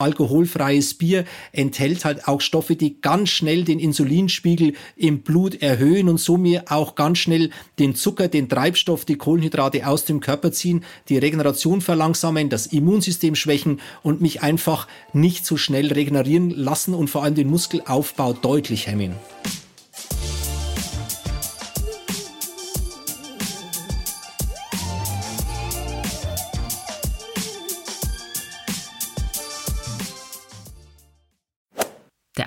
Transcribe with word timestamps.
Alkoholfreies 0.00 0.94
Bier 0.94 1.24
enthält 1.50 2.04
halt 2.04 2.28
auch 2.28 2.40
Stoffe, 2.40 2.76
die 2.76 3.00
ganz 3.00 3.30
schnell 3.30 3.64
den 3.64 3.80
Insulinspiegel 3.80 4.74
im 4.94 5.22
Blut 5.22 5.60
erhöhen 5.60 6.08
und 6.08 6.18
so 6.20 6.36
mir 6.36 6.66
auch 6.68 6.94
ganz 6.94 7.18
schnell 7.18 7.50
den 7.80 7.96
Zucker, 7.96 8.28
den 8.28 8.48
Treibstoff, 8.48 9.04
die 9.04 9.16
Kohlenhydrate 9.16 9.84
aus 9.88 10.04
dem 10.04 10.20
Körper 10.20 10.52
ziehen, 10.52 10.84
die 11.08 11.18
Regeneration 11.18 11.80
verlangsamen, 11.80 12.48
das 12.48 12.68
Immunsystem 12.68 13.34
schwächen 13.34 13.80
und 14.04 14.20
mich 14.20 14.40
einfach 14.40 14.86
nicht 15.12 15.44
so 15.44 15.56
schnell 15.56 15.92
regenerieren 15.92 16.50
lassen 16.50 16.94
und 16.94 17.10
vor 17.10 17.24
allem 17.24 17.34
den 17.34 17.50
Muskelaufbau 17.50 18.34
deutlich 18.34 18.86
hemmen. 18.86 19.16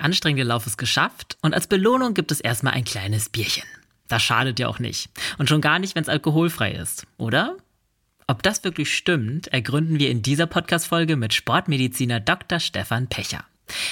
Anstrengende 0.02 0.42
Lauf 0.42 0.66
ist 0.66 0.78
geschafft 0.78 1.38
und 1.42 1.54
als 1.54 1.66
Belohnung 1.66 2.14
gibt 2.14 2.32
es 2.32 2.40
erstmal 2.40 2.74
ein 2.74 2.84
kleines 2.84 3.28
Bierchen. 3.28 3.64
Das 4.08 4.22
schadet 4.22 4.58
ja 4.58 4.68
auch 4.68 4.78
nicht. 4.78 5.10
Und 5.38 5.48
schon 5.48 5.60
gar 5.60 5.78
nicht, 5.78 5.94
wenn 5.94 6.02
es 6.02 6.08
alkoholfrei 6.08 6.72
ist, 6.72 7.06
oder? 7.18 7.56
Ob 8.26 8.42
das 8.42 8.64
wirklich 8.64 8.94
stimmt, 8.94 9.48
ergründen 9.48 9.98
wir 9.98 10.10
in 10.10 10.22
dieser 10.22 10.46
Podcast-Folge 10.46 11.16
mit 11.16 11.34
Sportmediziner 11.34 12.20
Dr. 12.20 12.60
Stefan 12.60 13.06
Pecher. 13.06 13.44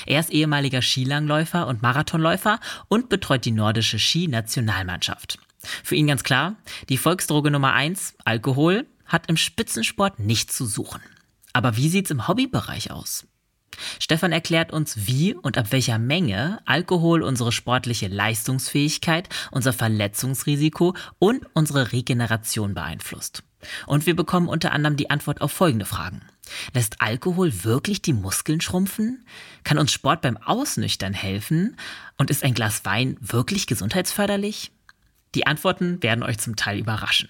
Er 0.05 0.21
ist 0.21 0.31
ehemaliger 0.31 0.83
Skilangläufer 0.83 1.67
und 1.67 1.83
Marathonläufer 1.83 2.61
und 2.89 3.09
betreut 3.09 3.45
die 3.45 3.53
nordische 3.53 3.99
Ski-Nationalmannschaft. 3.99 5.39
Für 5.63 5.95
ihn 5.95 6.09
ganz 6.09 6.25
klar, 6.25 6.57
die 6.89 6.97
Volksdroge 6.97 7.51
Nummer 7.51 7.73
eins, 7.73 8.15
Alkohol, 8.25 8.87
hat 9.07 9.29
im 9.29 9.37
Spitzensport 9.37 10.19
nichts 10.19 10.57
zu 10.57 10.67
suchen. 10.67 11.01
Aber 11.53 11.77
wie 11.77 11.89
sieht's 11.89 12.11
im 12.11 12.29
Hobbybereich 12.29 12.91
aus? 12.91 13.27
Stefan 13.99 14.33
erklärt 14.33 14.73
uns, 14.73 15.07
wie 15.07 15.35
und 15.35 15.59
ab 15.59 15.67
welcher 15.71 15.99
Menge 15.99 16.61
Alkohol 16.65 17.23
unsere 17.23 17.53
sportliche 17.53 18.09
Leistungsfähigkeit, 18.09 19.29
unser 19.51 19.73
Verletzungsrisiko 19.73 20.95
und 21.19 21.47
unsere 21.55 21.93
Regeneration 21.93 22.75
beeinflusst. 22.75 23.43
Und 23.87 24.07
wir 24.07 24.17
bekommen 24.17 24.49
unter 24.49 24.73
anderem 24.73 24.97
die 24.97 25.11
Antwort 25.11 25.41
auf 25.41 25.53
folgende 25.53 25.85
Fragen. 25.85 26.23
Lässt 26.75 27.01
Alkohol 27.01 27.65
wirklich 27.65 28.03
die 28.03 28.13
Muskeln 28.13 28.61
schrumpfen? 28.61 29.25
Kann 29.65 29.79
uns 29.79 29.93
Sport 29.93 30.23
beim 30.23 30.37
Ausnüchtern 30.37 31.13
helfen? 31.13 31.77
Und 32.17 32.31
ist 32.31 32.43
ein 32.43 32.55
Glas 32.55 32.85
Wein 32.85 33.17
wirklich 33.21 33.67
gesundheitsförderlich? 33.67 34.73
Die 35.35 35.47
Antworten 35.47 36.03
werden 36.03 36.25
euch 36.25 36.39
zum 36.39 36.57
Teil 36.57 36.79
überraschen. 36.79 37.29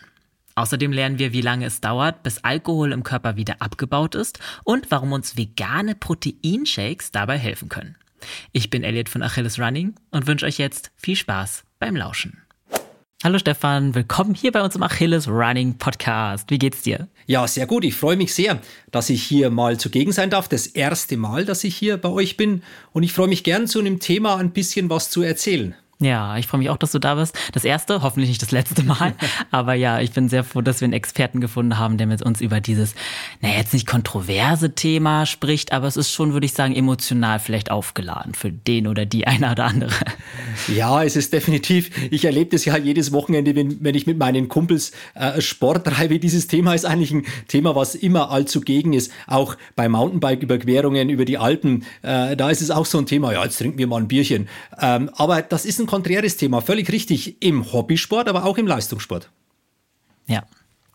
Außerdem 0.61 0.93
lernen 0.93 1.19
wir, 1.19 1.33
wie 1.33 1.41
lange 1.41 1.65
es 1.65 1.81
dauert, 1.81 2.23
bis 2.23 2.45
Alkohol 2.45 2.93
im 2.93 3.03
Körper 3.03 3.37
wieder 3.37 3.63
abgebaut 3.63 4.15
ist 4.15 4.41
und 4.63 4.91
warum 4.91 5.13
uns 5.13 5.39
vegane 5.39 5.95
Proteinshakes 5.95 7.13
dabei 7.13 7.39
helfen 7.39 7.71
können. 7.71 7.97
Ich 8.53 8.69
bin 8.69 8.85
Elliot 8.85 9.09
von 9.09 9.23
Achilles 9.23 9.59
Running 9.59 9.95
und 10.11 10.27
wünsche 10.27 10.45
euch 10.45 10.59
jetzt 10.59 10.91
viel 10.97 11.17
Spaß 11.17 11.65
beim 11.79 11.97
Lauschen. 11.97 12.43
Hallo 13.25 13.39
Stefan, 13.39 13.95
willkommen 13.95 14.35
hier 14.35 14.53
bei 14.53 14.61
uns 14.61 14.77
im 14.77 14.83
Achilles 14.83 15.29
Running 15.29 15.79
Podcast. 15.79 16.51
Wie 16.51 16.59
geht's 16.59 16.83
dir? 16.83 17.09
Ja, 17.25 17.49
sehr 17.49 17.67
gut. 17.67 17.83
Ich 17.87 17.95
freue 17.95 18.19
mich 18.19 18.35
sehr, 18.35 18.61
dass 18.91 19.09
ich 19.09 19.23
hier 19.23 19.49
mal 19.49 19.79
zugegen 19.79 20.13
sein 20.13 20.29
darf. 20.29 20.47
Das 20.47 20.67
erste 20.67 21.17
Mal, 21.17 21.47
dass 21.47 21.65
ich 21.65 21.75
hier 21.75 21.97
bei 21.97 22.11
euch 22.11 22.37
bin. 22.37 22.63
Und 22.93 23.03
ich 23.03 23.15
freue 23.15 23.29
mich 23.29 23.45
gern, 23.45 23.67
zu 23.67 23.79
einem 23.79 23.99
Thema 23.99 24.37
ein 24.37 24.51
bisschen 24.51 24.91
was 24.91 25.09
zu 25.09 25.23
erzählen. 25.23 25.75
Ja, 26.03 26.39
ich 26.39 26.47
freue 26.47 26.61
mich 26.61 26.71
auch, 26.71 26.79
dass 26.79 26.93
du 26.93 26.99
da 26.99 27.17
bist. 27.17 27.39
Das 27.53 27.63
erste, 27.63 28.01
hoffentlich 28.01 28.31
nicht 28.31 28.41
das 28.41 28.53
letzte 28.53 28.83
Mal. 28.83 29.13
Aber 29.51 29.75
ja, 29.75 30.01
ich 30.01 30.13
bin 30.13 30.31
sehr 30.31 30.45
froh, 30.45 30.63
dass 30.63 30.81
wir 30.81 30.87
einen 30.87 30.95
Experten 30.95 31.43
gefunden 31.43 31.77
haben, 31.77 31.99
der 31.99 32.07
mit 32.07 32.23
uns 32.23 32.41
über 32.41 32.63
dieses, 32.63 32.95
naja, 33.43 33.59
jetzt 33.59 33.75
nicht 33.75 33.87
kontroverse 33.87 34.75
Thema 34.75 35.27
spricht, 35.27 35.73
aber 35.73 35.87
es 35.87 35.99
ist 35.99 36.11
schon, 36.11 36.33
würde 36.33 36.47
ich 36.47 36.55
sagen, 36.55 36.75
emotional 36.75 37.39
vielleicht 37.39 37.71
aufgeladen 37.71 38.35
für 38.35 38.51
den 38.51 38.87
oder 38.87 39.05
die 39.05 39.27
eine 39.27 39.53
oder 39.53 39.65
andere. 39.65 39.91
Ja, 40.75 41.05
es 41.05 41.17
ist 41.17 41.33
definitiv. 41.33 41.91
Ich 42.11 42.25
erlebe 42.25 42.51
das 42.51 42.65
ja 42.65 42.77
jedes 42.77 43.13
Wochenende, 43.13 43.55
wenn, 43.55 43.83
wenn 43.85 43.95
ich 43.95 44.07
mit 44.07 44.19
meinen 44.19 44.49
Kumpels 44.49 44.93
äh, 45.15 45.41
Sport 45.41 45.87
treibe. 45.87 46.19
Dieses 46.19 46.47
Thema 46.47 46.75
ist 46.75 46.87
eigentlich 46.87 47.11
ein 47.13 47.27
Thema, 47.49 47.75
was 47.75 47.95
immer 47.95 48.31
allzu 48.31 48.61
gegen 48.61 48.95
ist. 48.95 49.13
Auch 49.27 49.57
bei 49.77 49.89
Mountainbike-Überquerungen 49.89 51.11
über 51.11 51.25
die 51.25 51.39
Alpen, 51.39 51.85
äh, 52.03 52.37
da 52.37 52.51
ist 52.51 52.63
es 52.63 52.71
auch 52.71 52.87
so 52.87 52.99
ein 52.99 53.07
Thema. 53.07 53.33
Ja, 53.33 53.45
jetzt 53.45 53.59
trinken 53.59 53.79
wir 53.79 53.87
mal 53.87 53.99
ein 53.99 54.09
Bierchen. 54.09 54.49
Ähm, 54.81 55.11
aber 55.15 55.43
das 55.43 55.65
ist 55.65 55.81
ein 55.81 55.90
konträres 55.91 56.37
Thema, 56.37 56.61
völlig 56.61 56.91
richtig, 56.93 57.43
im 57.43 57.73
Hobbysport, 57.73 58.29
aber 58.29 58.45
auch 58.45 58.59
im 58.59 58.67
Leistungssport. 58.67 59.29
Ja. 60.27 60.45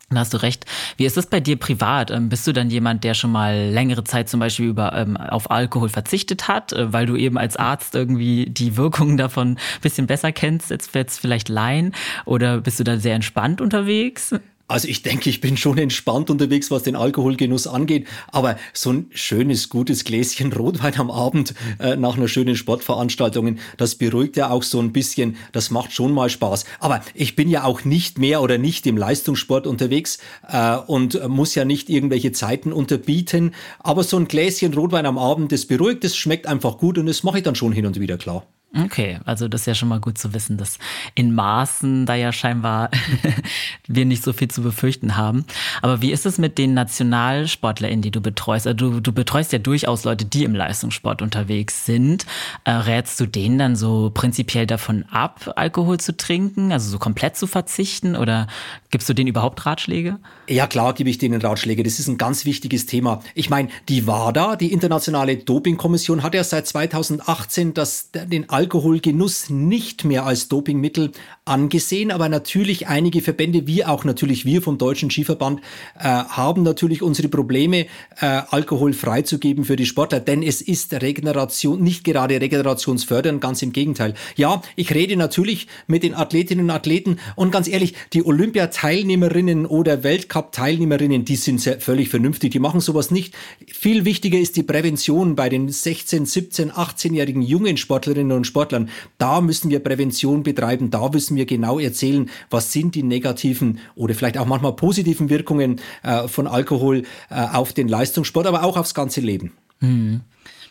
Da 0.08 0.20
hast 0.20 0.32
du 0.32 0.40
recht. 0.40 0.66
Wie 0.96 1.04
ist 1.04 1.16
es 1.16 1.26
bei 1.26 1.40
dir 1.40 1.56
privat? 1.56 2.12
Ähm, 2.12 2.28
bist 2.28 2.46
du 2.46 2.52
dann 2.52 2.70
jemand, 2.70 3.02
der 3.02 3.14
schon 3.14 3.32
mal 3.32 3.70
längere 3.70 4.04
Zeit 4.04 4.28
zum 4.28 4.38
Beispiel 4.38 4.66
über, 4.66 4.92
ähm, 4.92 5.16
auf 5.16 5.50
Alkohol 5.50 5.88
verzichtet 5.88 6.46
hat, 6.46 6.72
äh, 6.72 6.92
weil 6.92 7.06
du 7.06 7.16
eben 7.16 7.36
als 7.36 7.56
Arzt 7.56 7.96
irgendwie 7.96 8.46
die 8.46 8.76
Wirkungen 8.76 9.16
davon 9.16 9.56
ein 9.56 9.80
bisschen 9.82 10.06
besser 10.06 10.30
kennst, 10.30 10.70
jetzt, 10.70 10.94
jetzt 10.94 11.18
vielleicht 11.18 11.48
Laien? 11.48 11.92
Oder 12.24 12.60
bist 12.60 12.78
du 12.78 12.84
da 12.84 12.98
sehr 12.98 13.16
entspannt 13.16 13.60
unterwegs? 13.60 14.32
Also 14.68 14.88
ich 14.88 15.02
denke, 15.02 15.30
ich 15.30 15.40
bin 15.40 15.56
schon 15.56 15.78
entspannt 15.78 16.28
unterwegs, 16.28 16.72
was 16.72 16.82
den 16.82 16.96
Alkoholgenuss 16.96 17.68
angeht. 17.68 18.06
Aber 18.32 18.56
so 18.72 18.92
ein 18.92 19.06
schönes, 19.10 19.68
gutes 19.68 20.02
Gläschen 20.04 20.52
Rotwein 20.52 20.98
am 20.98 21.10
Abend 21.10 21.54
äh, 21.78 21.94
nach 21.96 22.16
einer 22.16 22.26
schönen 22.26 22.56
Sportveranstaltung, 22.56 23.58
das 23.76 23.94
beruhigt 23.94 24.36
ja 24.36 24.50
auch 24.50 24.64
so 24.64 24.80
ein 24.80 24.92
bisschen. 24.92 25.36
Das 25.52 25.70
macht 25.70 25.92
schon 25.92 26.12
mal 26.12 26.28
Spaß. 26.30 26.64
Aber 26.80 27.00
ich 27.14 27.36
bin 27.36 27.48
ja 27.48 27.62
auch 27.62 27.84
nicht 27.84 28.18
mehr 28.18 28.42
oder 28.42 28.58
nicht 28.58 28.86
im 28.86 28.96
Leistungssport 28.96 29.68
unterwegs 29.68 30.18
äh, 30.48 30.76
und 30.76 31.28
muss 31.28 31.54
ja 31.54 31.64
nicht 31.64 31.88
irgendwelche 31.88 32.32
Zeiten 32.32 32.72
unterbieten. 32.72 33.54
Aber 33.78 34.02
so 34.02 34.16
ein 34.16 34.26
Gläschen 34.26 34.74
Rotwein 34.74 35.06
am 35.06 35.18
Abend, 35.18 35.52
das 35.52 35.66
beruhigt, 35.66 36.02
das 36.02 36.16
schmeckt 36.16 36.48
einfach 36.48 36.78
gut 36.78 36.98
und 36.98 37.06
das 37.06 37.22
mache 37.22 37.38
ich 37.38 37.44
dann 37.44 37.54
schon 37.54 37.72
hin 37.72 37.86
und 37.86 38.00
wieder 38.00 38.18
klar. 38.18 38.46
Okay, 38.84 39.18
also 39.24 39.48
das 39.48 39.62
ist 39.62 39.66
ja 39.66 39.74
schon 39.74 39.88
mal 39.88 40.00
gut 40.00 40.18
zu 40.18 40.34
wissen, 40.34 40.58
dass 40.58 40.78
in 41.14 41.34
Maßen 41.34 42.04
da 42.04 42.14
ja 42.14 42.32
scheinbar 42.32 42.90
wir 43.86 44.04
nicht 44.04 44.22
so 44.22 44.32
viel 44.32 44.48
zu 44.48 44.62
befürchten 44.62 45.16
haben. 45.16 45.44
Aber 45.82 46.02
wie 46.02 46.12
ist 46.12 46.26
es 46.26 46.38
mit 46.38 46.58
den 46.58 46.74
NationalsportlerInnen, 46.74 48.02
die 48.02 48.10
du 48.10 48.20
betreust? 48.20 48.66
Also 48.66 48.76
du, 48.76 49.00
du 49.00 49.12
betreust 49.12 49.52
ja 49.52 49.58
durchaus 49.58 50.04
Leute, 50.04 50.26
die 50.26 50.44
im 50.44 50.54
Leistungssport 50.54 51.22
unterwegs 51.22 51.86
sind. 51.86 52.26
Äh, 52.64 52.72
rätst 52.72 53.18
du 53.20 53.26
denen 53.26 53.58
dann 53.58 53.76
so 53.76 54.10
prinzipiell 54.12 54.66
davon 54.66 55.04
ab, 55.10 55.52
Alkohol 55.56 55.98
zu 55.98 56.16
trinken, 56.16 56.72
also 56.72 56.90
so 56.90 56.98
komplett 56.98 57.36
zu 57.36 57.46
verzichten? 57.46 58.14
Oder 58.14 58.46
gibst 58.90 59.08
du 59.08 59.14
denen 59.14 59.28
überhaupt 59.28 59.64
Ratschläge? 59.64 60.18
Ja, 60.48 60.66
klar 60.66 60.92
gebe 60.94 61.08
ich 61.08 61.18
denen 61.18 61.40
Ratschläge. 61.40 61.82
Das 61.82 61.98
ist 61.98 62.08
ein 62.08 62.18
ganz 62.18 62.44
wichtiges 62.44 62.86
Thema. 62.86 63.22
Ich 63.34 63.48
meine, 63.50 63.68
die 63.88 64.06
WADA, 64.06 64.56
die 64.56 64.72
Internationale 64.72 65.36
Dopingkommission, 65.36 66.22
hat 66.22 66.34
ja 66.34 66.44
seit 66.44 66.66
2018 66.66 67.74
das, 67.74 68.10
den 68.12 68.48
Alkoholgenuss 68.66 69.48
nicht 69.48 70.04
mehr 70.04 70.26
als 70.26 70.48
Dopingmittel 70.48 71.12
angesehen, 71.44 72.10
aber 72.10 72.28
natürlich 72.28 72.88
einige 72.88 73.22
Verbände, 73.22 73.68
wie 73.68 73.84
auch 73.84 74.02
natürlich 74.02 74.44
wir 74.44 74.60
vom 74.60 74.76
Deutschen 74.76 75.08
Skiverband, 75.08 75.60
äh, 75.96 76.02
haben 76.02 76.64
natürlich 76.64 77.00
unsere 77.00 77.28
Probleme, 77.28 77.86
äh, 78.20 78.42
Alkohol 78.50 78.92
freizugeben 78.92 79.64
für 79.64 79.76
die 79.76 79.86
Sportler, 79.86 80.18
denn 80.18 80.42
es 80.42 80.60
ist 80.60 80.92
Regeneration, 80.92 81.80
nicht 81.80 82.02
gerade 82.02 82.40
regenerationsfördernd, 82.40 83.40
ganz 83.40 83.62
im 83.62 83.72
Gegenteil. 83.72 84.14
Ja, 84.34 84.60
ich 84.74 84.92
rede 84.92 85.16
natürlich 85.16 85.68
mit 85.86 86.02
den 86.02 86.14
Athletinnen 86.14 86.64
und 86.64 86.70
Athleten 86.72 87.20
und 87.36 87.52
ganz 87.52 87.68
ehrlich, 87.68 87.94
die 88.12 88.26
Olympiateilnehmerinnen 88.26 89.66
oder 89.66 90.02
Weltcup-Teilnehmerinnen, 90.02 91.24
die 91.24 91.36
sind 91.36 91.60
sehr, 91.60 91.80
völlig 91.80 92.08
vernünftig, 92.08 92.50
die 92.50 92.58
machen 92.58 92.80
sowas 92.80 93.12
nicht. 93.12 93.32
Viel 93.68 94.04
wichtiger 94.04 94.40
ist 94.40 94.56
die 94.56 94.64
Prävention 94.64 95.36
bei 95.36 95.48
den 95.48 95.68
16, 95.68 96.26
17, 96.26 96.72
18-jährigen 96.72 97.42
jungen 97.42 97.76
Sportlerinnen 97.76 98.36
und 98.36 98.45
Sportlern. 98.46 98.88
Da 99.18 99.40
müssen 99.40 99.70
wir 99.70 99.80
Prävention 99.80 100.42
betreiben, 100.42 100.90
da 100.90 101.08
müssen 101.08 101.36
wir 101.36 101.44
genau 101.46 101.78
erzählen, 101.78 102.30
was 102.48 102.72
sind 102.72 102.94
die 102.94 103.02
negativen 103.02 103.80
oder 103.94 104.14
vielleicht 104.14 104.38
auch 104.38 104.46
manchmal 104.46 104.72
positiven 104.72 105.28
Wirkungen 105.28 105.80
äh, 106.02 106.28
von 106.28 106.46
Alkohol 106.46 107.02
äh, 107.30 107.34
auf 107.34 107.72
den 107.72 107.88
Leistungssport, 107.88 108.46
aber 108.46 108.64
auch 108.64 108.76
aufs 108.76 108.94
ganze 108.94 109.20
Leben. 109.20 109.52
Mhm. 109.80 110.22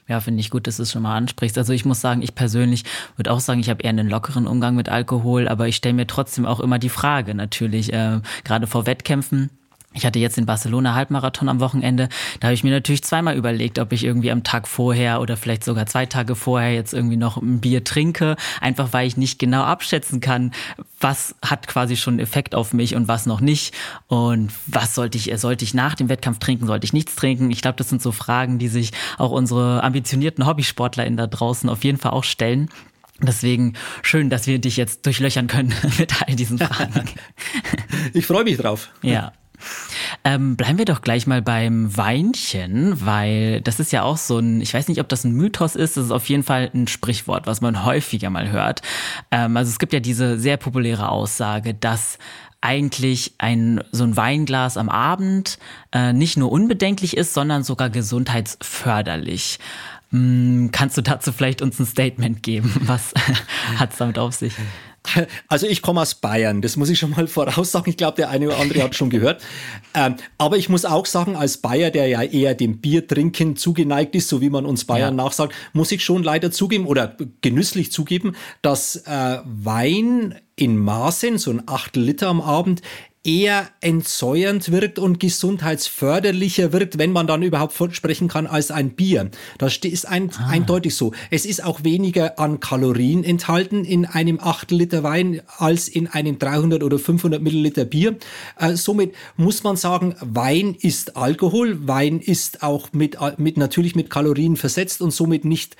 Ja, 0.08 0.19
finde 0.19 0.40
ich 0.40 0.51
gut, 0.51 0.68
dass 0.68 0.77
du 0.77 0.83
es 0.83 0.92
schon 0.92 1.01
mal 1.01 1.18
ansprichst. 1.18 1.57
Also 1.57 1.74
ich 1.74 1.83
muss 1.83 2.00
sagen, 2.00 2.22
ich 2.22 2.36
persönlich 2.36 2.83
würde 3.16 3.31
auch 3.31 3.39
sagen, 3.39 3.60
ich 3.60 3.69
habe 3.69 3.81
eher 3.81 3.89
einen 3.89 4.10
lockeren 4.10 4.45
Umgang 4.45 4.75
mit 4.75 4.88
Alkohol, 4.88 5.48
aber 5.48 5.68
ich 5.68 5.78
stelle 5.78 5.95
mir 5.95 6.06
trotzdem 6.06 6.45
auch 6.45 6.60
immer 6.60 6.78
die 6.78 6.89
Frage 6.89 7.33
natürlich, 7.33 7.92
äh, 7.92 8.21
gerade 8.44 8.68
vor 8.68 8.86
Wettkämpfen 8.86 9.50
ich 9.95 10.06
hatte 10.06 10.19
jetzt 10.19 10.38
den 10.38 10.45
Barcelona 10.45 10.94
Halbmarathon 10.94 11.47
am 11.47 11.59
Wochenende. 11.62 12.09
Da 12.39 12.47
habe 12.47 12.53
ich 12.53 12.63
mir 12.63 12.71
natürlich 12.71 13.03
zweimal 13.03 13.36
überlegt, 13.38 13.80
ob 13.80 13.94
ich 13.94 14.03
irgendwie 14.03 14.30
am 14.30 14.44
Tag 14.44 14.68
vorher 14.68 15.21
oder 15.21 15.38
vielleicht 15.38 15.63
sogar 15.63 15.86
zwei 15.86 16.06
Tage 16.06 16.36
vorher 16.36 16.74
jetzt 16.74 16.94
irgendwie 16.94 17.15
noch 17.15 17.38
ein 17.38 17.62
Bier 17.62 17.83
trinke. 17.83 18.36
Einfach 18.59 18.92
weil 18.92 19.07
ich 19.07 19.15
nicht 19.15 19.39
genau 19.39 19.63
abschätzen 19.63 20.19
kann, 20.19 20.51
was 21.00 21.36
hat 21.42 21.68
quasi 21.68 21.95
schon 21.95 22.15
einen 22.15 22.19
Effekt 22.19 22.56
auf 22.56 22.74
mich 22.74 22.95
und 22.95 23.07
was 23.07 23.25
noch 23.25 23.39
nicht. 23.39 23.74
Und 24.07 24.51
was 24.68 24.95
sollte 24.95 25.18
ich, 25.18 25.31
sollte 25.39 25.63
ich 25.63 25.74
nach 25.74 25.95
dem 25.95 26.09
Wettkampf 26.09 26.39
trinken, 26.39 26.68
sollte 26.68 26.86
ich 26.86 26.94
nichts 26.94 27.15
trinken? 27.15 27.50
Ich 27.50 27.62
glaube, 27.62 27.77
das 27.77 27.89
sind 27.89 28.01
so 28.01 28.12
Fragen, 28.12 28.59
die 28.59 28.68
sich 28.68 28.92
auch 29.18 29.31
unsere 29.31 29.81
ambitionierten 29.81 30.45
HobbysportlerInnen 30.45 31.18
da 31.18 31.27
draußen 31.27 31.69
auf 31.69 31.83
jeden 31.86 31.97
Fall 31.97 32.12
auch 32.12 32.25
stellen. 32.25 32.69
Deswegen 33.21 33.74
schön, 34.01 34.30
dass 34.30 34.45
wir 34.45 34.59
dich 34.59 34.75
jetzt 34.75 35.06
durchlöchern 35.06 35.47
können 35.47 35.74
mit 35.97 36.21
all 36.21 36.36
diesen 36.36 36.57
Fragen. 36.57 37.06
Ich 38.13 38.27
freue 38.27 38.44
mich 38.44 38.57
drauf. 38.57 38.89
Ja. 39.01 39.33
Ähm, 40.24 40.56
bleiben 40.56 40.78
wir 40.78 40.86
doch 40.86 41.02
gleich 41.02 41.28
mal 41.28 41.42
beim 41.42 41.96
Weinchen, 41.96 43.06
weil 43.06 43.62
das 43.62 43.80
ist 43.80 43.92
ja 43.92 44.04
auch 44.04 44.18
so 44.18 44.40
ein, 44.40 44.62
ich 44.62 44.74
weiß 44.74 44.88
nicht, 44.88 45.00
ob 45.00 45.10
das 45.10 45.24
ein 45.24 45.34
Mythos 45.34 45.75
ist, 45.75 45.98
das 45.98 46.06
ist 46.06 46.12
auf 46.12 46.28
jeden 46.30 46.44
Fall 46.44 46.69
ein 46.74 46.88
Sprichwort, 46.88 47.48
was 47.48 47.62
man 47.62 47.86
häufiger 47.86 48.30
mal 48.30 48.52
hört. 48.52 48.81
Ähm, 49.31 49.57
also 49.57 49.69
es 49.69 49.80
gibt 49.80 49.94
ja 49.94 50.00
diese 50.00 50.40
sehr 50.40 50.57
populäre 50.57 51.10
Aussage, 51.10 51.74
dass 51.74 52.18
eigentlich 52.62 53.36
ein 53.38 53.84
so 53.92 54.04
ein 54.04 54.18
Weinglas 54.18 54.78
am 54.78 54.90
Abend 54.90 55.60
äh, 55.92 56.13
nicht 56.13 56.36
nur 56.38 56.52
unbedenklich 56.52 57.16
ist, 57.16 57.34
sondern 57.34 57.63
sogar 57.63 57.92
gesundheitsförderlich. 57.92 59.60
Hm, 60.10 60.69
kannst 60.72 60.98
du 60.98 61.02
dazu 61.02 61.31
vielleicht 61.31 61.62
uns 61.62 61.80
ein 61.80 61.86
Statement 61.86 62.42
geben? 62.42 62.74
Was 62.81 63.13
hat 63.78 63.92
es 63.92 63.98
damit 63.98 64.18
auf 64.18 64.34
sich? 64.34 64.54
Also 65.48 65.68
ich 65.68 65.81
komme 65.81 66.02
aus 66.02 66.16
Bayern, 66.16 66.62
das 66.62 66.78
muss 66.78 66.90
ich 66.90 67.00
schon 67.00 67.12
mal 67.12 67.28
voraussagen. 67.36 67.90
Ich 67.90 67.98
glaube, 67.98 68.18
der 68.18 68.30
eine 68.30 68.48
oder 68.48 68.57
andere 68.57 68.84
hat 68.84 68.96
schon 68.96 69.10
gehört. 69.10 69.42
Ähm, 69.94 70.16
aber 70.38 70.57
ich 70.57 70.69
muss 70.69 70.86
auch 70.86 71.06
sagen, 71.06 71.36
als 71.36 71.57
Bayer, 71.57 71.92
der 71.92 72.07
ja 72.07 72.24
eher 72.24 72.56
dem 72.56 72.80
Biertrinken 72.80 73.56
zugeneigt 73.56 74.16
ist, 74.16 74.30
so 74.30 74.42
wie 74.42 74.50
man 74.50 74.66
uns 74.66 74.86
Bayern 74.86 75.18
ja. 75.18 75.24
nachsagt, 75.24 75.54
muss 75.74 75.92
ich 75.92 76.04
schon 76.04 76.24
leider 76.24 76.52
zugeben 76.52 76.86
oder 76.86 77.16
genüsslich 77.42 77.92
zugeben, 77.92 78.36
dass 78.62 78.96
äh, 79.06 79.40
Wein 79.46 80.36
in 80.56 80.78
Maßen, 80.78 81.38
so 81.38 81.52
ein 81.52 81.63
Achtel 81.68 82.04
Liter 82.04 82.28
am 82.28 82.42
Abend, 82.42 82.81
eher 83.25 83.69
entsäuernd 83.81 84.72
wirkt 84.72 85.00
und 85.00 85.19
gesundheitsförderlicher 85.19 86.72
wirkt, 86.72 86.98
wenn 86.98 87.12
man 87.12 87.27
dann 87.27 87.42
überhaupt 87.42 87.75
sprechen 87.95 88.27
kann, 88.27 88.48
als 88.48 88.72
ein 88.72 88.92
Bier. 88.92 89.31
Das 89.57 89.75
ist 89.77 90.07
ein, 90.07 90.31
ah. 90.38 90.50
eindeutig 90.50 90.95
so. 90.95 91.12
Es 91.31 91.45
ist 91.45 91.63
auch 91.63 91.83
weniger 91.83 92.39
an 92.39 92.60
Kalorien 92.60 93.24
enthalten 93.24 93.83
in 93.83 94.06
einem 94.06 94.39
Achtel 94.39 94.77
Liter 94.77 95.04
Wein 95.04 95.42
als 95.57 95.88
in 95.88 96.07
einem 96.07 96.38
300 96.38 96.83
oder 96.83 97.00
500 97.00 97.42
Milliliter 97.42 97.86
Bier. 97.86 98.18
Äh, 98.60 98.75
somit 98.75 99.16
muss 99.38 99.63
man 99.63 99.75
sagen, 99.75 100.16
Wein 100.21 100.75
ist 100.80 101.18
Alkohol. 101.18 101.88
Wein 101.88 102.19
ist 102.19 102.62
auch 102.62 102.94
mit, 102.94 103.18
mit 103.38 103.57
natürlich 103.57 103.95
mit 103.95 104.10
Kalorien 104.10 104.56
versetzt 104.56 105.01
und 105.01 105.12
somit 105.12 105.45
nicht 105.45 105.75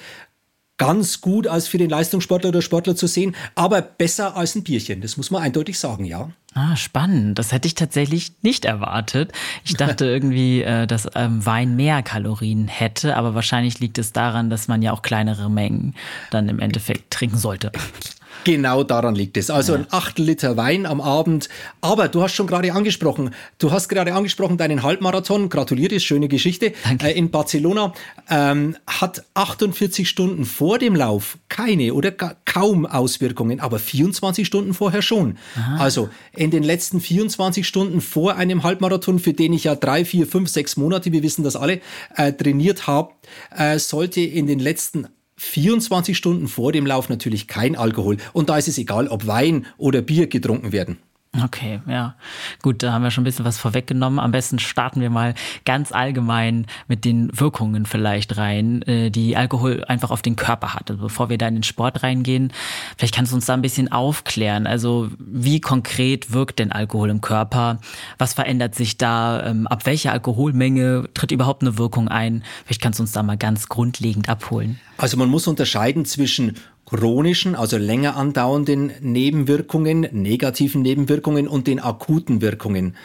ganz 0.78 1.22
gut 1.22 1.48
als 1.48 1.68
für 1.68 1.78
den 1.78 1.90
Leistungssportler 1.90 2.50
oder 2.50 2.62
Sportler 2.62 2.96
zu 2.96 3.08
sehen, 3.08 3.36
aber 3.56 3.82
besser 3.82 4.36
als 4.36 4.56
ein 4.56 4.64
Bierchen. 4.64 5.02
Das 5.02 5.18
muss 5.18 5.32
man 5.32 5.42
eindeutig 5.42 5.80
sagen, 5.80 6.06
ja. 6.06 6.30
Ah, 6.54 6.76
spannend. 6.76 7.38
Das 7.38 7.52
hätte 7.52 7.68
ich 7.68 7.76
tatsächlich 7.76 8.32
nicht 8.42 8.66
erwartet. 8.66 9.32
Ich 9.66 9.74
dachte 9.76 10.06
irgendwie, 10.10 10.62
äh, 10.62 10.88
dass 10.88 11.08
ähm, 11.16 11.46
Wein 11.46 11.76
mehr 11.76 12.02
Kalorien 12.02 12.68
hätte, 12.68 13.18
aber 13.18 13.36
wahrscheinlich 13.36 13.80
liegt 13.80 13.98
es 13.98 14.14
daran, 14.14 14.50
dass 14.50 14.68
man 14.68 14.82
ja 14.82 14.94
auch 14.94 15.02
kleinere 15.02 15.50
Mengen 15.50 15.96
dann 16.32 16.48
im 16.48 16.60
Endeffekt 16.60 17.12
trinken 17.12 17.38
sollte. 17.38 17.72
Genau 18.46 18.84
daran 18.84 19.16
liegt 19.16 19.38
es. 19.38 19.50
Also 19.50 19.74
ja. 19.74 19.80
ein 19.80 19.88
Achtel 19.90 20.26
Liter 20.26 20.56
Wein 20.56 20.86
am 20.86 21.02
Abend. 21.02 21.50
Aber 21.82 22.08
du 22.08 22.22
hast 22.22 22.36
schon 22.36 22.46
gerade 22.46 22.72
angesprochen, 22.74 23.32
du 23.58 23.72
hast 23.72 23.90
gerade 23.90 24.14
angesprochen 24.14 24.58
deinen 24.58 24.84
Halbmarathon. 24.84 25.50
Gratuliere, 25.50 26.00
schöne 26.00 26.28
Geschichte. 26.28 26.74
Danke. 26.84 27.08
Äh, 27.08 27.18
in 27.18 27.32
Barcelona 27.32 27.94
ähm, 28.30 28.78
hat 28.86 29.24
48 29.34 30.08
Stunden 30.08 30.46
vor 30.46 30.78
dem 30.78 30.96
Lauf 30.96 31.40
keine 31.50 31.94
oder 31.94 32.12
kaum 32.12 32.86
Auswirkungen, 32.86 33.60
aber 33.60 33.80
24 33.80 34.46
Stunden 34.46 34.76
vorher 34.76 35.02
schon. 35.02 35.38
Aha. 35.56 35.78
Also 35.78 36.10
in 36.34 36.52
den 36.52 36.64
letzten 36.64 37.02
24 37.02 37.68
Stunden 37.68 38.00
vor 38.00 38.36
einem 38.36 38.64
Halbmarathon, 38.64 39.18
für 39.18 39.34
den 39.34 39.54
ich 39.54 39.64
ja 39.64 39.74
drei, 39.74 40.06
vier, 40.06 40.28
fünf, 40.28 40.50
sechs 40.50 40.78
Monate, 40.78 41.12
wir 41.12 41.24
wissen 41.24 41.44
das 41.44 41.56
alle, 41.56 41.82
äh, 42.16 42.32
trainiert 42.32 42.86
habe, 42.86 43.14
äh, 43.58 43.80
sollte 43.80 44.22
in 44.22 44.46
den 44.46 44.60
letzten 44.60 45.08
24 45.38 46.18
Stunden 46.18 46.48
vor 46.48 46.72
dem 46.72 46.86
Lauf 46.86 47.10
natürlich 47.10 47.48
kein 47.48 47.76
Alkohol. 47.76 48.18
Und 48.34 48.50
da 48.50 48.58
ist 48.58 48.68
es 48.68 48.78
egal, 48.78 49.08
ob 49.08 49.28
Wein 49.28 49.66
oder 49.78 50.02
Bier 50.02 50.28
getrunken 50.28 50.72
werden. 50.72 50.98
Okay, 51.44 51.82
ja. 51.88 52.16
Gut, 52.62 52.82
da 52.84 52.94
haben 52.94 53.04
wir 53.04 53.12
schon 53.12 53.24
ein 53.24 53.26
bisschen 53.26 53.46
was 53.46 53.58
vorweggenommen. 53.58 54.20
Am 54.20 54.32
besten 54.32 54.60
starten 54.60 55.02
wir 55.02 55.10
mal 55.10 55.34
ganz 55.66 55.92
allgemein 55.92 56.66
mit 56.88 57.04
den 57.04 57.30
Wirkungen 57.38 57.86
vielleicht 57.86 58.38
rein, 58.38 58.82
äh, 58.84 59.10
die 59.10 59.36
Alkohol 59.36 59.84
einfach 59.86 60.12
auf 60.12 60.22
den 60.22 60.36
Körper 60.36 60.74
hat. 60.74 60.90
Also 60.90 61.04
bevor 61.04 61.30
wir 61.30 61.38
da 61.38 61.48
in 61.48 61.56
den 61.56 61.64
Sport 61.64 62.04
reingehen, 62.04 62.54
vielleicht 62.98 63.16
kannst 63.16 63.32
du 63.32 63.36
uns 63.36 63.46
da 63.46 63.54
ein 63.54 63.62
bisschen 63.62 63.92
aufklären. 63.92 64.68
Also 64.68 65.10
wie 65.20 65.60
konkret 65.60 66.32
wirkt 66.32 66.60
denn 66.60 66.72
Alkohol 66.72 67.10
im 67.10 67.22
Körper? 67.22 67.80
Was 68.18 68.34
verändert 68.34 68.76
sich 68.76 68.98
da? 68.98 69.46
Ähm, 69.46 69.68
ab 69.68 69.86
welcher 69.86 70.12
Alkoholmenge 70.12 71.10
tritt 71.14 71.32
überhaupt 71.32 71.64
eine 71.64 71.78
Wirkung 71.78 72.08
ein? 72.08 72.44
Vielleicht 72.66 72.82
kannst 72.82 73.00
du 73.00 73.04
uns 73.04 73.12
da 73.12 73.24
mal 73.24 73.38
ganz 73.38 73.68
grundlegend 73.68 74.30
abholen. 74.30 74.80
Also 74.98 75.18
man 75.18 75.30
muss 75.30 75.48
unterscheiden 75.48 76.06
zwischen 76.06 76.56
chronischen, 76.86 77.56
also 77.56 77.78
länger 77.78 78.16
andauernden 78.16 78.92
Nebenwirkungen, 79.02 80.08
negativen 80.12 80.82
Nebenwirkungen 80.82 81.48
und 81.48 81.68
den 81.68 81.80
akuten 81.80 82.42
Wirkungen. 82.42 82.96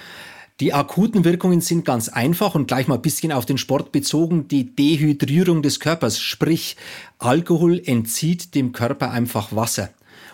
Die 0.61 0.75
akuten 0.75 1.25
Wirkungen 1.25 1.62
sind 1.62 1.87
ganz 1.87 2.11
einfach 2.11 2.55
und 2.55 2.69
gleich 2.69 2.87
mal 2.87 2.97
ein 2.97 3.03
bisschen 3.03 3.32
auf 3.32 3.47
den 3.47 3.56
Sport 3.56 3.93
bezogen. 3.93 4.47
Die 4.49 4.77
Dehydrierung 4.77 5.62
des 5.62 5.81
Körpers, 5.81 6.21
sprich 6.21 6.77
Alkohol 7.19 7.81
entzieht 7.82 8.55
dem 8.55 8.73
Körper 8.73 9.11
einfach 9.11 9.56
Wasser. 9.56 9.88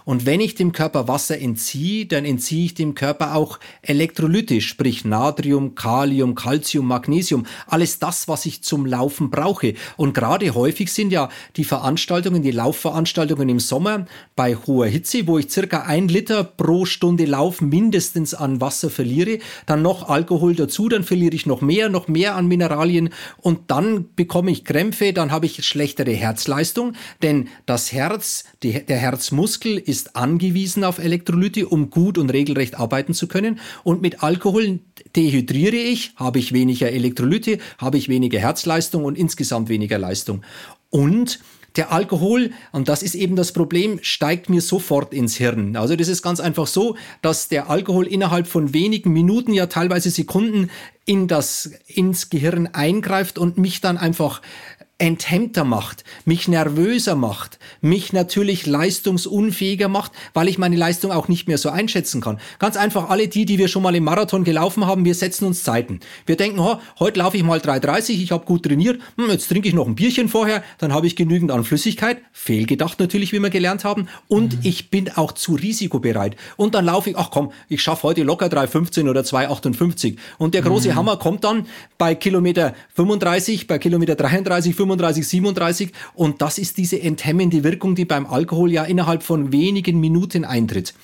Und 0.06 0.24
wenn 0.24 0.40
ich 0.40 0.54
dem 0.54 0.70
Körper 0.70 1.08
Wasser 1.08 1.38
entziehe, 1.40 2.06
dann 2.06 2.24
entziehe 2.24 2.66
ich 2.66 2.74
dem 2.74 2.94
Körper 2.94 3.34
auch 3.34 3.58
Elektrolyte, 3.82 4.60
sprich 4.60 5.04
Natrium, 5.04 5.74
Kalium, 5.74 6.36
Calcium, 6.36 6.86
Magnesium, 6.86 7.44
alles 7.66 7.98
das, 7.98 8.28
was 8.28 8.46
ich 8.46 8.62
zum 8.62 8.86
Laufen 8.86 9.30
brauche. 9.30 9.74
Und 9.96 10.14
gerade 10.14 10.54
häufig 10.54 10.92
sind 10.92 11.10
ja 11.10 11.28
die 11.56 11.64
Veranstaltungen, 11.64 12.42
die 12.42 12.52
Laufveranstaltungen 12.52 13.48
im 13.48 13.58
Sommer 13.58 14.06
bei 14.36 14.54
hoher 14.54 14.86
Hitze, 14.86 15.26
wo 15.26 15.38
ich 15.38 15.50
circa 15.50 15.82
ein 15.82 16.06
Liter 16.06 16.44
pro 16.44 16.84
Stunde 16.84 17.24
Lauf 17.24 17.60
mindestens 17.60 18.32
an 18.32 18.60
Wasser 18.60 18.90
verliere, 18.90 19.40
dann 19.66 19.82
noch 19.82 20.08
Alkohol 20.08 20.54
dazu, 20.54 20.88
dann 20.88 21.02
verliere 21.02 21.34
ich 21.34 21.46
noch 21.46 21.62
mehr, 21.62 21.88
noch 21.88 22.06
mehr 22.06 22.36
an 22.36 22.46
Mineralien 22.46 23.10
und 23.38 23.72
dann 23.72 24.14
bekomme 24.14 24.52
ich 24.52 24.64
Krämpfe, 24.64 25.12
dann 25.12 25.32
habe 25.32 25.46
ich 25.46 25.66
schlechtere 25.66 26.12
Herzleistung, 26.12 26.92
denn 27.22 27.48
das 27.66 27.90
Herz, 27.90 28.44
die, 28.62 28.86
der 28.86 28.98
Herzmuskel 28.98 29.78
ist 29.78 29.95
ist 29.96 30.16
angewiesen 30.16 30.84
auf 30.84 30.98
Elektrolyte, 30.98 31.66
um 31.66 31.90
gut 31.90 32.18
und 32.18 32.30
regelrecht 32.30 32.78
arbeiten 32.78 33.14
zu 33.14 33.28
können. 33.28 33.58
Und 33.82 34.02
mit 34.02 34.22
Alkohol 34.22 34.80
dehydriere 35.14 35.76
ich, 35.76 36.12
habe 36.16 36.38
ich 36.38 36.52
weniger 36.52 36.90
Elektrolyte, 36.90 37.58
habe 37.78 37.96
ich 37.96 38.08
weniger 38.08 38.38
Herzleistung 38.38 39.04
und 39.04 39.16
insgesamt 39.16 39.68
weniger 39.68 39.98
Leistung. 39.98 40.42
Und 40.90 41.40
der 41.76 41.92
Alkohol, 41.92 42.50
und 42.72 42.88
das 42.88 43.02
ist 43.02 43.14
eben 43.14 43.36
das 43.36 43.52
Problem, 43.52 43.98
steigt 44.02 44.48
mir 44.48 44.60
sofort 44.60 45.12
ins 45.12 45.36
Hirn. 45.36 45.76
Also 45.76 45.96
das 45.96 46.08
ist 46.08 46.22
ganz 46.22 46.40
einfach 46.40 46.66
so, 46.66 46.96
dass 47.22 47.48
der 47.48 47.68
Alkohol 47.68 48.06
innerhalb 48.06 48.46
von 48.46 48.72
wenigen 48.72 49.12
Minuten, 49.12 49.52
ja 49.52 49.66
teilweise 49.66 50.10
Sekunden 50.10 50.70
in 51.04 51.28
das, 51.28 51.70
ins 51.86 52.30
Gehirn 52.30 52.68
eingreift 52.68 53.38
und 53.38 53.58
mich 53.58 53.80
dann 53.80 53.98
einfach 53.98 54.42
enthemmter 54.98 55.64
macht, 55.64 56.04
mich 56.24 56.48
nervöser 56.48 57.16
macht, 57.16 57.58
mich 57.82 58.14
natürlich 58.14 58.64
leistungsunfähiger 58.64 59.88
macht, 59.88 60.12
weil 60.32 60.48
ich 60.48 60.56
meine 60.56 60.76
Leistung 60.76 61.12
auch 61.12 61.28
nicht 61.28 61.48
mehr 61.48 61.58
so 61.58 61.68
einschätzen 61.68 62.22
kann. 62.22 62.40
Ganz 62.58 62.78
einfach 62.78 63.10
alle 63.10 63.28
die, 63.28 63.44
die 63.44 63.58
wir 63.58 63.68
schon 63.68 63.82
mal 63.82 63.94
im 63.94 64.04
Marathon 64.04 64.42
gelaufen 64.42 64.86
haben, 64.86 65.04
wir 65.04 65.14
setzen 65.14 65.44
uns 65.44 65.62
Zeiten. 65.62 66.00
Wir 66.24 66.36
denken, 66.36 66.60
oh, 66.60 66.78
heute 66.98 67.18
laufe 67.18 67.36
ich 67.36 67.42
mal 67.42 67.58
3,30, 67.58 68.12
ich 68.22 68.32
habe 68.32 68.46
gut 68.46 68.62
trainiert, 68.62 68.98
hm, 69.18 69.28
jetzt 69.28 69.48
trinke 69.48 69.68
ich 69.68 69.74
noch 69.74 69.86
ein 69.86 69.96
Bierchen 69.96 70.30
vorher, 70.30 70.64
dann 70.78 70.94
habe 70.94 71.06
ich 71.06 71.14
genügend 71.14 71.50
an 71.50 71.64
Flüssigkeit, 71.64 72.22
fehlgedacht 72.32 72.98
natürlich, 72.98 73.32
wie 73.32 73.40
wir 73.40 73.50
gelernt 73.50 73.84
haben, 73.84 74.08
und 74.28 74.54
mhm. 74.54 74.60
ich 74.62 74.88
bin 74.88 75.10
auch 75.10 75.32
zu 75.32 75.56
risikobereit. 75.56 76.36
Und 76.56 76.74
dann 76.74 76.86
laufe 76.86 77.10
ich, 77.10 77.18
ach 77.18 77.30
komm, 77.30 77.52
ich 77.68 77.82
schaffe 77.82 78.04
heute 78.04 78.22
locker 78.22 78.46
3,15 78.46 79.10
oder 79.10 79.20
2,58. 79.20 80.16
Und 80.38 80.54
der 80.54 80.62
große 80.62 80.88
mhm. 80.88 80.96
Hammer 80.96 81.16
kommt 81.18 81.44
dann 81.44 81.66
bei 81.98 82.14
Kilometer 82.14 82.74
35, 82.94 83.66
bei 83.66 83.78
Kilometer 83.78 84.14
33, 84.14 84.74
35, 84.74 84.85
37 84.94 85.92
und 86.14 86.42
das 86.42 86.58
ist 86.58 86.78
diese 86.78 87.00
enthemmende 87.00 87.64
Wirkung, 87.64 87.94
die 87.94 88.04
beim 88.04 88.26
Alkohol 88.26 88.72
ja 88.72 88.84
innerhalb 88.84 89.22
von 89.22 89.52
wenigen 89.52 90.00
Minuten 90.00 90.44
eintritt. 90.44 90.94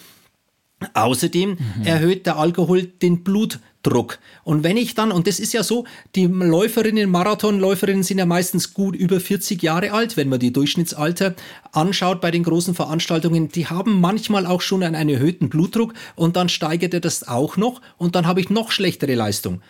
Außerdem 0.95 1.51
mhm. 1.51 1.85
erhöht 1.85 2.27
der 2.27 2.37
Alkohol 2.37 2.85
den 2.85 3.23
Blutdruck. 3.23 4.19
Und 4.45 4.65
wenn 4.65 4.77
ich 4.77 4.95
dann, 4.95 5.13
und 5.13 5.27
das 5.27 5.39
ist 5.39 5.53
ja 5.53 5.63
so, 5.63 5.85
die 6.15 6.27
Läuferinnen, 6.27 7.11
Marathonläuferinnen 7.11 8.03
sind 8.03 8.19
ja 8.19 8.27
meistens 8.27 8.75
gut 8.75 8.97
über 8.97 9.21
40 9.21 9.63
Jahre 9.63 9.93
alt, 9.93 10.17
wenn 10.17 10.29
man 10.29 10.41
die 10.41 10.53
Durchschnittsalter 10.53 11.35
anschaut 11.73 12.21
bei 12.21 12.31
den 12.31 12.43
großen 12.43 12.75
Veranstaltungen, 12.75 13.49
die 13.49 13.67
haben 13.67 14.01
manchmal 14.01 14.47
auch 14.47 14.61
schon 14.61 14.83
einen 14.83 15.09
erhöhten 15.09 15.49
Blutdruck 15.49 15.95
und 16.17 16.37
dann 16.37 16.49
steigert 16.49 16.95
er 16.95 17.01
das 17.01 17.29
auch 17.29 17.57
noch 17.57 17.81
und 17.97 18.15
dann 18.15 18.27
habe 18.27 18.41
ich 18.41 18.51
noch 18.51 18.71
schlechtere 18.71 19.15
Leistung. 19.15 19.61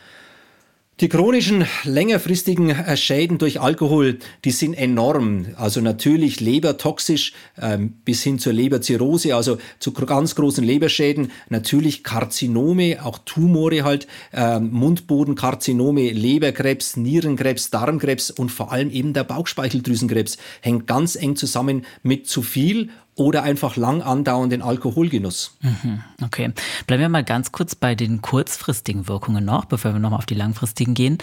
Die 1.01 1.09
chronischen, 1.09 1.65
längerfristigen 1.85 2.69
äh, 2.69 2.97
Schäden 2.99 3.39
durch 3.39 3.61
Alkohol, 3.61 4.19
die 4.45 4.51
sind 4.51 4.75
enorm. 4.75 5.47
Also 5.57 5.81
natürlich 5.81 6.39
lebertoxisch 6.39 7.33
ähm, 7.61 7.95
bis 8.05 8.23
hin 8.23 8.39
zur 8.39 8.53
Leberzirrhose, 8.53 9.35
also 9.35 9.57
zu 9.79 9.93
ganz 9.93 10.35
großen 10.35 10.63
Leberschäden. 10.63 11.33
Natürlich 11.49 12.05
Karzinome, 12.05 13.05
auch 13.05 13.19
Tumore 13.25 13.85
halt, 13.85 14.07
ähm, 14.35 14.71
Mundbodenkarzinome, 14.71 16.11
Leberkrebs, 16.11 16.99
Nierenkrebs, 16.99 17.71
Darmkrebs 17.71 18.31
und 18.31 18.51
vor 18.51 18.71
allem 18.71 18.91
eben 18.91 19.15
der 19.15 19.25
Bauchspeicheldrüsenkrebs 19.25 20.37
hängt 20.61 20.87
ganz 20.87 21.17
eng 21.17 21.37
zusammen 21.37 21.87
mit 22.03 22.29
zu 22.29 22.43
viel 22.43 22.91
oder 23.15 23.43
einfach 23.43 23.77
lang 23.77 24.01
andauernden 24.01 24.63
Alkoholgenuss. 24.63 25.57
Mhm, 25.61 26.03
okay. 26.23 26.53
Bleiben 26.87 27.03
wir 27.03 27.09
mal 27.11 27.25
ganz 27.25 27.53
kurz 27.53 27.75
bei 27.75 27.95
den 27.95 28.23
kurzfristigen 28.23 29.07
Wirkungen 29.07 29.45
noch, 29.45 29.67
bevor 29.67 29.93
wir 29.93 30.01
nochmal 30.01 30.19
auf 30.19 30.27
die 30.27 30.35
langfristigen 30.35 30.95
gehen. 30.95 31.19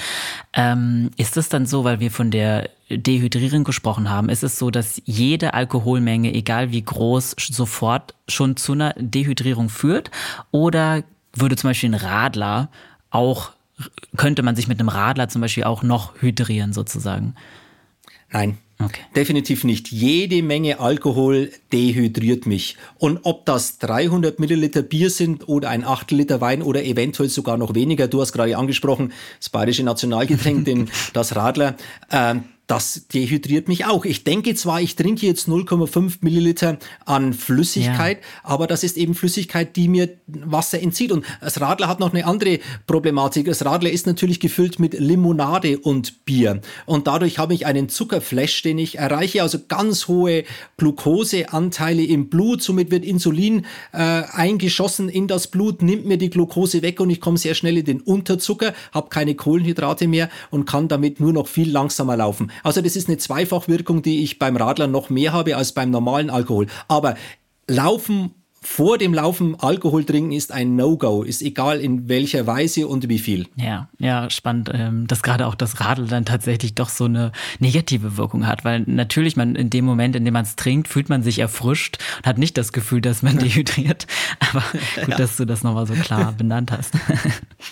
Ähm, 0.54 1.10
ist 1.18 1.36
es 1.36 1.50
dann 1.50 1.66
so, 1.66 1.84
weil 1.84 2.00
wir 2.00 2.12
von 2.12 2.30
der 2.30 2.70
Dehydrierung 2.92 3.64
gesprochen 3.64 4.10
haben, 4.10 4.30
ist 4.30 4.44
es 4.44 4.60
so, 4.60 4.70
dass 4.70 5.02
jede 5.06 5.54
Alkoholmenge, 5.56 6.34
egal 6.34 6.72
wie 6.72 6.84
groß, 6.84 7.36
sofort 7.40 8.14
schon 8.28 8.56
zu 8.56 8.74
einer 8.74 8.94
Dehydrierung 8.98 9.70
führt? 9.70 10.12
Oder 10.52 11.04
würde 11.34 11.56
zum 11.56 11.72
Beispiel 11.72 11.90
ein 11.90 11.96
Radler 11.96 12.70
auch, 13.10 13.52
könnte 14.16 14.44
man 14.44 14.56
sich 14.56 14.68
mit 14.68 14.80
einem 14.80 14.90
Radler 14.90 15.28
zum 15.30 15.42
Beispiel 15.42 15.64
auch 15.64 15.82
noch 15.82 16.22
hydrieren 16.22 16.74
sozusagen? 16.74 17.34
Nein, 18.32 18.60
Okay. 18.82 19.02
Definitiv 19.14 19.66
nicht. 19.66 19.92
Jede 19.92 20.42
Menge 20.42 20.80
Alkohol 20.80 21.52
dehydriert 21.74 22.46
mich. 22.46 22.78
Und 22.98 23.20
ob 23.24 23.46
das 23.46 23.78
300 23.80 24.40
Milliliter 24.40 24.84
Bier 24.84 25.10
sind 25.10 25.50
oder 25.50 25.70
ein 25.70 25.84
Achtel 25.84 26.20
Liter 26.20 26.40
Wein 26.40 26.62
oder 26.62 26.86
eventuell 26.86 27.28
sogar 27.28 27.58
noch 27.58 27.76
weniger, 27.76 28.08
du 28.08 28.22
hast 28.22 28.32
gerade 28.32 28.58
angesprochen, 28.58 29.12
das 29.38 29.50
bayerische 29.50 29.84
Nationalgetränk, 29.84 30.64
den, 30.66 30.90
das 31.12 31.36
Radler, 31.36 31.76
äh, 32.10 32.36
das 32.70 33.08
dehydriert 33.08 33.68
mich 33.68 33.86
auch. 33.86 34.06
Ich 34.06 34.24
denke 34.24 34.54
zwar, 34.54 34.80
ich 34.80 34.96
trinke 34.96 35.26
jetzt 35.26 35.48
0,5 35.48 36.18
Milliliter 36.22 36.78
an 37.04 37.34
Flüssigkeit, 37.34 38.20
ja. 38.20 38.24
aber 38.44 38.68
das 38.68 38.84
ist 38.84 38.96
eben 38.96 39.16
Flüssigkeit, 39.16 39.76
die 39.76 39.88
mir 39.88 40.10
Wasser 40.28 40.80
entzieht. 40.80 41.12
Und 41.12 41.26
das 41.42 41.60
Radler 41.60 41.88
hat 41.88 42.00
noch 42.00 42.14
eine 42.14 42.28
andere 42.28 42.60
Problematik. 42.86 43.48
Das 43.48 43.66
Radler 43.66 43.90
ist 43.90 44.06
natürlich 44.06 44.40
gefüllt 44.40 44.78
mit 44.78 44.94
Limonade 44.94 45.80
und 45.80 46.26
Bier. 46.26 46.62
Und 46.86 47.08
dadurch 47.08 47.40
habe 47.40 47.56
ich 47.56 47.66
einen 47.66 47.90
Zuckerflash, 47.90 48.62
den 48.62 48.78
ich 48.78 49.00
erreiche, 49.00 49.42
also 49.42 49.58
ganz 49.68 50.08
hohe 50.08 50.44
Glukoseanteile 50.78 52.04
im 52.04 52.30
Blut. 52.30 52.62
Somit 52.62 52.92
wird 52.92 53.04
Insulin 53.04 53.66
äh, 53.94 53.98
eingeschossen 53.98 55.10
in 55.10 55.28
das 55.28 55.48
Blut, 55.48 55.82
nimmt 55.82 56.06
mir 56.06 56.20
die 56.20 56.30
Glucose 56.30 56.84
weg 56.84 57.00
und 57.00 57.10
ich 57.10 57.20
komme 57.20 57.40
sehr 57.40 57.56
schnell 57.56 57.80
in 57.80 57.86
den 57.86 58.02
Unterzucker, 58.02 58.76
habe 58.92 59.10
keine 59.10 59.34
Kohlenhydrate 59.34 60.08
mehr 60.08 60.30
und 60.52 60.66
kann 60.66 60.88
damit 60.88 61.20
nur 61.20 61.34
noch 61.34 61.48
viel 61.48 61.72
langsamer 61.72 62.16
laufen. 62.16 62.52
Also 62.64 62.82
das 62.82 62.96
ist 62.96 63.08
eine 63.08 63.18
Zweifachwirkung, 63.18 64.02
die 64.02 64.24
ich 64.24 64.40
beim 64.40 64.56
Radler 64.56 64.88
noch 64.88 65.10
mehr 65.10 65.34
habe 65.34 65.56
als 65.56 65.74
beim 65.74 65.92
normalen 65.92 66.30
Alkohol. 66.30 66.68
Aber 66.88 67.16
Laufen 67.68 68.32
vor 68.62 68.98
dem 68.98 69.14
Laufen 69.14 69.56
Alkohol 69.60 70.04
trinken 70.04 70.32
ist 70.32 70.52
ein 70.52 70.76
No-Go, 70.76 71.24
ist 71.24 71.42
egal 71.42 71.80
in 71.80 72.10
welcher 72.10 72.46
Weise 72.46 72.88
und 72.88 73.08
wie 73.08 73.20
viel. 73.20 73.48
Ja, 73.56 73.88
ja, 74.00 74.30
spannend, 74.30 74.70
ähm, 74.74 75.08
dass 75.08 75.24
gerade 75.24 75.48
auch 75.48 75.56
das 75.56 75.80
Radl 75.80 76.08
dann 76.08 76.26
tatsächlich 76.26 76.76
doch 76.76 76.90
so 76.90 77.06
eine 77.06 77.32
negative 77.60 78.18
Wirkung 78.18 78.46
hat, 78.46 78.66
weil 78.66 78.82
natürlich 78.82 79.38
man 79.38 79.56
in 79.56 79.70
dem 79.70 79.86
Moment, 79.86 80.16
in 80.16 80.26
dem 80.26 80.34
man 80.34 80.44
es 80.44 80.56
trinkt, 80.58 80.90
fühlt 80.90 81.10
man 81.10 81.24
sich 81.24 81.40
erfrischt 81.40 82.00
und 82.18 82.26
hat 82.26 82.38
nicht 82.38 82.58
das 82.58 82.74
Gefühl, 82.74 83.02
dass 83.02 83.22
man 83.22 83.38
dehydriert. 83.40 84.08
Aber 84.52 84.64
gut, 84.96 85.08
ja. 85.08 85.18
dass 85.18 85.38
du 85.38 85.46
das 85.46 85.64
nochmal 85.64 85.88
so 85.88 85.94
klar 85.94 86.34
benannt 86.38 86.72
hast. 86.72 86.94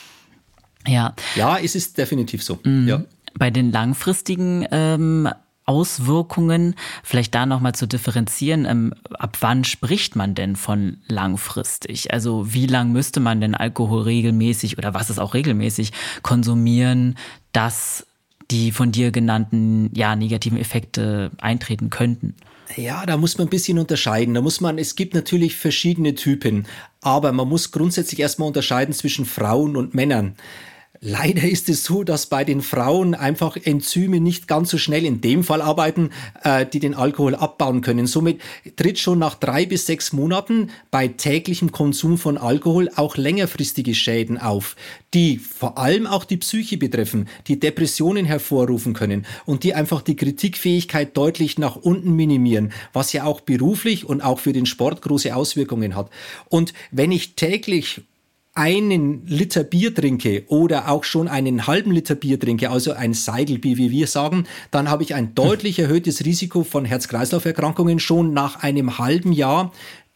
ja. 0.88 1.14
Ja, 1.36 1.58
es 1.58 1.76
ist 1.76 1.98
definitiv 1.98 2.44
so. 2.44 2.60
Mhm. 2.64 2.88
Ja 2.88 3.04
bei 3.38 3.50
den 3.50 3.72
langfristigen 3.72 4.66
ähm, 4.72 5.30
Auswirkungen, 5.66 6.76
vielleicht 7.04 7.36
da 7.36 7.46
nochmal 7.46 7.76
zu 7.76 7.88
differenzieren, 7.88 8.66
ähm, 8.66 8.94
ab 9.12 9.38
wann 9.42 9.66
spricht 9.66 10.16
man 10.16 10.34
denn 10.34 10.56
von 10.56 10.98
langfristig? 11.08 12.14
Also 12.14 12.54
wie 12.54 12.68
lang 12.68 12.94
müsste 12.94 13.20
man 13.20 13.42
denn 13.42 13.54
Alkohol 13.54 14.04
regelmäßig 14.04 14.78
oder 14.78 14.94
was 14.94 15.10
ist 15.10 15.20
auch 15.20 15.34
regelmäßig 15.34 15.92
konsumieren, 16.24 17.16
dass 17.52 18.08
die 18.50 18.72
von 18.72 18.94
dir 18.94 19.12
genannten 19.12 19.92
ja, 19.94 20.16
negativen 20.16 20.58
Effekte 20.58 21.32
eintreten 21.38 21.90
könnten? 21.90 22.36
Ja, 22.76 23.06
da 23.06 23.18
muss 23.18 23.38
man 23.38 23.48
ein 23.48 23.50
bisschen 23.50 23.78
unterscheiden. 23.78 24.34
Da 24.34 24.42
muss 24.42 24.62
man, 24.62 24.78
es 24.78 24.96
gibt 24.96 25.14
natürlich 25.14 25.58
verschiedene 25.58 26.16
Typen, 26.16 26.66
aber 27.02 27.34
man 27.34 27.48
muss 27.48 27.72
grundsätzlich 27.72 28.22
erstmal 28.22 28.48
unterscheiden 28.48 28.94
zwischen 28.94 29.26
Frauen 29.26 29.76
und 29.76 29.94
Männern. 29.94 30.36
Leider 31.00 31.44
ist 31.44 31.70
es 31.70 31.84
so, 31.84 32.04
dass 32.04 32.26
bei 32.26 32.44
den 32.44 32.62
Frauen 32.62 33.14
einfach 33.14 33.56
Enzyme 33.56 34.20
nicht 34.20 34.48
ganz 34.48 34.70
so 34.70 34.78
schnell 34.78 35.06
in 35.06 35.22
dem 35.22 35.44
Fall 35.44 35.62
arbeiten, 35.62 36.10
äh, 36.44 36.66
die 36.66 36.80
den 36.80 36.96
Alkohol 36.96 37.36
abbauen 37.36 37.82
können. 37.82 38.08
Somit 38.08 38.42
tritt 38.76 38.98
schon 38.98 39.20
nach 39.20 39.36
drei 39.36 39.66
bis 39.66 39.86
sechs 39.86 40.12
Monaten 40.12 40.72
bei 40.90 41.08
täglichem 41.08 41.72
Konsum 41.72 42.18
von 42.18 42.38
Alkohol 42.38 42.90
auch 42.96 43.16
längerfristige 43.16 43.94
Schäden 43.94 44.40
auf, 44.40 44.76
die 45.14 45.38
vor 45.38 45.78
allem 45.78 46.08
auch 46.08 46.26
die 46.26 46.38
Psyche 46.38 46.78
betreffen, 46.78 47.28
die 47.48 47.60
Depressionen 47.60 48.26
hervorrufen 48.26 48.94
können 48.94 49.26
und 49.46 49.64
die 49.64 49.76
einfach 49.76 50.02
die 50.02 50.16
Kritikfähigkeit 50.16 51.16
deutlich 51.16 51.60
nach 51.60 51.76
unten 51.76 52.14
minimieren, 52.14 52.74
was 52.94 53.14
ja 53.14 53.26
auch 53.26 53.42
beruflich 53.42 54.06
und 54.06 54.22
auch 54.22 54.40
für 54.40 54.54
den 54.54 54.66
Sport 54.66 55.04
große 55.04 55.36
Auswirkungen 55.36 55.96
hat. 55.96 56.10
Und 56.50 56.74
wenn 56.92 57.12
ich 57.12 57.36
täglich 57.36 58.02
einen 58.58 59.26
Liter 59.28 59.64
Bier 59.64 59.94
trinke 59.94 60.44
oder 60.48 60.90
auch 60.90 61.04
schon 61.04 61.28
einen 61.28 61.68
halben 61.68 61.92
Liter 61.92 62.16
Bier 62.16 62.40
trinke, 62.40 62.72
also 62.72 62.94
ein 62.94 63.14
Seidelbier, 63.14 63.78
wie 63.78 63.92
wir 63.92 64.08
sagen, 64.08 64.48
dann 64.72 64.90
habe 64.90 65.04
ich 65.04 65.14
ein 65.14 65.36
deutlich 65.36 65.78
erhöhtes 65.78 66.26
Risiko 66.26 66.64
von 66.64 66.84
Herz-Kreislauf-Erkrankungen 66.84 68.00
schon 68.00 68.34
nach 68.34 68.64
einem 68.64 68.98
halben 68.98 69.32
Jahr 69.32 69.72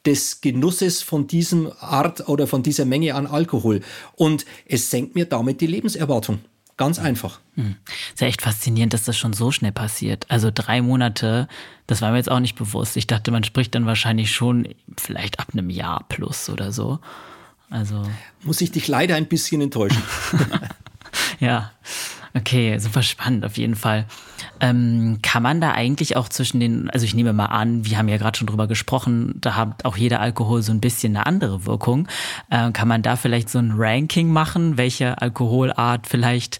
des 0.07 0.41
Genusses 0.41 1.03
von 1.03 1.27
diesem 1.27 1.71
Art 1.79 2.27
oder 2.27 2.47
von 2.47 2.63
dieser 2.63 2.85
Menge 2.85 3.13
an 3.13 3.27
Alkohol. 3.27 3.81
Und 4.15 4.45
es 4.65 4.89
senkt 4.89 5.13
mir 5.13 5.25
damit 5.25 5.61
die 5.61 5.67
Lebenserwartung. 5.67 6.39
Ganz 6.77 6.97
einfach. 6.97 7.39
Hm. 7.53 7.75
Ist 8.11 8.21
ja 8.21 8.27
echt 8.27 8.41
faszinierend, 8.41 8.93
dass 8.93 9.03
das 9.03 9.15
schon 9.15 9.33
so 9.33 9.51
schnell 9.51 9.71
passiert. 9.71 10.25
Also 10.29 10.49
drei 10.51 10.81
Monate, 10.81 11.47
das 11.85 12.01
war 12.01 12.09
mir 12.09 12.17
jetzt 12.17 12.31
auch 12.31 12.39
nicht 12.39 12.55
bewusst. 12.55 12.97
Ich 12.97 13.05
dachte, 13.05 13.29
man 13.29 13.43
spricht 13.43 13.75
dann 13.75 13.85
wahrscheinlich 13.85 14.31
schon 14.31 14.67
vielleicht 14.97 15.39
ab 15.39 15.49
einem 15.53 15.69
Jahr 15.69 16.05
plus 16.09 16.49
oder 16.49 16.71
so. 16.71 16.99
Also 17.71 18.03
muss 18.43 18.59
ich 18.61 18.71
dich 18.71 18.87
leider 18.89 19.15
ein 19.15 19.27
bisschen 19.27 19.61
enttäuschen. 19.61 20.03
ja, 21.39 21.71
okay, 22.33 22.77
super 22.77 23.01
spannend 23.01 23.45
auf 23.45 23.57
jeden 23.57 23.75
Fall. 23.75 24.05
Ähm, 24.59 25.19
kann 25.21 25.41
man 25.41 25.61
da 25.61 25.71
eigentlich 25.71 26.17
auch 26.17 26.27
zwischen 26.27 26.59
den, 26.59 26.89
also 26.89 27.05
ich 27.05 27.15
nehme 27.15 27.31
mal 27.31 27.45
an, 27.45 27.85
wir 27.85 27.97
haben 27.97 28.09
ja 28.09 28.17
gerade 28.17 28.37
schon 28.37 28.47
drüber 28.47 28.67
gesprochen, 28.67 29.35
da 29.39 29.55
hat 29.55 29.85
auch 29.85 29.95
jeder 29.95 30.19
Alkohol 30.19 30.61
so 30.61 30.73
ein 30.73 30.81
bisschen 30.81 31.15
eine 31.15 31.25
andere 31.25 31.65
Wirkung. 31.65 32.07
Äh, 32.49 32.71
kann 32.71 32.89
man 32.89 33.01
da 33.01 33.15
vielleicht 33.15 33.49
so 33.49 33.57
ein 33.57 33.71
Ranking 33.75 34.31
machen, 34.31 34.77
welche 34.77 35.21
Alkoholart 35.21 36.07
vielleicht 36.07 36.59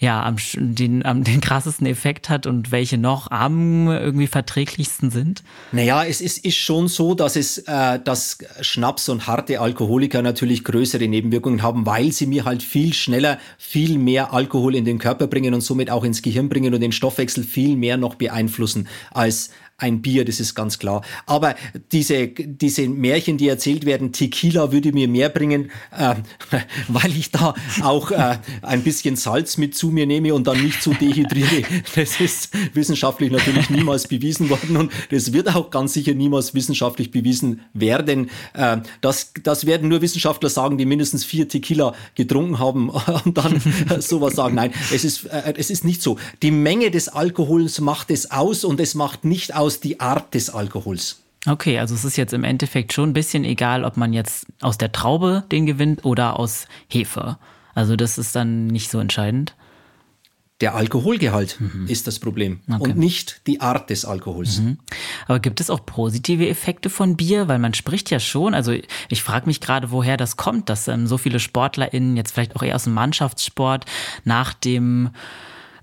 ja, 0.00 0.24
am, 0.24 0.36
den, 0.56 1.04
am, 1.04 1.24
den 1.24 1.40
krassesten 1.40 1.86
Effekt 1.86 2.28
hat 2.30 2.46
und 2.46 2.72
welche 2.72 2.98
noch 2.98 3.30
am 3.30 3.86
irgendwie 3.88 4.26
verträglichsten 4.26 5.10
sind? 5.10 5.44
Naja, 5.72 6.04
es 6.04 6.22
ist, 6.22 6.44
ist 6.44 6.56
schon 6.56 6.88
so, 6.88 7.14
dass 7.14 7.36
es, 7.36 7.58
äh, 7.58 8.00
dass 8.02 8.38
Schnaps 8.62 9.10
und 9.10 9.26
harte 9.26 9.60
Alkoholiker 9.60 10.22
natürlich 10.22 10.64
größere 10.64 11.06
Nebenwirkungen 11.06 11.62
haben, 11.62 11.84
weil 11.84 12.12
sie 12.12 12.26
mir 12.26 12.46
halt 12.46 12.62
viel 12.62 12.94
schneller, 12.94 13.38
viel 13.58 13.98
mehr 13.98 14.32
Alkohol 14.32 14.74
in 14.74 14.86
den 14.86 14.98
Körper 14.98 15.26
bringen 15.26 15.52
und 15.52 15.60
somit 15.60 15.90
auch 15.90 16.02
ins 16.02 16.22
Gehirn 16.22 16.48
bringen 16.48 16.72
und 16.72 16.80
den 16.80 16.92
Stoffwechsel 16.92 17.44
viel 17.44 17.76
mehr 17.76 17.98
noch 17.98 18.14
beeinflussen 18.14 18.88
als 19.10 19.50
ein 19.80 20.02
Bier, 20.02 20.24
das 20.24 20.40
ist 20.40 20.54
ganz 20.54 20.78
klar. 20.78 21.02
Aber 21.26 21.54
diese, 21.92 22.28
diese 22.28 22.88
Märchen, 22.88 23.38
die 23.38 23.48
erzählt 23.48 23.86
werden, 23.86 24.12
Tequila 24.12 24.72
würde 24.72 24.92
mir 24.92 25.08
mehr 25.08 25.28
bringen, 25.28 25.70
äh, 25.96 26.14
weil 26.88 27.16
ich 27.16 27.30
da 27.30 27.54
auch 27.82 28.10
äh, 28.10 28.38
ein 28.62 28.82
bisschen 28.82 29.16
Salz 29.16 29.56
mit 29.56 29.74
zu 29.74 29.88
mir 29.88 30.06
nehme 30.06 30.34
und 30.34 30.46
dann 30.46 30.62
nicht 30.62 30.82
zu 30.82 30.94
dehydriere. 30.94 31.62
Das 31.94 32.20
ist 32.20 32.50
wissenschaftlich 32.74 33.30
natürlich 33.30 33.70
niemals 33.70 34.06
bewiesen 34.06 34.48
worden 34.48 34.76
und 34.76 34.92
das 35.10 35.32
wird 35.32 35.54
auch 35.54 35.70
ganz 35.70 35.92
sicher 35.92 36.14
niemals 36.14 36.54
wissenschaftlich 36.54 37.10
bewiesen 37.10 37.62
werden. 37.72 38.30
Äh, 38.52 38.78
das, 39.00 39.32
das 39.42 39.66
werden 39.66 39.88
nur 39.88 40.02
Wissenschaftler 40.02 40.50
sagen, 40.50 40.78
die 40.78 40.86
mindestens 40.86 41.24
vier 41.24 41.48
Tequila 41.48 41.94
getrunken 42.14 42.58
haben 42.58 42.90
und 43.24 43.36
dann 43.36 43.60
sowas 44.00 44.34
sagen. 44.34 44.54
Nein, 44.54 44.72
es 44.92 45.04
ist, 45.04 45.24
äh, 45.26 45.54
es 45.56 45.70
ist 45.70 45.84
nicht 45.84 46.02
so. 46.02 46.18
Die 46.42 46.50
Menge 46.50 46.90
des 46.90 47.08
Alkohols 47.08 47.80
macht 47.80 48.10
es 48.10 48.30
aus 48.30 48.64
und 48.64 48.80
es 48.80 48.94
macht 48.94 49.24
nicht 49.24 49.54
aus, 49.54 49.69
aus 49.70 49.78
die 49.78 50.00
Art 50.00 50.34
des 50.34 50.50
Alkohols. 50.50 51.22
Okay, 51.46 51.78
also 51.78 51.94
es 51.94 52.04
ist 52.04 52.16
jetzt 52.16 52.32
im 52.32 52.42
Endeffekt 52.42 52.92
schon 52.92 53.10
ein 53.10 53.12
bisschen 53.12 53.44
egal, 53.44 53.84
ob 53.84 53.96
man 53.96 54.12
jetzt 54.12 54.46
aus 54.60 54.78
der 54.78 54.90
Traube 54.90 55.44
den 55.52 55.64
gewinnt 55.64 56.04
oder 56.04 56.40
aus 56.40 56.66
Hefe. 56.88 57.38
Also 57.72 57.94
das 57.94 58.18
ist 58.18 58.34
dann 58.34 58.66
nicht 58.66 58.90
so 58.90 58.98
entscheidend. 58.98 59.54
Der 60.60 60.74
Alkoholgehalt 60.74 61.58
mhm. 61.60 61.86
ist 61.86 62.08
das 62.08 62.18
Problem 62.18 62.60
okay. 62.68 62.90
und 62.90 62.98
nicht 62.98 63.42
die 63.46 63.60
Art 63.60 63.90
des 63.90 64.04
Alkohols. 64.04 64.58
Mhm. 64.58 64.78
Aber 65.28 65.38
gibt 65.38 65.60
es 65.60 65.70
auch 65.70 65.86
positive 65.86 66.48
Effekte 66.48 66.90
von 66.90 67.16
Bier? 67.16 67.46
Weil 67.46 67.60
man 67.60 67.72
spricht 67.72 68.10
ja 68.10 68.18
schon, 68.18 68.54
also 68.54 68.74
ich 69.08 69.22
frage 69.22 69.46
mich 69.46 69.60
gerade, 69.60 69.92
woher 69.92 70.16
das 70.16 70.36
kommt, 70.36 70.68
dass 70.68 70.88
ähm, 70.88 71.06
so 71.06 71.16
viele 71.16 71.38
SportlerInnen 71.38 72.16
jetzt 72.16 72.32
vielleicht 72.32 72.56
auch 72.56 72.62
eher 72.64 72.74
aus 72.74 72.84
dem 72.84 72.94
Mannschaftssport 72.94 73.86
nach 74.24 74.52
dem 74.52 75.10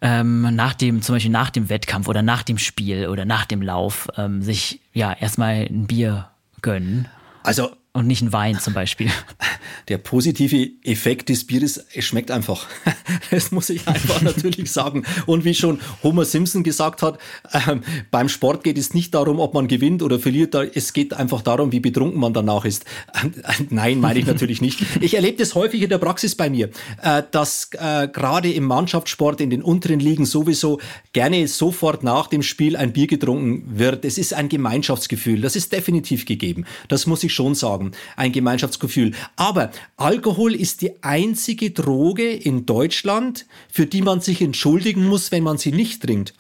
ähm, 0.02 0.56
nach 0.56 0.74
dem, 0.74 1.02
zum 1.02 1.16
Beispiel 1.16 1.32
nach 1.32 1.50
dem 1.50 1.70
Wettkampf 1.70 2.08
oder 2.08 2.22
nach 2.22 2.44
dem 2.44 2.58
Spiel 2.58 3.08
oder 3.08 3.26
nach 3.26 3.46
dem 3.46 3.62
Lauf 3.62 4.08
ähm, 4.18 4.42
sich 4.42 4.82
ja 4.94 5.14
erstmal 5.14 5.68
ein 5.70 5.88
Bier 5.88 6.30
gönnen. 6.62 7.08
Also 7.44 7.72
und 7.98 8.06
nicht 8.06 8.22
ein 8.22 8.32
Wein 8.32 8.60
zum 8.60 8.76
Beispiel. 8.76 9.10
Der 9.88 9.98
positive 9.98 10.70
Effekt 10.84 11.30
des 11.30 11.48
Bieres, 11.48 11.84
es 11.96 12.06
schmeckt 12.06 12.32
einfach. 12.32 12.68
Das 13.30 13.52
muss 13.52 13.70
ich 13.70 13.86
einfach 13.88 14.22
natürlich 14.22 14.72
sagen. 14.72 15.04
Und 15.26 15.44
wie 15.44 15.54
schon 15.54 15.80
Homer 16.02 16.24
Simpson 16.24 16.64
gesagt 16.64 17.02
hat, 17.02 17.18
äh, 17.52 17.76
beim 18.10 18.30
Sport 18.30 18.64
geht 18.64 18.78
es 18.78 18.94
nicht 18.94 19.14
darum, 19.14 19.40
ob 19.40 19.54
man 19.54 19.68
gewinnt 19.68 20.02
oder 20.02 20.18
verliert. 20.18 20.56
Es 20.56 20.94
geht 20.94 21.14
einfach 21.14 21.42
darum, 21.42 21.74
wie 21.74 21.82
betrunken 21.82 22.22
man 22.22 22.34
danach 22.34 22.64
ist. 22.64 22.86
Äh, 23.14 23.30
nein, 23.70 24.00
meine 24.00 24.20
ich 24.20 24.26
natürlich 24.26 24.62
nicht. 24.62 24.80
Ich 25.02 25.16
erlebe 25.16 25.38
das 25.38 25.56
häufig 25.56 25.82
in 25.82 25.90
der 25.90 25.98
Praxis 25.98 26.36
bei 26.36 26.50
mir, 26.50 26.70
äh, 27.02 27.24
dass 27.32 27.70
äh, 27.74 28.08
gerade 28.08 28.52
im 28.54 28.64
Mannschaftssport 28.66 29.42
in 29.42 29.50
den 29.50 29.62
unteren 29.62 30.00
Ligen 30.00 30.26
sowieso 30.26 30.80
gerne 31.12 31.48
sofort 31.48 32.04
nach 32.04 32.28
dem 32.28 32.44
Spiel 32.44 32.78
ein 32.78 32.94
Bier 32.94 33.08
getrunken 33.08 33.78
wird. 33.78 34.06
Es 34.06 34.18
ist 34.18 34.34
ein 34.34 34.48
Gemeinschaftsgefühl. 34.48 35.42
Das 35.42 35.56
ist 35.56 35.74
definitiv 35.74 36.26
gegeben. 36.26 36.66
Das 36.88 37.08
muss 37.08 37.24
ich 37.24 37.34
schon 37.34 37.56
sagen. 37.56 37.87
Ein 38.16 38.32
Gemeinschaftsgefühl. 38.32 39.14
Aber 39.36 39.72
Alkohol 39.96 40.56
ist 40.56 40.82
die 40.82 41.04
einzige 41.04 41.72
Droge 41.72 42.30
in 42.30 42.66
Deutschland, 42.66 43.46
für 43.70 43.86
die 43.86 44.02
man 44.02 44.22
sich 44.22 44.42
entschuldigen 44.42 45.06
muss, 45.06 45.32
wenn 45.32 45.44
man 45.44 45.58
sie 45.58 45.72
nicht 45.72 46.04
trinkt. 46.04 46.34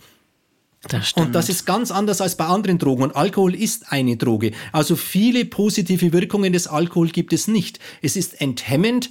Das 0.88 1.14
und 1.14 1.34
das 1.34 1.50
ist 1.50 1.66
ganz 1.66 1.92
anders 1.92 2.22
als 2.22 2.38
bei 2.38 2.46
anderen 2.46 2.78
Drogen. 2.78 3.04
Und 3.04 3.16
Alkohol 3.16 3.56
ist 3.56 3.92
eine 3.92 4.16
Droge. 4.16 4.52
Also 4.72 4.96
viele 4.96 5.44
positive 5.46 6.14
Wirkungen 6.14 6.54
des 6.54 6.68
Alkohol 6.68 7.10
gibt 7.10 7.34
es 7.34 7.48
nicht. 7.48 7.80
Es 8.02 8.16
ist 8.16 8.40
enthemmend, 8.42 9.10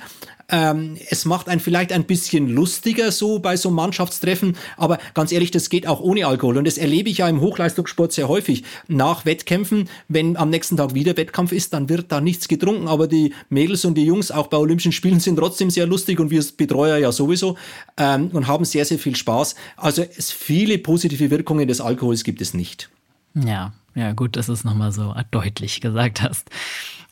ähm, 0.49 0.97
es 1.11 1.25
macht 1.25 1.49
einen 1.49 1.61
vielleicht 1.61 1.93
ein 1.93 2.05
bisschen 2.05 2.49
lustiger 2.49 3.11
so 3.11 3.39
bei 3.39 3.57
so 3.57 3.71
Mannschaftstreffen, 3.71 4.57
aber 4.77 4.99
ganz 5.15 5.33
ehrlich, 5.33 5.51
das 5.51 5.71
geht 5.71 5.87
auch 5.87 6.01
ohne 6.01 6.27
Alkohol. 6.27 6.59
Und 6.59 6.67
das 6.67 6.79
erlebe 6.79 7.09
ich 7.09 7.19
ja 7.19 7.29
im 7.29 7.41
Hochleistungssport 7.41 8.13
sehr 8.13 8.29
häufig. 8.29 8.65
Nach 8.89 9.25
Wettkämpfen, 9.25 9.89
wenn 10.09 10.37
am 10.37 10.51
nächsten 10.51 10.77
Tag 10.77 10.95
wieder 10.95 11.17
Wettkampf 11.17 11.53
ist, 11.53 11.73
dann 11.73 11.89
wird 11.89 12.13
da 12.13 12.21
nichts 12.21 12.49
getrunken. 12.49 12.89
Aber 12.89 13.09
die 13.09 13.35
Mädels 13.49 13.85
und 13.85 13.95
die 13.95 14.05
Jungs, 14.05 14.31
auch 14.31 14.47
bei 14.47 14.57
Olympischen 14.57 14.93
Spielen, 14.93 15.21
sind 15.21 15.37
trotzdem 15.37 15.71
sehr 15.71 15.87
lustig 15.87 16.21
und 16.21 16.31
wir 16.31 16.45
Betreuer 16.57 16.99
ja 16.99 17.11
sowieso 17.11 17.57
ähm, 17.97 18.31
und 18.33 18.47
haben 18.47 18.65
sehr, 18.65 18.85
sehr 18.85 18.99
viel 18.99 19.17
Spaß. 19.17 19.57
Also 19.77 20.05
es 20.17 20.31
viele 20.31 20.79
positive 20.79 21.31
Wirkungen 21.31 21.67
des 21.67 21.81
Alkohols 21.81 22.23
gibt 22.23 22.41
es 22.41 22.55
nicht. 22.55 22.89
Ja, 23.35 23.73
ja, 23.95 24.13
gut, 24.13 24.37
dass 24.37 24.47
du 24.47 24.53
es 24.53 24.65
nochmal 24.65 24.93
so 24.93 25.15
deutlich 25.31 25.81
gesagt 25.81 26.23
hast. 26.23 26.51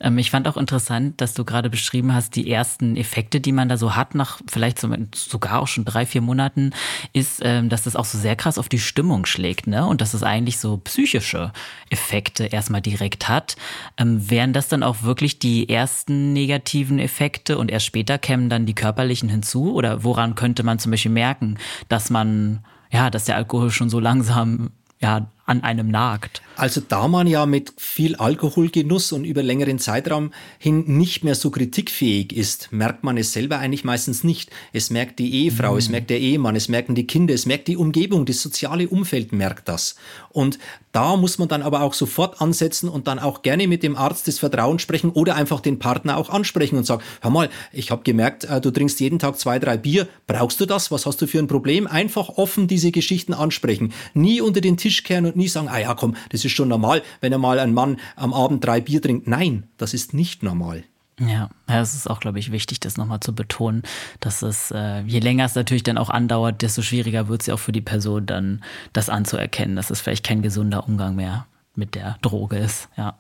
Ähm, 0.01 0.19
ich 0.19 0.31
fand 0.31 0.49
auch 0.49 0.57
interessant, 0.57 1.21
dass 1.21 1.35
du 1.35 1.45
gerade 1.45 1.71
beschrieben 1.71 2.15
hast, 2.15 2.37
die 2.37 2.51
ersten 2.51 2.97
Effekte, 2.97 3.41
die 3.41 3.53
man 3.53 3.69
da 3.69 3.77
so 3.77 3.97
hat, 3.97 4.15
nach 4.15 4.41
vielleicht 4.49 4.79
so, 4.79 4.89
sogar 5.15 5.61
auch 5.61 5.69
schon 5.69 5.85
drei, 5.85 6.07
vier 6.07 6.21
Monaten, 6.21 6.73
ist, 7.13 7.41
ähm, 7.43 7.69
dass 7.69 7.83
das 7.83 7.97
auch 7.97 8.05
so 8.05 8.19
sehr 8.19 8.37
krass 8.37 8.59
auf 8.59 8.69
die 8.69 8.79
Stimmung 8.79 9.27
schlägt, 9.27 9.67
ne? 9.67 9.87
Und 9.87 10.01
dass 10.01 10.15
es 10.15 10.23
eigentlich 10.23 10.59
so 10.59 10.79
psychische 10.79 11.53
Effekte 11.91 12.45
erstmal 12.47 12.81
direkt 12.81 13.29
hat. 13.29 13.57
Ähm, 13.97 14.31
wären 14.31 14.53
das 14.53 14.69
dann 14.69 14.83
auch 14.83 15.03
wirklich 15.03 15.39
die 15.39 15.69
ersten 15.69 16.33
negativen 16.33 16.99
Effekte 16.99 17.59
und 17.59 17.71
erst 17.71 17.87
später 17.87 18.19
kämen 18.19 18.49
dann 18.49 18.67
die 18.67 18.75
körperlichen 18.75 19.29
hinzu? 19.29 19.75
Oder 19.75 20.05
woran 20.05 20.35
könnte 20.35 20.63
man 20.63 20.79
zum 20.79 20.91
Beispiel 20.91 21.13
merken, 21.13 21.59
dass 21.89 22.11
man, 22.11 22.65
ja, 22.91 23.11
dass 23.11 23.25
der 23.25 23.37
Alkohol 23.37 23.71
schon 23.71 23.91
so 23.91 24.01
langsam 24.01 24.71
ja, 25.01 25.27
an 25.47 25.63
einem 25.63 25.89
nagt. 25.89 26.43
Also 26.57 26.81
da 26.81 27.09
man 27.09 27.27
ja 27.27 27.47
mit 27.47 27.75
viel 27.77 28.17
Alkoholgenuss 28.17 29.13
und 29.13 29.25
über 29.25 29.43
längeren 29.43 29.79
Zeitraum 29.79 30.33
hin 30.59 30.85
nicht 30.87 31.25
mehr 31.25 31.35
so 31.35 31.51
kritikfähig 31.51 32.33
ist, 32.33 32.69
merkt 32.71 33.05
man 33.05 33.17
es 33.19 33.33
selber 33.33 33.59
eigentlich 33.59 33.85
meistens 33.85 34.25
nicht. 34.25 34.51
Es 34.73 34.91
merkt 34.91 35.19
die 35.19 35.35
Ehefrau, 35.45 35.73
mhm. 35.73 35.79
es 35.79 35.89
merkt 35.89 36.11
der 36.11 36.21
Ehemann, 36.21 36.57
es 36.57 36.69
merken 36.69 36.95
die 36.95 37.07
Kinder, 37.07 37.35
es 37.35 37.45
merkt 37.45 37.69
die 37.69 37.77
Umgebung, 37.77 38.25
das 38.25 38.41
soziale 38.41 38.89
Umfeld 38.89 39.33
merkt 39.33 39.69
das. 39.69 39.97
Und 40.31 40.59
da 40.93 41.17
muss 41.17 41.39
man 41.39 41.49
dann 41.49 41.63
aber 41.63 41.83
auch 41.83 41.93
sofort 41.93 42.41
ansetzen 42.41 42.89
und 42.89 43.09
dann 43.09 43.19
auch 43.19 43.43
gerne 43.43 43.67
mit 43.67 43.83
dem 43.83 43.97
Arzt 43.97 44.29
des 44.29 44.39
Vertrauens 44.39 44.81
sprechen 44.81 45.11
oder 45.11 45.35
einfach 45.35 45.61
den 45.61 45.79
Partner 45.79 46.17
auch 46.17 46.31
ansprechen 46.31 46.77
und 46.77 46.87
sagen, 46.87 47.03
hör 47.21 47.31
mal, 47.31 47.51
ich 47.73 47.91
habe 47.91 48.05
gemerkt, 48.05 48.45
äh, 48.45 48.61
du 48.61 48.71
trinkst 48.71 49.01
jeden 49.01 49.19
Tag 49.19 49.39
zwei, 49.39 49.59
drei 49.59 49.77
Bier, 49.77 50.07
brauchst 50.27 50.61
du 50.61 50.67
das? 50.67 50.91
Was 50.93 51.05
hast 51.05 51.21
du 51.21 51.27
für 51.27 51.41
ein 51.41 51.49
Problem? 51.49 51.87
Einfach 51.87 52.29
offen 52.31 52.69
diese 52.69 52.93
Geschichten 52.93 53.35
ansprechen. 53.35 53.93
Nie 54.15 54.41
unter 54.41 54.61
den 54.61 54.77
Tisch 54.77 55.03
kehren 55.03 55.27
und 55.27 55.34
nie 55.37 55.49
sagen, 55.49 55.69
ah 55.69 55.79
ja, 55.79 55.95
komm, 55.95 56.17
das 56.31 56.45
ist 56.45 56.53
schon 56.53 56.69
normal, 56.69 57.03
wenn 57.21 57.33
er 57.33 57.39
mal 57.39 57.59
ein 57.59 57.75
Mann 57.75 57.99
am 58.17 58.33
Abend 58.33 58.65
drei 58.65 58.81
Bier 58.81 59.01
trinkt. 59.01 59.27
Nein, 59.27 59.65
das 59.77 59.95
ist 59.95 60.15
nicht 60.15 60.43
normal. 60.43 60.85
Ja, 61.21 61.49
es 61.69 61.95
ist 61.95 62.11
auch, 62.11 62.19
glaube 62.19 62.41
ich, 62.41 62.51
wichtig, 62.51 62.81
das 62.81 62.97
nochmal 62.97 63.21
zu 63.21 63.35
betonen, 63.35 63.83
dass 64.19 64.43
es, 64.43 64.73
äh, 64.73 65.03
je 65.03 65.21
länger 65.21 65.45
es 65.45 65.55
natürlich 65.55 65.85
dann 65.85 65.97
auch 65.97 66.11
andauert, 66.11 66.61
desto 66.63 66.83
schwieriger 66.83 67.29
wird 67.29 67.43
es 67.43 67.47
ja 67.47 67.55
auch 67.55 67.61
für 67.61 67.71
die 67.71 67.81
Person 67.81 68.27
dann, 68.27 68.65
das 68.93 69.09
anzuerkennen, 69.09 69.77
dass 69.77 69.91
es 69.91 70.01
vielleicht 70.01 70.27
kein 70.27 70.43
gesunder 70.43 70.89
Umgang 70.89 71.15
mehr 71.15 71.47
mit 71.77 71.95
der 71.95 72.19
Droge 72.21 72.57
ist, 72.57 72.89
ja. 72.97 73.17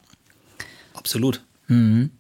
Absolut. 0.94 1.42
Mhm. 1.68 2.10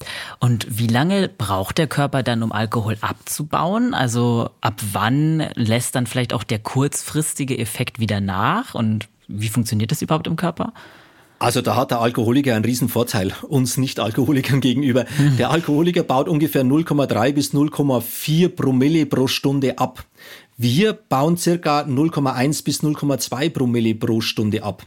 Und 0.40 0.66
wie 0.78 0.86
lange 0.86 1.28
braucht 1.28 1.78
der 1.78 1.86
Körper 1.86 2.22
dann, 2.22 2.42
um 2.42 2.52
Alkohol 2.52 2.96
abzubauen? 3.00 3.94
Also 3.94 4.50
ab 4.60 4.80
wann 4.92 5.48
lässt 5.54 5.94
dann 5.96 6.06
vielleicht 6.06 6.32
auch 6.32 6.44
der 6.44 6.60
kurzfristige 6.60 7.58
Effekt 7.58 7.98
wieder 7.98 8.20
nach? 8.20 8.74
Und 8.74 9.08
wie 9.28 9.48
funktioniert 9.48 9.90
das 9.90 10.02
überhaupt 10.02 10.26
im 10.26 10.36
Körper? 10.36 10.72
Also 11.38 11.60
da 11.60 11.76
hat 11.76 11.90
der 11.90 12.00
Alkoholiker 12.00 12.54
einen 12.54 12.64
riesen 12.64 12.88
Vorteil 12.88 13.32
uns 13.42 13.76
Nicht-Alkoholikern 13.76 14.60
gegenüber. 14.62 15.04
Mhm. 15.18 15.36
Der 15.36 15.50
Alkoholiker 15.50 16.02
baut 16.02 16.28
ungefähr 16.28 16.64
0,3 16.64 17.32
bis 17.32 17.52
0,4 17.52 18.48
Promille 18.48 19.06
pro 19.06 19.26
Stunde 19.26 19.78
ab. 19.78 20.04
Wir 20.56 20.92
bauen 20.92 21.36
circa 21.36 21.80
0,1 21.80 22.64
bis 22.64 22.82
0,2 22.82 23.50
Promille 23.50 23.94
pro 23.94 24.20
Stunde 24.20 24.62
ab. 24.62 24.84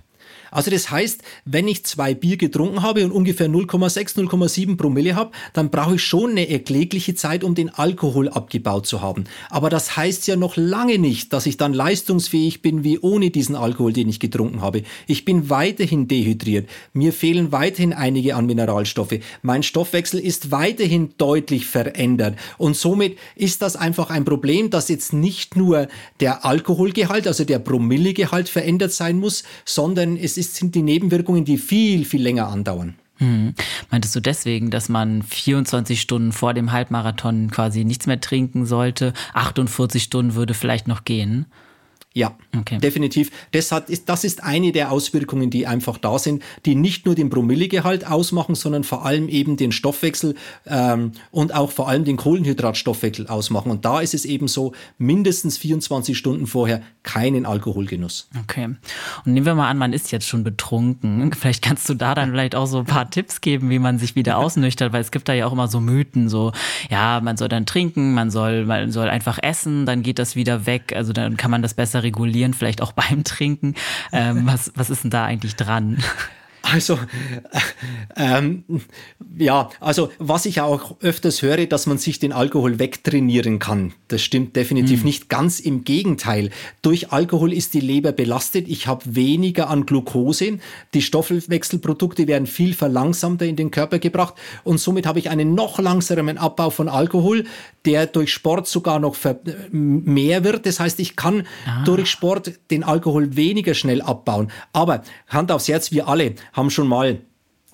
Also 0.51 0.71
das 0.71 0.91
heißt, 0.91 1.21
wenn 1.45 1.67
ich 1.67 1.85
zwei 1.85 2.13
Bier 2.13 2.37
getrunken 2.37 2.81
habe 2.81 3.03
und 3.05 3.11
ungefähr 3.11 3.49
0,6, 3.49 4.17
0,7 4.17 4.77
Promille 4.77 5.15
habe, 5.15 5.31
dann 5.53 5.69
brauche 5.69 5.95
ich 5.95 6.03
schon 6.03 6.31
eine 6.31 6.49
erklägliche 6.49 7.15
Zeit, 7.15 7.43
um 7.43 7.55
den 7.55 7.69
Alkohol 7.69 8.29
abgebaut 8.29 8.87
zu 8.87 9.01
haben. 9.01 9.25
Aber 9.49 9.69
das 9.69 9.97
heißt 9.97 10.27
ja 10.27 10.35
noch 10.35 10.57
lange 10.57 10.99
nicht, 10.99 11.33
dass 11.33 11.45
ich 11.45 11.57
dann 11.57 11.73
leistungsfähig 11.73 12.61
bin 12.61 12.83
wie 12.83 12.99
ohne 12.99 13.29
diesen 13.29 13.55
Alkohol, 13.55 13.93
den 13.93 14.09
ich 14.09 14.19
getrunken 14.19 14.61
habe. 14.61 14.83
Ich 15.07 15.25
bin 15.25 15.49
weiterhin 15.49 16.07
dehydriert. 16.07 16.69
Mir 16.93 17.13
fehlen 17.13 17.51
weiterhin 17.51 17.93
einige 17.93 18.35
an 18.35 18.45
Mineralstoffe. 18.45 19.19
Mein 19.41 19.63
Stoffwechsel 19.63 20.19
ist 20.19 20.51
weiterhin 20.51 21.13
deutlich 21.17 21.65
verändert. 21.65 22.37
Und 22.57 22.75
somit 22.75 23.17
ist 23.35 23.61
das 23.61 23.75
einfach 23.75 24.09
ein 24.09 24.25
Problem, 24.25 24.69
dass 24.69 24.89
jetzt 24.89 25.13
nicht 25.13 25.55
nur 25.55 25.87
der 26.19 26.45
Alkoholgehalt, 26.45 27.27
also 27.27 27.43
der 27.43 27.59
Promillegehalt 27.59 28.49
verändert 28.49 28.93
sein 28.93 29.17
muss, 29.17 29.43
sondern 29.65 30.17
es 30.17 30.36
ist, 30.37 30.55
sind 30.55 30.75
die 30.75 30.83
Nebenwirkungen, 30.83 31.45
die 31.45 31.57
viel, 31.57 32.05
viel 32.05 32.21
länger 32.21 32.47
andauern. 32.47 32.95
Hm. 33.17 33.53
Meintest 33.89 34.15
du 34.15 34.19
deswegen, 34.19 34.69
dass 34.69 34.89
man 34.89 35.23
24 35.23 35.99
Stunden 35.99 36.31
vor 36.31 36.53
dem 36.53 36.71
Halbmarathon 36.71 37.49
quasi 37.49 37.83
nichts 37.83 38.05
mehr 38.05 38.21
trinken 38.21 38.65
sollte? 38.65 39.13
48 39.33 40.03
Stunden 40.03 40.35
würde 40.35 40.53
vielleicht 40.53 40.87
noch 40.87 41.03
gehen? 41.03 41.45
Ja, 42.17 42.35
okay. 42.57 42.79
definitiv. 42.79 43.29
Das, 43.51 43.71
hat, 43.71 43.89
das 44.07 44.23
ist 44.23 44.43
eine 44.43 44.71
der 44.71 44.91
Auswirkungen, 44.91 45.51
die 45.51 45.67
einfach 45.67 45.99
da 45.99 46.17
sind, 46.17 46.41
die 46.65 46.73
nicht 46.73 47.05
nur 47.05 47.13
den 47.13 47.29
Promillegehalt 47.29 48.07
ausmachen, 48.07 48.55
sondern 48.55 48.83
vor 48.83 49.05
allem 49.05 49.29
eben 49.29 49.55
den 49.55 49.71
Stoffwechsel 49.71 50.33
ähm, 50.65 51.11
und 51.29 51.53
auch 51.53 51.69
vor 51.69 51.87
allem 51.87 52.05
den 52.05 52.17
Kohlenhydratstoffwechsel 52.17 53.27
ausmachen. 53.27 53.71
Und 53.71 53.85
da 53.85 54.01
ist 54.01 54.15
es 54.15 54.25
eben 54.25 54.47
so, 54.47 54.73
mindestens 54.97 55.59
24 55.59 56.17
Stunden 56.17 56.47
vorher 56.47 56.81
keinen 57.03 57.45
Alkoholgenuss. 57.45 58.29
Okay. 58.41 58.65
Und 58.65 59.33
nehmen 59.33 59.45
wir 59.45 59.53
mal 59.53 59.69
an, 59.69 59.77
man 59.77 59.93
ist 59.93 60.11
jetzt 60.11 60.27
schon 60.27 60.43
betrunken. 60.43 61.31
Vielleicht 61.39 61.63
kannst 61.63 61.87
du 61.87 61.93
da 61.93 62.15
dann 62.15 62.31
vielleicht 62.31 62.55
auch 62.55 62.65
so 62.65 62.79
ein 62.79 62.85
paar 62.85 63.11
Tipps 63.11 63.41
geben, 63.41 63.69
wie 63.69 63.77
man 63.77 63.99
sich 63.99 64.15
wieder 64.15 64.39
ausnüchtert, 64.39 64.91
weil 64.91 65.01
es 65.01 65.11
gibt 65.11 65.29
da 65.29 65.33
ja 65.33 65.45
auch 65.45 65.51
immer 65.51 65.67
so 65.67 65.79
Mythen, 65.79 66.29
so, 66.29 66.51
ja, 66.89 67.21
man 67.21 67.37
soll 67.37 67.47
dann 67.47 67.67
trinken, 67.67 68.15
man 68.15 68.31
soll, 68.31 68.65
man 68.65 68.91
soll 68.91 69.07
einfach 69.07 69.37
essen, 69.41 69.85
dann 69.85 70.01
geht 70.01 70.17
das 70.17 70.35
wieder 70.35 70.65
weg. 70.65 70.93
Also 70.95 71.13
dann 71.13 71.37
kann 71.37 71.51
man 71.51 71.61
das 71.61 71.75
besser 71.75 72.01
regulieren, 72.07 72.53
vielleicht 72.53 72.81
auch 72.81 72.91
beim 73.09 73.23
Trinken. 73.23 73.75
Ähm, 74.11 74.45
was, 74.45 74.71
was 74.75 74.89
ist 74.89 75.03
denn 75.03 75.11
da 75.11 75.25
eigentlich 75.25 75.55
dran? 75.55 76.03
Also, 76.71 76.99
ähm, 78.15 78.63
ja, 79.37 79.69
also 79.79 80.11
was 80.19 80.45
ich 80.45 80.61
auch 80.61 80.97
öfters 81.01 81.41
höre, 81.41 81.65
dass 81.65 81.85
man 81.85 81.97
sich 81.97 82.19
den 82.19 82.33
Alkohol 82.33 82.79
wegtrainieren 82.79 83.59
kann. 83.59 83.93
Das 84.07 84.21
stimmt 84.21 84.55
definitiv 84.55 84.99
mhm. 84.99 85.05
nicht. 85.05 85.29
Ganz 85.29 85.59
im 85.59 85.83
Gegenteil. 85.83 86.49
Durch 86.81 87.11
Alkohol 87.11 87.53
ist 87.53 87.73
die 87.73 87.79
Leber 87.79 88.11
belastet. 88.11 88.67
Ich 88.67 88.87
habe 88.87 89.03
weniger 89.15 89.69
an 89.69 89.85
Glucose. 89.85 90.59
Die 90.93 91.01
Stoffwechselprodukte 91.01 92.27
werden 92.27 92.47
viel 92.47 92.73
verlangsamter 92.73 93.45
in 93.45 93.55
den 93.55 93.71
Körper 93.71 93.99
gebracht 93.99 94.35
und 94.63 94.79
somit 94.79 95.05
habe 95.05 95.19
ich 95.19 95.29
einen 95.29 95.55
noch 95.55 95.79
langsamen 95.79 96.37
Abbau 96.37 96.69
von 96.69 96.89
Alkohol, 96.89 97.45
der 97.85 98.05
durch 98.05 98.33
Sport 98.33 98.67
sogar 98.67 98.99
noch 98.99 99.15
mehr 99.71 100.43
wird. 100.43 100.65
Das 100.65 100.79
heißt, 100.79 100.99
ich 100.99 101.15
kann 101.15 101.47
ah. 101.65 101.83
durch 101.85 102.09
Sport 102.09 102.51
den 102.69 102.83
Alkohol 102.83 103.35
weniger 103.35 103.73
schnell 103.73 104.01
abbauen. 104.01 104.51
Aber 104.73 105.03
Hand 105.27 105.51
aufs 105.51 105.67
Herz, 105.67 105.91
wir 105.91 106.07
alle 106.07 106.35
haben 106.57 106.69
schon 106.69 106.87
mal 106.87 107.21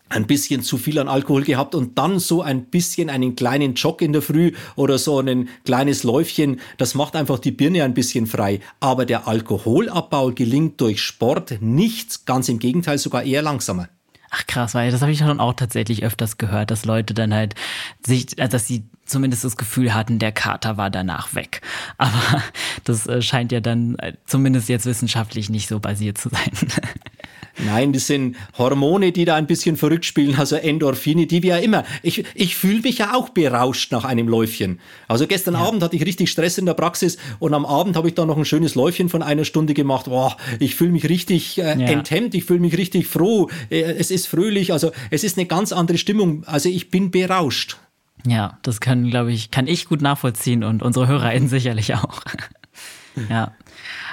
ein 0.09 0.27
bisschen 0.27 0.61
zu 0.61 0.77
viel 0.77 0.99
an 0.99 1.07
Alkohol 1.07 1.43
gehabt 1.43 1.73
und 1.73 1.97
dann 1.97 2.19
so 2.19 2.41
ein 2.41 2.65
bisschen 2.65 3.09
einen 3.09 3.35
kleinen 3.35 3.73
Jog 3.73 4.01
in 4.01 4.13
der 4.13 4.21
Früh 4.21 4.51
oder 4.75 4.99
so 4.99 5.19
ein 5.19 5.49
kleines 5.65 6.03
Läufchen, 6.03 6.59
das 6.77 6.93
macht 6.93 7.15
einfach 7.15 7.39
die 7.39 7.51
Birne 7.51 7.83
ein 7.83 7.95
bisschen 7.95 8.27
frei. 8.27 8.59
Aber 8.79 9.05
der 9.05 9.27
Alkoholabbau 9.27 10.31
gelingt 10.31 10.79
durch 10.81 11.01
Sport 11.01 11.61
nichts, 11.61 12.25
ganz 12.25 12.47
im 12.49 12.59
Gegenteil, 12.59 12.99
sogar 12.99 13.23
eher 13.23 13.41
langsamer. 13.41 13.89
Ach 14.35 14.47
krass, 14.47 14.73
weil 14.73 14.91
das 14.91 15.01
habe 15.01 15.11
ich 15.11 15.19
schon 15.19 15.39
auch 15.39 15.53
tatsächlich 15.53 16.03
öfters 16.03 16.37
gehört, 16.37 16.71
dass 16.71 16.85
Leute 16.85 17.13
dann 17.13 17.33
halt 17.33 17.53
sich, 18.03 18.37
äh, 18.39 18.49
dass 18.49 18.67
sie 18.67 18.83
zumindest 19.05 19.43
das 19.43 19.57
Gefühl 19.57 19.93
hatten, 19.93 20.17
der 20.17 20.31
Kater 20.31 20.75
war 20.75 20.89
danach 20.89 21.35
weg. 21.35 21.61
Aber 21.97 22.41
das 22.83 23.05
äh, 23.05 23.21
scheint 23.21 23.51
ja 23.51 23.59
dann 23.59 23.95
äh, 23.99 24.13
zumindest 24.25 24.69
jetzt 24.69 24.85
wissenschaftlich 24.87 25.49
nicht 25.49 25.67
so 25.67 25.79
basiert 25.79 26.17
zu 26.17 26.29
sein. 26.29 26.51
Nein, 27.57 27.93
das 27.93 28.07
sind 28.07 28.35
Hormone, 28.57 29.11
die 29.11 29.25
da 29.25 29.35
ein 29.35 29.45
bisschen 29.45 29.77
verrückt 29.77 30.05
spielen, 30.05 30.35
also 30.37 30.55
Endorphine, 30.55 31.27
die 31.27 31.43
wir 31.43 31.57
ja 31.57 31.61
immer. 31.61 31.83
Ich, 32.01 32.23
ich 32.33 32.55
fühle 32.55 32.81
mich 32.81 32.97
ja 32.97 33.13
auch 33.13 33.29
berauscht 33.29 33.91
nach 33.91 34.05
einem 34.05 34.27
Läufchen. 34.27 34.79
Also 35.07 35.27
gestern 35.27 35.53
ja. 35.53 35.61
Abend 35.61 35.83
hatte 35.83 35.95
ich 35.95 36.05
richtig 36.05 36.31
Stress 36.31 36.57
in 36.57 36.65
der 36.65 36.73
Praxis 36.73 37.17
und 37.39 37.53
am 37.53 37.65
Abend 37.65 37.95
habe 37.95 38.07
ich 38.07 38.15
dann 38.15 38.27
noch 38.27 38.37
ein 38.37 38.45
schönes 38.45 38.75
Läufchen 38.75 39.09
von 39.09 39.21
einer 39.21 39.45
Stunde 39.45 39.73
gemacht. 39.73 40.05
Boah, 40.05 40.35
ich 40.59 40.75
fühle 40.75 40.91
mich 40.91 41.07
richtig 41.09 41.59
äh, 41.59 41.79
ja. 41.79 41.87
enthemmt, 41.87 42.33
ich 42.33 42.45
fühle 42.45 42.59
mich 42.59 42.77
richtig 42.77 43.07
froh. 43.07 43.49
Äh, 43.69 43.81
es 43.81 44.09
ist 44.09 44.27
fröhlich, 44.27 44.73
also 44.73 44.91
es 45.11 45.23
ist 45.23 45.37
eine 45.37 45.45
ganz 45.45 45.71
andere 45.71 45.97
Stimmung. 45.97 46.43
Also 46.45 46.69
ich 46.69 46.89
bin 46.89 47.11
berauscht. 47.11 47.77
Ja, 48.25 48.57
das 48.63 48.79
kann, 48.79 49.09
glaube 49.09 49.31
ich, 49.31 49.51
kann 49.51 49.67
ich 49.67 49.87
gut 49.87 50.01
nachvollziehen 50.01 50.63
und 50.63 50.81
unsere 50.81 51.07
HörerInnen 51.07 51.49
sicherlich 51.49 51.93
auch. 51.95 52.21
ja. 53.29 53.51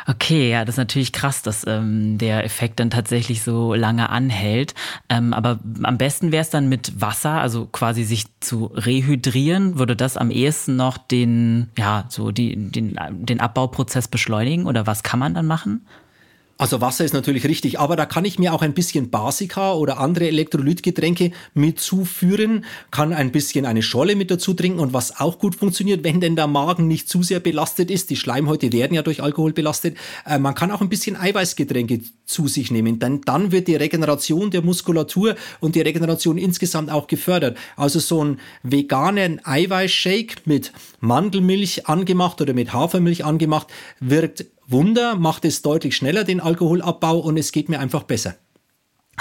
Okay, 0.07 0.51
ja, 0.51 0.65
das 0.65 0.75
ist 0.75 0.79
natürlich 0.79 1.13
krass, 1.13 1.43
dass 1.43 1.67
ähm, 1.67 2.19
der 2.19 2.45
Effekt 2.45 2.81
dann 2.81 2.91
tatsächlich 2.91 3.43
so 3.43 3.75
lange 3.75 4.11
anhält. 4.11 4.75
Ähm, 5.09 5.33
aber 5.33 5.61
am 5.83 5.99
besten 5.99 6.33
wäre 6.33 6.43
es 6.43 6.51
dann 6.51 6.69
mit 6.69 7.01
Wasser, 7.01 7.41
also 7.41 7.67
quasi 7.67 8.05
sich 8.05 8.25
zu 8.41 8.67
rehydrieren. 8.67 9.79
Würde 9.79 9.97
das 9.97 10.17
am 10.17 10.31
ehesten 10.31 10.77
noch 10.77 10.99
den, 10.99 11.71
ja, 11.77 12.05
so 12.09 12.31
die, 12.31 12.57
den, 12.57 12.99
den 13.11 13.41
Abbauprozess 13.41 14.09
beschleunigen 14.09 14.67
oder 14.67 14.87
was 14.87 15.03
kann 15.03 15.21
man 15.21 15.35
dann 15.35 15.47
machen? 15.47 15.87
Also 16.61 16.83
Wasser 16.83 17.07
ist 17.07 17.15
natürlich 17.15 17.45
richtig, 17.45 17.81
aber 17.81 17.97
da 17.97 18.05
kann 18.05 18.27
ich 18.27 18.39
mir 18.39 18.53
auch 18.53 18.61
ein 18.61 18.75
bisschen 18.75 19.09
Basika 19.09 19.73
oder 19.73 19.99
andere 19.99 20.27
Elektrolytgetränke 20.29 21.31
mit 21.55 21.81
zuführen, 21.81 22.67
kann 22.91 23.15
ein 23.15 23.33
bisschen 23.33 23.65
eine 23.65 23.81
Scholle 23.81 24.15
mit 24.15 24.31
dazu 24.31 24.53
trinken 24.53 24.79
und 24.79 24.93
was 24.93 25.21
auch 25.21 25.39
gut 25.39 25.55
funktioniert, 25.55 26.05
wenn 26.05 26.21
denn 26.21 26.37
der 26.37 26.49
Magen 26.49 26.87
nicht 26.87 27.09
zu 27.09 27.23
sehr 27.23 27.41
belastet 27.41 27.91
ist, 27.91 28.11
die 28.11 28.17
Schleimhäute 28.17 28.75
werden 28.75 28.93
ja 28.93 29.01
durch 29.01 29.23
Alkohol 29.23 29.55
belastet, 29.55 29.97
äh, 30.27 30.39
man 30.39 30.55
kann 30.55 30.71
auch 30.71 30.83
ein 30.83 30.91
bisschen 30.91 31.17
Eiweißgetränke 31.17 32.03
zu 32.27 32.47
sich 32.47 32.71
nehmen, 32.71 32.99
denn 32.99 33.23
dann 33.23 33.53
wird 33.53 33.67
die 33.67 33.77
Regeneration 33.77 34.51
der 34.51 34.61
Muskulatur 34.61 35.37
und 35.61 35.77
die 35.77 35.81
Regeneration 35.81 36.37
insgesamt 36.37 36.91
auch 36.91 37.07
gefördert. 37.07 37.57
Also 37.77 38.01
so 38.01 38.23
ein 38.23 38.39
veganen 38.63 39.41
Eiweißshake 39.47 40.43
mit 40.45 40.73
Mandelmilch 41.01 41.87
angemacht 41.87 42.43
oder 42.43 42.53
mit 42.53 42.75
Hafermilch 42.75 43.25
angemacht 43.25 43.69
wirkt 43.99 44.45
Wunder, 44.71 45.17
macht 45.17 45.45
es 45.45 45.63
deutlich 45.63 45.97
schneller 45.97 46.23
den 46.23 46.41
Alkoholabbau 46.41 47.19
und 47.19 47.37
es 47.37 47.51
geht 47.51 47.69
mir 47.69 47.81
einfach 47.81 48.05
besser. 48.05 48.37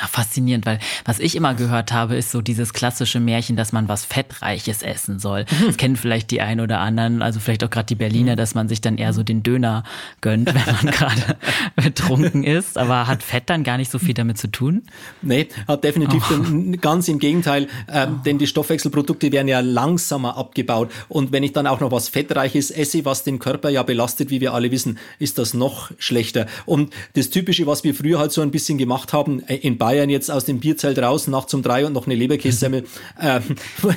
Ach, 0.01 0.09
faszinierend, 0.09 0.65
weil 0.65 0.79
was 1.03 1.19
ich 1.19 1.35
immer 1.35 1.53
gehört 1.55 1.91
habe, 1.91 2.15
ist 2.15 2.31
so 2.31 2.41
dieses 2.41 2.73
klassische 2.73 3.19
Märchen, 3.19 3.55
dass 3.55 3.73
man 3.73 3.89
was 3.89 4.05
Fettreiches 4.05 4.81
essen 4.81 5.19
soll. 5.19 5.45
Mhm. 5.49 5.65
Das 5.67 5.77
kennen 5.77 5.95
vielleicht 5.97 6.31
die 6.31 6.41
einen 6.41 6.61
oder 6.61 6.79
anderen, 6.79 7.21
also 7.21 7.39
vielleicht 7.39 7.63
auch 7.63 7.69
gerade 7.69 7.87
die 7.87 7.95
Berliner, 7.95 8.33
mhm. 8.33 8.37
dass 8.37 8.55
man 8.55 8.69
sich 8.69 8.79
dann 8.79 8.97
eher 8.97 9.11
so 9.13 9.23
den 9.23 9.43
Döner 9.43 9.83
gönnt, 10.21 10.53
wenn 10.53 10.75
man 10.75 10.85
gerade 10.93 11.37
betrunken 11.75 12.43
ist. 12.43 12.77
Aber 12.77 13.07
hat 13.07 13.23
Fett 13.23 13.49
dann 13.49 13.63
gar 13.63 13.77
nicht 13.77 13.91
so 13.91 13.99
viel 13.99 14.13
damit 14.13 14.37
zu 14.37 14.49
tun? 14.49 14.83
Nee, 15.21 15.49
hat 15.67 15.83
definitiv 15.83 16.23
oh. 16.31 16.77
ganz 16.79 17.07
im 17.07 17.19
Gegenteil, 17.19 17.67
ähm, 17.91 18.19
oh. 18.19 18.23
denn 18.23 18.37
die 18.37 18.47
Stoffwechselprodukte 18.47 19.31
werden 19.31 19.47
ja 19.47 19.59
langsamer 19.59 20.37
abgebaut. 20.37 20.91
Und 21.09 21.31
wenn 21.31 21.43
ich 21.43 21.51
dann 21.51 21.67
auch 21.67 21.81
noch 21.81 21.91
was 21.91 22.07
Fettreiches 22.07 22.71
esse, 22.71 23.03
was 23.03 23.23
den 23.23 23.39
Körper 23.39 23.69
ja 23.69 23.83
belastet, 23.83 24.29
wie 24.29 24.39
wir 24.39 24.53
alle 24.53 24.71
wissen, 24.71 24.97
ist 25.19 25.37
das 25.37 25.53
noch 25.53 25.91
schlechter. 25.97 26.45
Und 26.65 26.93
das 27.15 27.29
Typische, 27.29 27.67
was 27.67 27.83
wir 27.83 27.93
früher 27.93 28.19
halt 28.19 28.31
so 28.31 28.41
ein 28.41 28.51
bisschen 28.51 28.77
gemacht 28.77 29.11
haben, 29.11 29.43
äh, 29.47 29.55
in 29.55 29.77
Bayern 29.77 29.88
jetzt 29.93 30.29
aus 30.31 30.45
dem 30.45 30.59
Bierzelt 30.59 30.99
raus, 30.99 31.27
nachts 31.27 31.53
um 31.53 31.61
drei 31.61 31.85
und 31.85 31.93
noch 31.93 32.05
eine 32.05 32.15
Leberkässemmel. 32.15 32.85
ähm, 33.21 33.43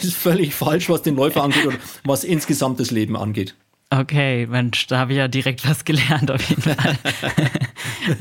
ist 0.02 0.14
völlig 0.14 0.54
falsch, 0.54 0.88
was 0.88 1.02
den 1.02 1.16
Läufer 1.16 1.42
angeht 1.42 1.66
und 1.66 1.78
was 2.04 2.24
insgesamt 2.24 2.80
das 2.80 2.90
Leben 2.90 3.16
angeht. 3.16 3.54
Okay, 3.90 4.46
Mensch, 4.46 4.86
da 4.86 5.00
habe 5.00 5.12
ich 5.12 5.18
ja 5.18 5.28
direkt 5.28 5.68
was 5.68 5.84
gelernt 5.84 6.30
auf 6.30 6.42
jeden 6.48 6.62
Fall. 6.62 6.98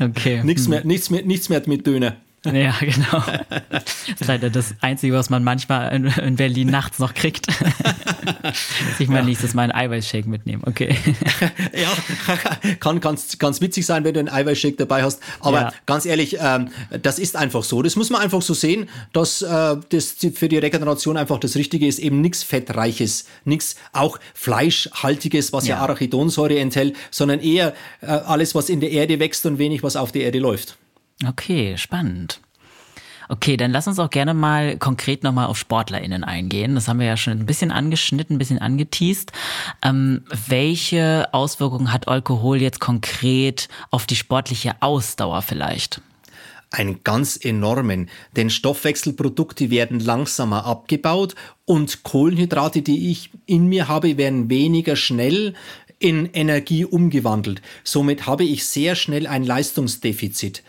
okay. 0.00 0.42
Nichts 0.44 0.68
mehr, 0.68 0.84
nichts 0.84 1.08
mehr, 1.08 1.22
nichts 1.22 1.48
mehr 1.48 1.62
mit 1.66 1.86
Döner. 1.86 2.16
Ja, 2.44 2.74
genau. 2.80 3.22
Das 3.70 4.20
ist 4.20 4.28
leider 4.28 4.50
das 4.50 4.74
Einzige, 4.80 5.14
was 5.14 5.30
man 5.30 5.44
manchmal 5.44 5.94
in, 5.94 6.06
in 6.06 6.36
Berlin 6.36 6.68
nachts 6.68 6.98
noch 6.98 7.14
kriegt. 7.14 7.46
ich 8.98 9.08
mal 9.08 9.18
ja. 9.18 9.22
nächstes 9.22 9.54
Mal 9.54 9.62
einen 9.62 9.72
Eiweißshake 9.72 10.28
mitnehmen. 10.28 10.62
Okay. 10.66 10.96
Ja, 11.74 12.76
kann 12.80 13.00
ganz, 13.00 13.38
ganz 13.38 13.60
witzig 13.60 13.86
sein, 13.86 14.04
wenn 14.04 14.14
du 14.14 14.20
einen 14.20 14.28
Eiweißshake 14.28 14.76
dabei 14.76 15.02
hast. 15.02 15.20
Aber 15.40 15.60
ja. 15.60 15.72
ganz 15.86 16.04
ehrlich, 16.06 16.36
ähm, 16.40 16.68
das 17.02 17.18
ist 17.18 17.36
einfach 17.36 17.64
so. 17.64 17.82
Das 17.82 17.96
muss 17.96 18.10
man 18.10 18.20
einfach 18.20 18.42
so 18.42 18.54
sehen, 18.54 18.88
dass 19.12 19.42
äh, 19.42 19.76
das 19.88 20.16
für 20.34 20.48
die 20.48 20.58
Regeneration 20.58 21.16
einfach 21.16 21.38
das 21.38 21.56
Richtige 21.56 21.86
ist. 21.86 21.98
Eben 21.98 22.20
nichts 22.20 22.42
Fettreiches, 22.42 23.26
nichts 23.44 23.76
auch 23.92 24.18
Fleischhaltiges, 24.34 25.52
was 25.52 25.66
ja, 25.66 25.76
ja 25.76 25.82
Arachidonsäure 25.82 26.58
enthält, 26.58 26.96
sondern 27.10 27.40
eher 27.40 27.74
äh, 28.00 28.06
alles, 28.06 28.54
was 28.54 28.68
in 28.68 28.80
der 28.80 28.90
Erde 28.90 29.18
wächst 29.18 29.46
und 29.46 29.58
wenig, 29.58 29.82
was 29.82 29.96
auf 29.96 30.12
der 30.12 30.22
Erde 30.22 30.38
läuft. 30.38 30.76
Okay, 31.26 31.76
spannend. 31.76 32.40
Okay, 33.28 33.56
dann 33.56 33.70
lass 33.70 33.86
uns 33.86 33.98
auch 33.98 34.10
gerne 34.10 34.34
mal 34.34 34.76
konkret 34.76 35.22
nochmal 35.22 35.46
auf 35.46 35.56
SportlerInnen 35.56 36.24
eingehen. 36.24 36.74
Das 36.74 36.88
haben 36.88 36.98
wir 36.98 37.06
ja 37.06 37.16
schon 37.16 37.38
ein 37.38 37.46
bisschen 37.46 37.70
angeschnitten, 37.70 38.36
ein 38.36 38.38
bisschen 38.38 38.58
angeteased. 38.58 39.32
Ähm, 39.82 40.24
welche 40.48 41.32
Auswirkungen 41.32 41.92
hat 41.92 42.08
Alkohol 42.08 42.60
jetzt 42.60 42.80
konkret 42.80 43.68
auf 43.90 44.06
die 44.06 44.16
sportliche 44.16 44.74
Ausdauer 44.80 45.42
vielleicht? 45.42 46.02
einen 46.72 47.04
ganz 47.04 47.36
enormen, 47.36 48.08
denn 48.34 48.48
Stoffwechselprodukte 48.48 49.70
werden 49.70 50.00
langsamer 50.00 50.64
abgebaut 50.64 51.34
und 51.66 52.02
Kohlenhydrate, 52.02 52.80
die 52.80 53.10
ich 53.10 53.30
in 53.44 53.66
mir 53.66 53.88
habe, 53.88 54.16
werden 54.16 54.48
weniger 54.48 54.96
schnell 54.96 55.52
in 55.98 56.26
Energie 56.32 56.84
umgewandelt. 56.84 57.62
Somit 57.84 58.26
habe 58.26 58.44
ich 58.44 58.64
sehr 58.64 58.96
schnell 58.96 59.26
ein 59.26 59.44
Leistungsdefizit 59.44 60.62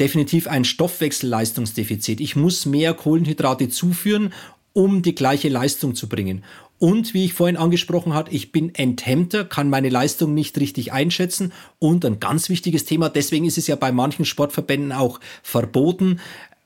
definitiv 0.00 0.48
ein 0.48 0.64
Stoffwechselleistungsdefizit. 0.64 2.20
Ich 2.20 2.34
muss 2.34 2.66
mehr 2.66 2.94
Kohlenhydrate 2.94 3.68
zuführen, 3.68 4.32
um 4.72 5.02
die 5.02 5.14
gleiche 5.14 5.48
Leistung 5.48 5.94
zu 5.94 6.08
bringen. 6.08 6.42
Und 6.78 7.12
wie 7.12 7.26
ich 7.26 7.34
vorhin 7.34 7.58
angesprochen 7.58 8.14
habe, 8.14 8.30
ich 8.30 8.52
bin 8.52 8.74
enthemmter, 8.74 9.44
kann 9.44 9.68
meine 9.68 9.90
Leistung 9.90 10.32
nicht 10.32 10.58
richtig 10.58 10.92
einschätzen. 10.92 11.52
Und 11.78 12.06
ein 12.06 12.20
ganz 12.20 12.48
wichtiges 12.48 12.86
Thema, 12.86 13.10
deswegen 13.10 13.44
ist 13.44 13.58
es 13.58 13.66
ja 13.66 13.76
bei 13.76 13.92
manchen 13.92 14.24
Sportverbänden 14.24 14.92
auch 14.92 15.20
verboten, 15.42 16.20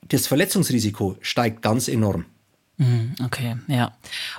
das 0.08 0.28
Verletzungsrisiko 0.28 1.16
steigt 1.20 1.62
ganz 1.62 1.88
enorm. 1.88 2.26
Mhm, 2.76 3.14
okay, 3.24 3.56
ja. 3.66 3.92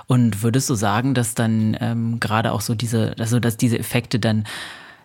Und 0.06 0.42
würdest 0.42 0.70
du 0.70 0.74
sagen, 0.74 1.12
dass 1.12 1.34
dann 1.34 1.76
ähm, 1.80 2.20
gerade 2.20 2.52
auch 2.52 2.60
so 2.62 2.74
diese, 2.74 3.14
also 3.18 3.40
dass 3.40 3.58
diese 3.58 3.78
Effekte 3.78 4.18
dann 4.18 4.44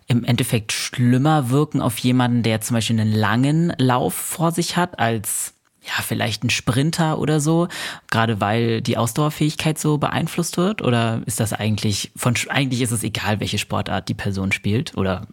im 0.06 0.24
Endeffekt 0.24 0.72
schlimmer 0.72 1.50
wirken 1.50 1.80
auf 1.80 1.98
jemanden, 1.98 2.42
der 2.42 2.60
zum 2.60 2.74
Beispiel 2.74 3.00
einen 3.00 3.12
langen 3.12 3.72
Lauf 3.78 4.14
vor 4.14 4.52
sich 4.52 4.76
hat, 4.76 4.98
als 4.98 5.54
ja, 5.82 6.02
vielleicht 6.02 6.44
ein 6.44 6.50
Sprinter 6.50 7.18
oder 7.18 7.40
so, 7.40 7.68
gerade 8.10 8.40
weil 8.40 8.82
die 8.82 8.96
Ausdauerfähigkeit 8.96 9.78
so 9.78 9.98
beeinflusst 9.98 10.56
wird? 10.56 10.82
Oder 10.82 11.22
ist 11.26 11.40
das 11.40 11.52
eigentlich 11.52 12.12
von, 12.14 12.34
eigentlich 12.48 12.82
ist 12.82 12.92
es 12.92 13.02
egal, 13.02 13.40
welche 13.40 13.58
Sportart 13.58 14.08
die 14.08 14.14
Person 14.14 14.52
spielt 14.52 14.96
oder 14.96 15.26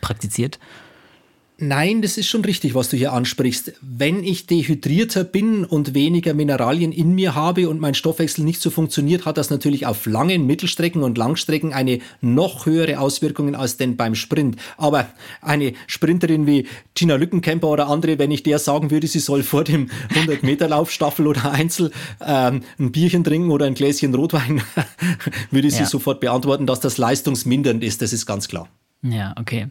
praktiziert? 0.00 0.58
Nein, 1.62 2.00
das 2.00 2.16
ist 2.16 2.26
schon 2.26 2.42
richtig, 2.42 2.74
was 2.74 2.88
du 2.88 2.96
hier 2.96 3.12
ansprichst. 3.12 3.74
Wenn 3.82 4.24
ich 4.24 4.46
dehydrierter 4.46 5.24
bin 5.24 5.66
und 5.66 5.92
weniger 5.92 6.32
Mineralien 6.32 6.90
in 6.90 7.14
mir 7.14 7.34
habe 7.34 7.68
und 7.68 7.78
mein 7.80 7.92
Stoffwechsel 7.92 8.46
nicht 8.46 8.62
so 8.62 8.70
funktioniert, 8.70 9.26
hat 9.26 9.36
das 9.36 9.50
natürlich 9.50 9.84
auf 9.84 10.06
langen 10.06 10.46
Mittelstrecken 10.46 11.02
und 11.02 11.18
Langstrecken 11.18 11.74
eine 11.74 11.98
noch 12.22 12.64
höhere 12.64 12.98
Auswirkungen 12.98 13.54
als 13.54 13.76
denn 13.76 13.98
beim 13.98 14.14
Sprint. 14.14 14.56
Aber 14.78 15.10
eine 15.42 15.74
Sprinterin 15.86 16.46
wie 16.46 16.66
Tina 16.94 17.16
Lückenkämper 17.16 17.68
oder 17.68 17.88
andere, 17.88 18.18
wenn 18.18 18.30
ich 18.30 18.42
der 18.42 18.58
sagen 18.58 18.90
würde, 18.90 19.06
sie 19.06 19.20
soll 19.20 19.42
vor 19.42 19.62
dem 19.62 19.90
100-Meter-Lauf 20.14 20.90
Staffel 20.90 21.26
oder 21.26 21.52
Einzel 21.52 21.90
ähm, 22.26 22.62
ein 22.78 22.90
Bierchen 22.90 23.22
trinken 23.22 23.50
oder 23.50 23.66
ein 23.66 23.74
Gläschen 23.74 24.14
Rotwein, 24.14 24.62
würde 25.50 25.70
sie 25.70 25.80
ja. 25.80 25.86
sofort 25.86 26.20
beantworten, 26.20 26.64
dass 26.64 26.80
das 26.80 26.96
leistungsmindernd 26.96 27.84
ist. 27.84 28.00
Das 28.00 28.14
ist 28.14 28.24
ganz 28.24 28.48
klar. 28.48 28.66
Ja, 29.02 29.32
okay. 29.38 29.68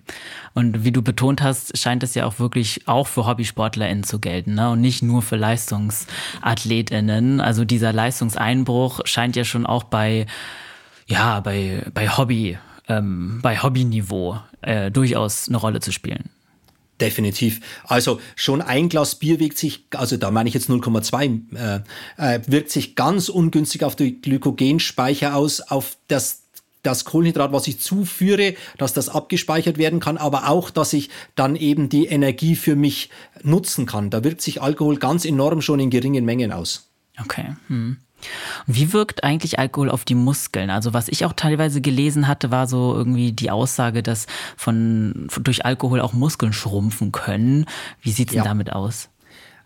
Und 0.55 0.83
wie 0.83 0.91
du 0.91 1.03
betont 1.03 1.43
hast, 1.43 1.77
scheint 1.77 2.01
es 2.01 2.15
ja 2.15 2.25
auch 2.25 2.39
wirklich 2.39 2.87
auch 2.87 3.07
für 3.07 3.27
HobbysportlerInnen 3.27 4.03
zu 4.03 4.19
gelten, 4.19 4.55
ne? 4.55 4.71
Und 4.71 4.81
nicht 4.81 5.03
nur 5.03 5.21
für 5.21 5.35
LeistungsathletInnen. 5.35 7.39
Also 7.39 7.63
dieser 7.63 7.93
Leistungseinbruch 7.93 9.01
scheint 9.05 9.35
ja 9.35 9.43
schon 9.43 9.67
auch 9.67 9.83
bei, 9.83 10.25
ja, 11.05 11.41
bei, 11.41 11.85
bei 11.93 12.09
Hobby, 12.09 12.57
ähm, 12.87 13.39
bei 13.43 13.61
Hobbyniveau 13.61 14.39
äh, 14.61 14.89
durchaus 14.89 15.47
eine 15.47 15.57
Rolle 15.57 15.79
zu 15.79 15.91
spielen. 15.91 16.31
Definitiv. 16.99 17.61
Also 17.85 18.19
schon 18.35 18.61
ein 18.61 18.89
Glas 18.89 19.15
Bier 19.15 19.39
wirkt 19.39 19.57
sich, 19.57 19.85
also 19.95 20.17
da 20.17 20.31
meine 20.31 20.49
ich 20.49 20.55
jetzt 20.55 20.69
0,2, 20.69 21.55
äh, 21.55 21.81
äh, 22.17 22.41
wirkt 22.47 22.71
sich 22.71 22.95
ganz 22.95 23.29
ungünstig 23.29 23.83
auf 23.83 23.95
die 23.95 24.19
Glykogenspeicher 24.19 25.35
aus, 25.35 25.61
auf 25.61 25.97
das 26.07 26.38
das 26.83 27.05
Kohlenhydrat, 27.05 27.51
was 27.51 27.67
ich 27.67 27.79
zuführe, 27.79 28.55
dass 28.77 28.93
das 28.93 29.09
abgespeichert 29.09 29.77
werden 29.77 29.99
kann, 29.99 30.17
aber 30.17 30.49
auch, 30.49 30.69
dass 30.69 30.93
ich 30.93 31.09
dann 31.35 31.55
eben 31.55 31.89
die 31.89 32.05
Energie 32.05 32.55
für 32.55 32.75
mich 32.75 33.09
nutzen 33.43 33.85
kann. 33.85 34.09
Da 34.09 34.23
wirkt 34.23 34.41
sich 34.41 34.61
Alkohol 34.61 34.97
ganz 34.97 35.25
enorm 35.25 35.61
schon 35.61 35.79
in 35.79 35.89
geringen 35.89 36.25
Mengen 36.25 36.51
aus. 36.51 36.89
Okay. 37.21 37.55
Hm. 37.67 37.97
Wie 38.67 38.91
wirkt 38.93 39.23
eigentlich 39.23 39.59
Alkohol 39.59 39.89
auf 39.89 40.05
die 40.05 40.15
Muskeln? 40.15 40.69
Also 40.69 40.93
was 40.93 41.07
ich 41.07 41.25
auch 41.25 41.33
teilweise 41.33 41.81
gelesen 41.81 42.27
hatte, 42.27 42.51
war 42.51 42.67
so 42.67 42.93
irgendwie 42.93 43.31
die 43.31 43.51
Aussage, 43.51 44.03
dass 44.03 44.27
von, 44.57 45.27
durch 45.41 45.65
Alkohol 45.65 46.01
auch 46.01 46.13
Muskeln 46.13 46.53
schrumpfen 46.53 47.11
können. 47.11 47.65
Wie 48.01 48.11
sieht 48.11 48.29
es 48.29 48.35
ja. 48.35 48.43
denn 48.43 48.49
damit 48.49 48.73
aus? 48.73 49.09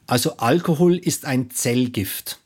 Also 0.05 0.37
Alkohol 0.37 0.97
ist 0.97 1.25
ein 1.25 1.49
Zellgift. 1.49 2.39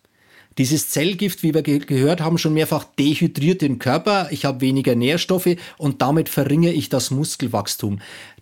Dieses 0.57 0.89
Zellgift, 0.89 1.43
wie 1.43 1.53
wir 1.53 1.61
ge 1.61 1.79
gehört 1.79 2.21
haben, 2.21 2.37
schon 2.37 2.53
mehrfach 2.53 2.83
dehydriert 2.97 3.61
den 3.61 3.77
Körper. 3.77 4.29
Ich 4.31 4.45
habe 4.45 4.61
weniger 4.61 4.95
Nährstoffe 4.95 5.55
und 5.77 6.01
damit 6.01 6.29
verringere 6.29 6.73
ich 6.73 6.89
das 6.89 7.11
Muskelwachstum. 7.11 7.99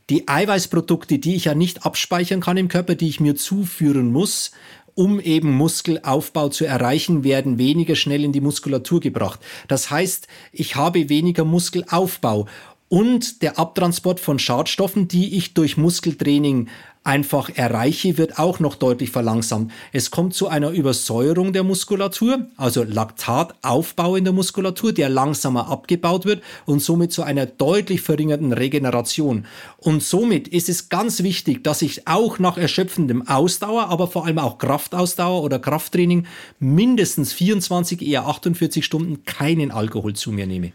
Die 0.09 0.27
Eiweißprodukte, 0.27 1.19
die 1.19 1.35
ich 1.35 1.45
ja 1.45 1.55
nicht 1.55 1.85
abspeichern 1.85 2.39
kann 2.39 2.57
im 2.57 2.67
Körper, 2.67 2.95
die 2.95 3.09
ich 3.09 3.19
mir 3.19 3.35
zuführen 3.35 4.11
muss, 4.11 4.51
um 4.93 5.19
eben 5.19 5.51
Muskelaufbau 5.51 6.49
zu 6.49 6.65
erreichen, 6.65 7.23
werden 7.23 7.57
weniger 7.57 7.95
schnell 7.95 8.23
in 8.23 8.31
die 8.31 8.39
Muskulatur 8.39 9.01
gebracht. 9.01 9.41
Das 9.67 9.91
heißt, 9.91 10.27
ich 10.53 10.75
habe 10.77 11.09
weniger 11.09 11.43
Muskelaufbau 11.43 12.47
und 12.87 13.41
der 13.41 13.59
Abtransport 13.59 14.21
von 14.21 14.39
Schadstoffen, 14.39 15.07
die 15.07 15.35
ich 15.35 15.53
durch 15.53 15.75
Muskeltraining 15.75 16.69
einfach 17.05 17.49
erreiche, 17.55 18.17
wird 18.17 18.39
auch 18.39 18.59
noch 18.59 18.75
deutlich 18.75 19.11
verlangsamt. 19.11 19.71
Es 19.93 20.11
kommt 20.11 20.33
zu 20.33 20.47
einer 20.47 20.71
Übersäuerung 20.71 21.53
der 21.53 21.63
Muskulatur, 21.63 22.47
also 22.57 22.83
Laktataufbau 22.83 24.15
in 24.15 24.23
der 24.23 24.33
Muskulatur, 24.33 24.91
der 24.91 25.09
langsamer 25.09 25.69
abgebaut 25.69 26.25
wird 26.25 26.41
und 26.65 26.81
somit 26.81 27.11
zu 27.11 27.23
einer 27.23 27.45
deutlich 27.45 28.01
verringerten 28.01 28.51
Regeneration. 28.51 29.45
Und 29.77 30.01
somit 30.03 30.47
ist 30.47 30.67
es 30.67 30.89
ganz 30.89 31.21
wichtig, 31.21 31.63
dass 31.63 31.81
ich 31.81 32.07
auch 32.07 32.39
nach 32.39 32.57
erschöpfendem 32.57 33.27
Ausdauer, 33.27 33.89
aber 33.89 34.07
vor 34.07 34.25
allem 34.25 34.39
auch 34.39 34.57
Kraftausdauer 34.57 35.43
oder 35.43 35.59
Krafttraining 35.59 36.25
mindestens 36.59 37.33
24, 37.33 38.01
eher 38.01 38.25
48 38.25 38.83
Stunden 38.83 39.23
keinen 39.25 39.71
Alkohol 39.71 40.13
zu 40.13 40.31
mir 40.31 40.47
nehme. 40.47 40.73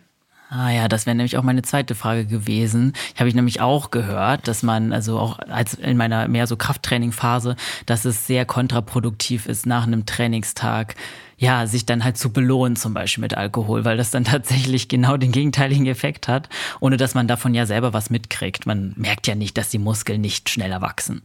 Ah 0.52 0.70
ja, 0.70 0.88
das 0.88 1.06
wäre 1.06 1.14
nämlich 1.14 1.36
auch 1.36 1.44
meine 1.44 1.62
zweite 1.62 1.94
Frage 1.94 2.26
gewesen. 2.26 2.92
Habe 3.16 3.28
ich 3.28 3.36
nämlich 3.36 3.60
auch 3.60 3.92
gehört, 3.92 4.48
dass 4.48 4.64
man, 4.64 4.92
also 4.92 5.16
auch 5.16 5.38
als 5.38 5.74
in 5.74 5.96
meiner 5.96 6.26
mehr 6.26 6.48
so 6.48 6.56
Krafttraining-Phase, 6.56 7.54
dass 7.86 8.04
es 8.04 8.26
sehr 8.26 8.44
kontraproduktiv 8.44 9.46
ist, 9.46 9.64
nach 9.64 9.86
einem 9.86 10.06
Trainingstag, 10.06 10.96
ja, 11.38 11.68
sich 11.68 11.86
dann 11.86 12.02
halt 12.02 12.18
zu 12.18 12.32
belohnen, 12.32 12.74
zum 12.74 12.94
Beispiel 12.94 13.22
mit 13.22 13.34
Alkohol, 13.34 13.84
weil 13.84 13.96
das 13.96 14.10
dann 14.10 14.24
tatsächlich 14.24 14.88
genau 14.88 15.16
den 15.16 15.30
gegenteiligen 15.30 15.86
Effekt 15.86 16.26
hat, 16.26 16.48
ohne 16.80 16.96
dass 16.96 17.14
man 17.14 17.28
davon 17.28 17.54
ja 17.54 17.64
selber 17.64 17.92
was 17.92 18.10
mitkriegt. 18.10 18.66
Man 18.66 18.92
merkt 18.96 19.28
ja 19.28 19.36
nicht, 19.36 19.56
dass 19.56 19.70
die 19.70 19.78
Muskeln 19.78 20.20
nicht 20.20 20.50
schneller 20.50 20.80
wachsen. 20.80 21.22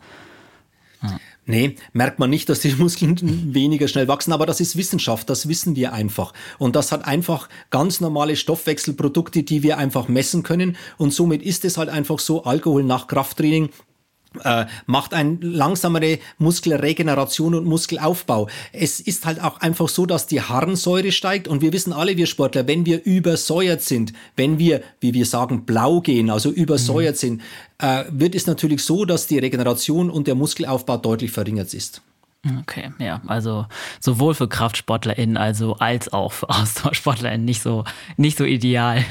Ja. 1.01 1.19
Nee, 1.47 1.75
merkt 1.93 2.17
man 2.17 2.29
nicht, 2.29 2.49
dass 2.49 2.61
die 2.61 2.73
Muskeln 2.77 3.53
weniger 3.53 3.87
schnell 3.87 4.07
wachsen, 4.07 4.33
aber 4.33 4.45
das 4.45 4.59
ist 4.59 4.77
Wissenschaft, 4.77 5.29
das 5.29 5.47
wissen 5.47 5.75
wir 5.75 5.93
einfach. 5.93 6.33
Und 6.57 6.75
das 6.75 6.91
hat 6.91 7.05
einfach 7.05 7.49
ganz 7.69 8.01
normale 8.01 8.35
Stoffwechselprodukte, 8.35 9.43
die 9.43 9.61
wir 9.61 9.77
einfach 9.77 10.07
messen 10.07 10.41
können. 10.41 10.75
Und 10.97 11.13
somit 11.13 11.43
ist 11.43 11.63
es 11.63 11.77
halt 11.77 11.89
einfach 11.89 12.19
so, 12.19 12.43
Alkohol 12.43 12.83
nach 12.83 13.07
Krafttraining 13.07 13.69
äh, 14.43 14.65
macht 14.85 15.13
eine 15.13 15.37
langsamere 15.41 16.19
Muskelregeneration 16.37 17.55
und 17.55 17.65
Muskelaufbau. 17.65 18.47
Es 18.71 18.99
ist 18.99 19.25
halt 19.25 19.41
auch 19.41 19.61
einfach 19.61 19.89
so, 19.89 20.05
dass 20.05 20.27
die 20.27 20.41
Harnsäure 20.41 21.11
steigt 21.11 21.47
und 21.47 21.61
wir 21.61 21.73
wissen 21.73 21.93
alle, 21.93 22.17
wir 22.17 22.25
Sportler, 22.25 22.67
wenn 22.67 22.85
wir 22.85 23.03
übersäuert 23.03 23.81
sind, 23.81 24.13
wenn 24.35 24.59
wir, 24.59 24.81
wie 24.99 25.13
wir 25.13 25.25
sagen, 25.25 25.65
blau 25.65 26.01
gehen, 26.01 26.29
also 26.29 26.49
übersäuert 26.49 27.15
mhm. 27.15 27.19
sind, 27.19 27.41
äh, 27.79 28.03
wird 28.09 28.35
es 28.35 28.47
natürlich 28.47 28.83
so, 28.83 29.05
dass 29.05 29.27
die 29.27 29.39
Regeneration 29.39 30.09
und 30.09 30.27
der 30.27 30.35
Muskelaufbau 30.35 30.97
deutlich 30.97 31.31
verringert 31.31 31.73
ist. 31.73 32.01
Okay, 32.61 32.91
ja, 32.99 33.21
also 33.25 33.65
sowohl 33.99 34.35
für 34.35 34.47
KraftsportlerInnen 34.47 35.35
also 35.35 35.77
als 35.77 36.13
auch 36.13 36.31
für 36.31 36.49
AusdauersportlerInnen 36.51 37.43
nicht 37.43 37.63
so, 37.63 37.85
nicht 38.17 38.37
so 38.37 38.43
ideal. 38.43 39.03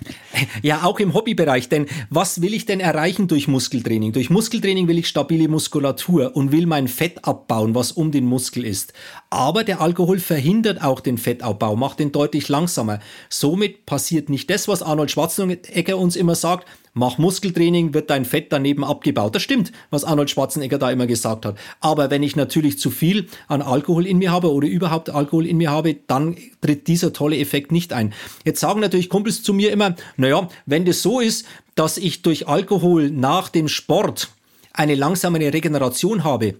ja, 0.62 0.82
auch 0.82 0.98
im 0.98 1.14
Hobbybereich, 1.14 1.68
denn 1.68 1.86
was 2.10 2.42
will 2.42 2.54
ich 2.54 2.66
denn 2.66 2.80
erreichen 2.80 3.28
durch 3.28 3.46
Muskeltraining? 3.46 4.12
Durch 4.12 4.30
Muskeltraining 4.30 4.88
will 4.88 4.98
ich 4.98 5.06
stabile 5.06 5.46
Muskulatur 5.46 6.34
und 6.34 6.50
will 6.50 6.66
mein 6.66 6.88
Fett 6.88 7.24
abbauen, 7.24 7.76
was 7.76 7.92
um 7.92 8.10
den 8.10 8.26
Muskel 8.26 8.64
ist. 8.64 8.92
Aber 9.30 9.62
der 9.62 9.80
Alkohol 9.80 10.18
verhindert 10.18 10.82
auch 10.82 10.98
den 10.98 11.18
Fettabbau, 11.18 11.76
macht 11.76 12.00
den 12.00 12.10
deutlich 12.10 12.48
langsamer. 12.48 12.98
Somit 13.28 13.86
passiert 13.86 14.28
nicht 14.28 14.50
das, 14.50 14.66
was 14.66 14.82
Arnold 14.82 15.12
Schwarzenegger 15.12 15.98
uns 15.98 16.16
immer 16.16 16.34
sagt, 16.34 16.66
mach 16.94 17.18
Muskeltraining, 17.18 17.94
wird 17.94 18.10
dein 18.10 18.24
Fett 18.24 18.52
daneben 18.52 18.84
abgebaut. 18.84 19.34
Das 19.34 19.42
stimmt, 19.42 19.72
was 19.90 20.04
Arnold 20.04 20.30
Schwarzenegger 20.30 20.78
da 20.78 20.90
immer 20.90 21.06
gesagt 21.06 21.46
hat. 21.46 21.58
Aber 21.80 22.10
wenn 22.10 22.22
ich 22.22 22.36
natürlich 22.36 22.78
zu 22.78 22.90
viel 22.90 23.28
an 23.48 23.62
Alkohol 23.62 24.06
in 24.06 24.18
mir 24.18 24.30
habe 24.30 24.52
oder 24.52 24.68
überhaupt 24.68 25.10
Alkohol 25.10 25.46
in 25.46 25.56
mir 25.56 25.70
habe, 25.70 25.96
dann 26.06 26.36
tritt 26.60 26.88
dieser 26.88 27.12
tolle 27.12 27.38
Effekt 27.38 27.72
nicht 27.72 27.92
ein. 27.92 28.12
Jetzt 28.44 28.60
sagen 28.60 28.80
natürlich 28.80 29.08
Kumpels 29.08 29.42
zu 29.42 29.54
mir 29.54 29.72
immer, 29.72 29.94
naja, 30.16 30.48
wenn 30.66 30.84
das 30.84 31.02
so 31.02 31.20
ist, 31.20 31.46
dass 31.74 31.96
ich 31.96 32.22
durch 32.22 32.48
Alkohol 32.48 33.10
nach 33.10 33.48
dem 33.48 33.68
Sport 33.68 34.30
eine 34.72 34.94
langsamere 34.94 35.52
Regeneration 35.52 36.24
habe, 36.24 36.54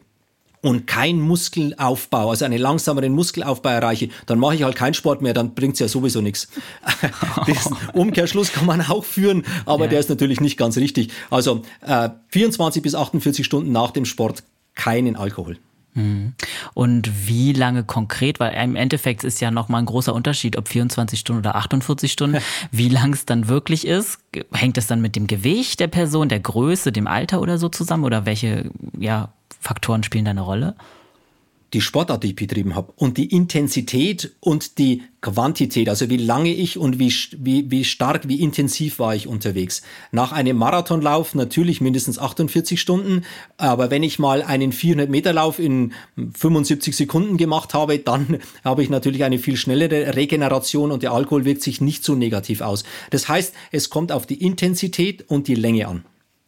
und 0.63 0.87
kein 0.87 1.21
Muskelaufbau, 1.21 2.31
also 2.31 2.45
einen 2.45 2.59
langsameren 2.59 3.13
Muskelaufbau 3.13 3.71
erreiche, 3.71 4.09
dann 4.27 4.39
mache 4.39 4.55
ich 4.55 4.63
halt 4.63 4.77
keinen 4.77 4.95
Sport 4.95 5.21
mehr, 5.21 5.35
dann 5.35 5.55
bringt's 5.55 5.81
ja 5.81 5.89
sowieso 5.89 6.21
nichts. 6.21 6.49
Umkehrschluss 7.93 8.53
kann 8.53 8.67
man 8.67 8.81
auch 8.81 9.05
führen, 9.05 9.45
aber 9.67 9.85
ja. 9.85 9.91
der 9.91 10.01
ist 10.01 10.09
natürlich 10.09 10.41
nicht 10.41 10.57
ganz 10.57 10.77
richtig. 10.77 11.11
Also 11.31 11.63
äh, 11.83 12.09
24 12.29 12.83
bis 12.83 12.95
48 12.95 13.45
Stunden 13.45 13.73
nach 13.73 13.91
dem 13.91 14.05
Sport 14.05 14.45
keinen 14.75 15.17
Alkohol. 15.17 15.59
Mhm. 15.95 16.35
Und 16.75 17.29
wie 17.29 17.53
lange 17.53 17.85
konkret, 17.85 18.41
weil 18.41 18.55
im 18.55 18.77
Endeffekt 18.77 19.25
ist 19.25 19.41
ja 19.41 19.51
nochmal 19.51 19.83
ein 19.83 19.87
großer 19.87 20.15
Unterschied, 20.15 20.57
ob 20.57 20.69
24 20.69 21.19
Stunden 21.19 21.41
oder 21.41 21.57
48 21.57 22.11
Stunden, 22.11 22.39
wie 22.71 22.89
lang 22.89 23.13
es 23.13 23.27
dann 23.27 23.49
wirklich 23.49 23.87
ist. 23.87 24.19
Hängt 24.53 24.79
es 24.79 24.87
dann 24.87 25.01
mit 25.01 25.17
dem 25.17 25.27
Gewicht 25.27 25.81
der 25.81 25.89
Person, 25.89 26.29
der 26.29 26.41
Größe, 26.41 26.93
dem 26.93 27.07
Alter 27.07 27.41
oder 27.41 27.59
so 27.59 27.69
zusammen? 27.69 28.05
Oder 28.05 28.27
welche 28.27 28.71
ja, 28.99 29.33
Faktoren 29.61 30.03
spielen 30.03 30.25
da 30.25 30.31
eine 30.31 30.41
Rolle? 30.41 30.75
Die 31.73 31.81
Sportart, 31.81 32.23
die 32.23 32.29
ich 32.29 32.37
betrieben 32.37 32.75
habe 32.75 32.93
und 32.97 33.17
die 33.17 33.35
Intensität 33.35 34.33
und 34.41 34.79
die 34.79 35.03
Quantität, 35.23 35.89
also 35.89 36.11
wie 36.11 36.17
lange 36.17 36.53
ich 36.53 36.77
und 36.77 36.99
wie, 36.99 37.13
wie, 37.39 37.71
wie 37.71 37.85
stark, 37.85 38.29
wie 38.29 38.41
intensiv 38.41 38.99
war 38.99 39.15
ich 39.15 39.27
unterwegs. 39.27 39.83
Nach 40.11 40.33
einem 40.33 40.57
Marathonlauf 40.57 41.35
natürlich 41.35 41.81
mindestens 41.81 42.19
48 42.19 42.81
Stunden, 42.81 43.25
aber 43.57 43.91
wenn 43.91 44.03
ich 44.03 44.19
mal 44.19 44.43
einen 44.43 44.73
400 44.73 45.09
Meter 45.09 45.33
Lauf 45.33 45.59
in 45.59 45.93
75 46.17 46.95
Sekunden 46.97 47.37
gemacht 47.37 47.73
habe, 47.73 47.99
dann 47.99 48.39
habe 48.65 48.83
ich 48.83 48.91
natürlich 48.91 49.25
eine 49.25 49.39
viel 49.39 49.57
schnellere 49.57 50.17
Regeneration 50.17 50.91
und 50.91 51.03
der 51.03 51.13
Alkohol 51.13 51.45
wirkt 51.45 51.63
sich 51.63 51.81
nicht 51.81 52.05
so 52.05 52.15
negativ 52.15 52.61
aus. 52.61 52.85
Das 53.11 53.29
heißt, 53.29 53.55
es 53.71 53.89
kommt 53.89 54.13
auf 54.13 54.27
die 54.27 54.43
Intensität 54.43 55.25
und 55.31 55.49
die 55.49 55.55
Länge 55.55 55.89
an. 55.89 56.05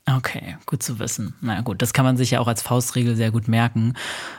Okay, 0.07 0.59
gut 0.67 0.83
zu 0.83 0.99
wissen. 0.99 1.35
Na 1.41 1.63
gut, 1.63 1.81
das 1.81 1.95
kann 1.95 2.05
man 2.05 2.19
sich 2.19 2.33
ja 2.33 2.41
auch 2.41 2.47
als 2.47 2.61
Faustregel 2.61 3.17
sehr 3.17 3.31
gut 3.31 3.49
merken, 3.49 3.95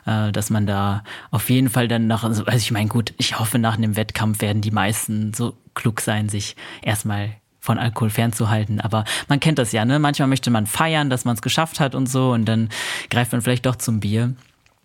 äh, 0.06 0.32
dass 0.32 0.52
man 0.52 0.68
da 0.68 1.04
auf 1.32 1.50
jeden 1.50 1.70
Fall 1.70 1.88
dann 1.88 2.06
nach, 2.06 2.24
also, 2.24 2.46
also 2.46 2.58
ich 2.58 2.72
meine, 2.72 2.88
gut, 2.88 3.16
ich 3.18 3.40
hoffe, 3.40 3.58
nach 3.58 3.76
einem 3.76 3.96
Wettkampf 3.96 4.42
werden 4.42 4.62
die 4.62 4.72
meisten 4.72 5.34
so 5.34 5.58
klug 5.74 6.02
sein, 6.02 6.30
sich 6.30 6.56
erstmal 6.84 7.36
von 7.60 7.80
Alkohol 7.80 8.12
fernzuhalten. 8.12 8.80
Aber 8.80 9.06
man 9.28 9.40
kennt 9.40 9.58
das 9.58 9.72
ja, 9.72 9.86
ne? 9.86 9.98
Manchmal 9.98 10.28
möchte 10.28 10.52
man 10.52 10.68
feiern, 10.68 11.10
dass 11.10 11.26
man 11.26 11.36
es 11.36 11.42
geschafft 11.42 11.80
hat 11.80 11.96
und 11.96 12.08
so 12.08 12.32
und 12.32 12.46
dann 12.46 12.70
greift 13.10 13.32
man 13.32 13.42
vielleicht 13.42 13.66
doch 13.66 13.76
zum 13.76 14.00
Bier. 14.00 14.36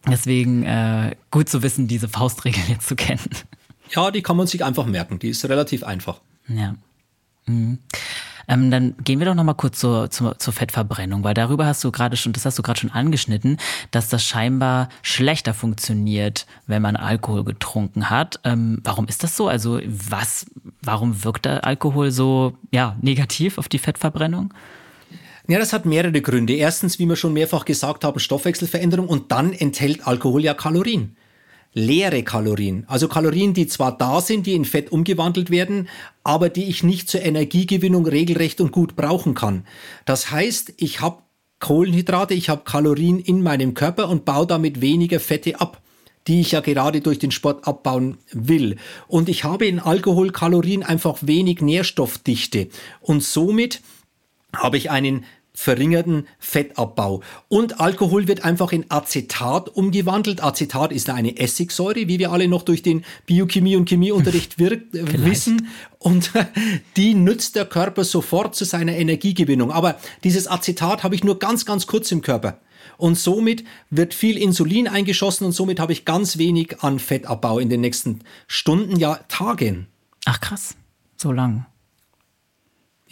Deswegen 0.09 0.63
äh, 0.65 1.15
gut 1.31 1.51
zu 1.51 1.63
wissen, 1.63 1.89
diese 1.89 2.09
Faustregel 2.09 2.63
jetzt 2.69 2.89
zu 2.89 2.97
kennen. 2.97 3.29
Ja, 3.91 4.11
die 4.11 4.23
kann 4.23 4.37
man 4.37 4.47
sich 4.47 4.65
einfach 4.65 4.87
merken. 4.87 5.19
Die 5.19 5.29
ist 5.29 5.47
relativ 5.47 5.85
einfach. 5.85 6.21
Ja. 6.49 6.75
Mhm. 7.47 7.79
Ähm, 8.51 8.73
dann 8.73 8.97
gehen 9.05 9.21
wir 9.21 9.27
doch 9.27 9.37
nochmal 9.37 9.55
kurz 9.55 9.79
zur, 9.79 10.11
zur, 10.11 10.37
zur 10.41 10.53
Fettverbrennung, 10.53 11.23
weil 11.23 11.35
darüber 11.35 11.67
hast 11.67 11.85
du 11.85 11.93
gerade 11.93 12.17
schon, 12.17 12.33
das 12.33 12.45
hast 12.45 12.59
du 12.59 12.63
gerade 12.63 12.81
schon 12.81 12.91
angeschnitten, 12.91 13.59
dass 13.93 14.09
das 14.09 14.25
scheinbar 14.25 14.89
schlechter 15.03 15.55
funktioniert, 15.55 16.47
wenn 16.67 16.83
man 16.83 16.97
Alkohol 16.97 17.45
getrunken 17.45 18.11
hat. 18.11 18.41
Ähm, 18.43 18.81
warum 18.83 19.07
ist 19.07 19.23
das 19.23 19.37
so? 19.37 19.47
Also 19.47 19.81
was, 19.87 20.47
warum 20.83 21.23
wirkt 21.23 21.45
der 21.45 21.65
Alkohol 21.65 22.11
so 22.11 22.55
ja, 22.73 22.97
negativ 23.01 23.57
auf 23.57 23.69
die 23.69 23.79
Fettverbrennung? 23.79 24.53
Ja, 25.47 25.61
das 25.61 25.73
hat 25.73 25.87
mehrere 25.87 26.21
Gründe. 26.21 26.55
Erstens, 26.55 26.99
wie 26.99 27.07
wir 27.07 27.17
schon 27.17 27.33
mehrfach 27.33 27.65
gesagt 27.65 28.03
haben, 28.03 28.19
Stoffwechselveränderung 28.19 29.07
und 29.07 29.31
dann 29.31 29.53
enthält 29.53 30.09
Alkohol 30.09 30.43
ja 30.43 30.55
Kalorien 30.55 31.17
leere 31.73 32.23
Kalorien. 32.23 32.85
Also 32.89 33.07
Kalorien, 33.09 33.55
die 33.55 33.67
zwar 33.67 33.97
da 33.97 34.21
sind, 34.21 34.47
die 34.47 34.55
in 34.55 34.65
Fett 34.65 34.91
umgewandelt 34.91 35.51
werden, 35.51 35.89
aber 36.25 36.49
die 36.49 36.65
ich 36.65 36.83
nicht 36.83 37.09
zur 37.09 37.23
Energiegewinnung 37.23 38.07
regelrecht 38.07 38.61
und 38.61 38.73
gut 38.73 38.97
brauchen 38.97 39.35
kann. 39.35 39.65
Das 40.05 40.31
heißt, 40.31 40.75
ich 40.79 41.01
habe 41.01 41.23
Kohlenhydrate, 41.61 42.35
ich 42.35 42.49
habe 42.49 42.63
Kalorien 42.65 43.21
in 43.21 43.43
meinem 43.43 43.75
Körper 43.75 44.09
und 44.09 44.25
baue 44.25 44.47
damit 44.47 44.81
weniger 44.81 45.21
Fette 45.21 45.61
ab. 45.61 45.81
die 46.27 46.41
ich 46.41 46.53
ja 46.53 46.61
gerade 46.61 47.01
durch 47.01 47.19
den 47.19 47.31
Sport 47.31 47.67
abbauen 47.67 48.19
will. 48.33 48.77
Und 49.09 49.29
ich 49.29 49.45
habe 49.45 49.67
in 49.67 49.81
Alkoholkalorien 49.81 50.83
einfach 50.83 51.19
wenig 51.23 51.61
Nährstoffdichte. 51.61 52.69
Und 53.01 53.23
somit 53.23 53.81
habe 54.55 54.77
ich 54.77 54.91
einen 54.91 55.25
verringerten 55.61 56.27
Fettabbau. 56.39 57.23
Und 57.49 57.81
Alkohol 57.81 58.27
wird 58.29 58.45
einfach 58.47 58.73
in 58.73 58.87
Acetat 58.89 59.69
umgewandelt. 59.69 60.43
Acetat 60.43 60.91
ist 60.91 61.11
eine 61.11 61.37
Essigsäure, 61.37 62.09
wie 62.09 62.19
wir 62.19 62.33
alle 62.33 62.49
noch 62.49 62.63
durch 62.63 62.83
den 62.83 63.05
Biochemie- 63.27 63.77
und 63.77 63.87
Chemieunterricht 63.87 64.59
wirkt, 64.59 64.95
äh, 64.95 65.25
wissen. 65.25 65.69
Und 65.99 66.31
die 66.97 67.13
nützt 67.13 67.57
der 67.57 67.67
Körper 67.67 68.05
sofort 68.05 68.55
zu 68.55 68.65
seiner 68.65 68.97
Energiegewinnung. 68.97 69.71
Aber 69.71 69.99
dieses 70.25 70.49
Acetat 70.49 71.05
habe 71.05 71.15
ich 71.15 71.25
nur 71.25 71.39
ganz, 71.39 71.67
ganz 71.67 71.87
kurz 71.87 72.11
im 72.11 72.23
Körper. 72.23 72.59
Und 72.97 73.19
somit 73.19 73.65
wird 73.91 74.15
viel 74.15 74.39
Insulin 74.39 74.89
eingeschossen 74.89 75.45
und 75.45 75.53
somit 75.53 75.79
habe 75.79 75.93
ich 75.93 76.07
ganz 76.07 76.39
wenig 76.39 76.81
an 76.81 76.99
Fettabbau 76.99 77.59
in 77.59 77.69
den 77.69 77.83
nächsten 77.83 78.21
Stunden, 78.47 78.97
ja 78.97 79.21
Tagen. 79.29 79.89
Ach 80.25 80.41
krass, 80.41 80.75
so 81.17 81.33
lang. 81.33 81.67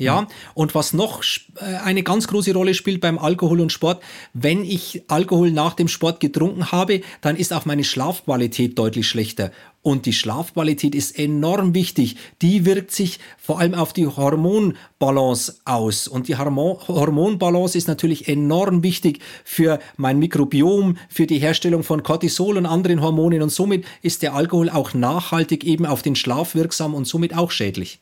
Ja, 0.00 0.28
und 0.54 0.76
was 0.76 0.92
noch 0.92 1.24
äh, 1.56 1.64
eine 1.84 2.04
ganz 2.04 2.28
große 2.28 2.54
Rolle 2.54 2.74
spielt 2.74 3.00
beim 3.00 3.18
Alkohol 3.18 3.61
und 3.61 3.72
Sport, 3.72 4.00
wenn 4.32 4.64
ich 4.64 5.02
Alkohol 5.08 5.50
nach 5.50 5.74
dem 5.74 5.88
Sport 5.88 6.20
getrunken 6.20 6.70
habe, 6.70 7.00
dann 7.20 7.34
ist 7.34 7.52
auch 7.52 7.64
meine 7.64 7.82
Schlafqualität 7.82 8.78
deutlich 8.78 9.08
schlechter. 9.08 9.50
Und 9.82 10.06
die 10.06 10.12
Schlafqualität 10.12 10.94
ist 10.94 11.18
enorm 11.18 11.74
wichtig. 11.74 12.16
Die 12.42 12.64
wirkt 12.64 12.92
sich 12.92 13.18
vor 13.38 13.58
allem 13.58 13.74
auf 13.74 13.92
die 13.92 14.06
Hormonbalance 14.06 15.56
aus. 15.64 16.06
Und 16.06 16.28
die 16.28 16.37
Hormonbalance 16.37 17.76
ist 17.76 17.88
natürlich 17.88 18.28
enorm 18.28 18.84
wichtig 18.84 19.20
für 19.44 19.80
mein 19.96 20.20
Mikrobiom, 20.20 20.96
für 21.08 21.26
die 21.26 21.38
Herstellung 21.38 21.82
von 21.82 22.04
Cortisol 22.04 22.56
und 22.56 22.66
anderen 22.66 23.02
Hormonen. 23.02 23.42
Und 23.42 23.50
somit 23.50 23.84
ist 24.02 24.22
der 24.22 24.34
Alkohol 24.34 24.70
auch 24.70 24.94
nachhaltig 24.94 25.64
eben 25.64 25.87
auf 25.87 26.02
den 26.02 26.14
Schlaf 26.14 26.54
wirksam 26.54 26.94
und 26.94 27.06
somit 27.06 27.34
auch 27.34 27.50
schädlich. 27.50 27.98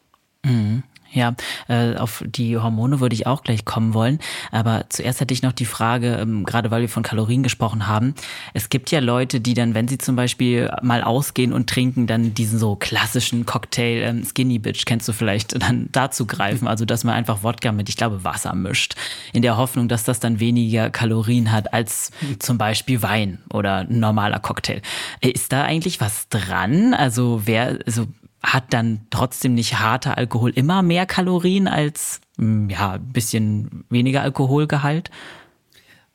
Ja, 1.16 1.34
äh, 1.68 1.96
auf 1.96 2.22
die 2.26 2.58
Hormone 2.58 3.00
würde 3.00 3.14
ich 3.14 3.26
auch 3.26 3.42
gleich 3.42 3.64
kommen 3.64 3.94
wollen. 3.94 4.18
Aber 4.52 4.84
zuerst 4.90 5.22
hätte 5.22 5.32
ich 5.32 5.42
noch 5.42 5.52
die 5.52 5.64
Frage, 5.64 6.16
ähm, 6.16 6.44
gerade 6.44 6.70
weil 6.70 6.82
wir 6.82 6.90
von 6.90 7.02
Kalorien 7.02 7.42
gesprochen 7.42 7.86
haben. 7.86 8.14
Es 8.52 8.68
gibt 8.68 8.90
ja 8.90 9.00
Leute, 9.00 9.40
die 9.40 9.54
dann, 9.54 9.72
wenn 9.72 9.88
sie 9.88 9.96
zum 9.96 10.14
Beispiel 10.14 10.70
mal 10.82 11.02
ausgehen 11.02 11.54
und 11.54 11.70
trinken, 11.70 12.06
dann 12.06 12.34
diesen 12.34 12.58
so 12.58 12.76
klassischen 12.76 13.46
Cocktail 13.46 14.02
ähm, 14.02 14.24
Skinny 14.24 14.58
Bitch, 14.58 14.84
kennst 14.84 15.08
du 15.08 15.14
vielleicht, 15.14 15.62
dann 15.62 15.88
dazu 15.90 16.26
greifen. 16.26 16.68
Also, 16.68 16.84
dass 16.84 17.02
man 17.02 17.14
einfach 17.14 17.42
Wodka 17.42 17.72
mit, 17.72 17.88
ich 17.88 17.96
glaube, 17.96 18.22
Wasser 18.22 18.54
mischt. 18.54 18.94
In 19.32 19.40
der 19.40 19.56
Hoffnung, 19.56 19.88
dass 19.88 20.04
das 20.04 20.20
dann 20.20 20.38
weniger 20.38 20.90
Kalorien 20.90 21.50
hat 21.50 21.72
als 21.72 22.10
zum 22.40 22.58
Beispiel 22.58 23.00
Wein 23.00 23.38
oder 23.50 23.78
ein 23.78 24.00
normaler 24.00 24.38
Cocktail. 24.38 24.82
Ist 25.22 25.50
da 25.50 25.62
eigentlich 25.62 25.98
was 25.98 26.28
dran? 26.28 26.92
Also, 26.92 27.40
wer, 27.46 27.78
also 27.86 28.06
hat 28.46 28.72
dann 28.72 29.00
trotzdem 29.10 29.54
nicht 29.54 29.80
harter 29.80 30.16
Alkohol 30.16 30.50
immer 30.50 30.82
mehr 30.82 31.04
Kalorien 31.04 31.66
als 31.66 32.20
hm, 32.38 32.70
ja, 32.70 32.92
ein 32.92 33.12
bisschen 33.12 33.84
weniger 33.90 34.22
Alkoholgehalt? 34.22 35.10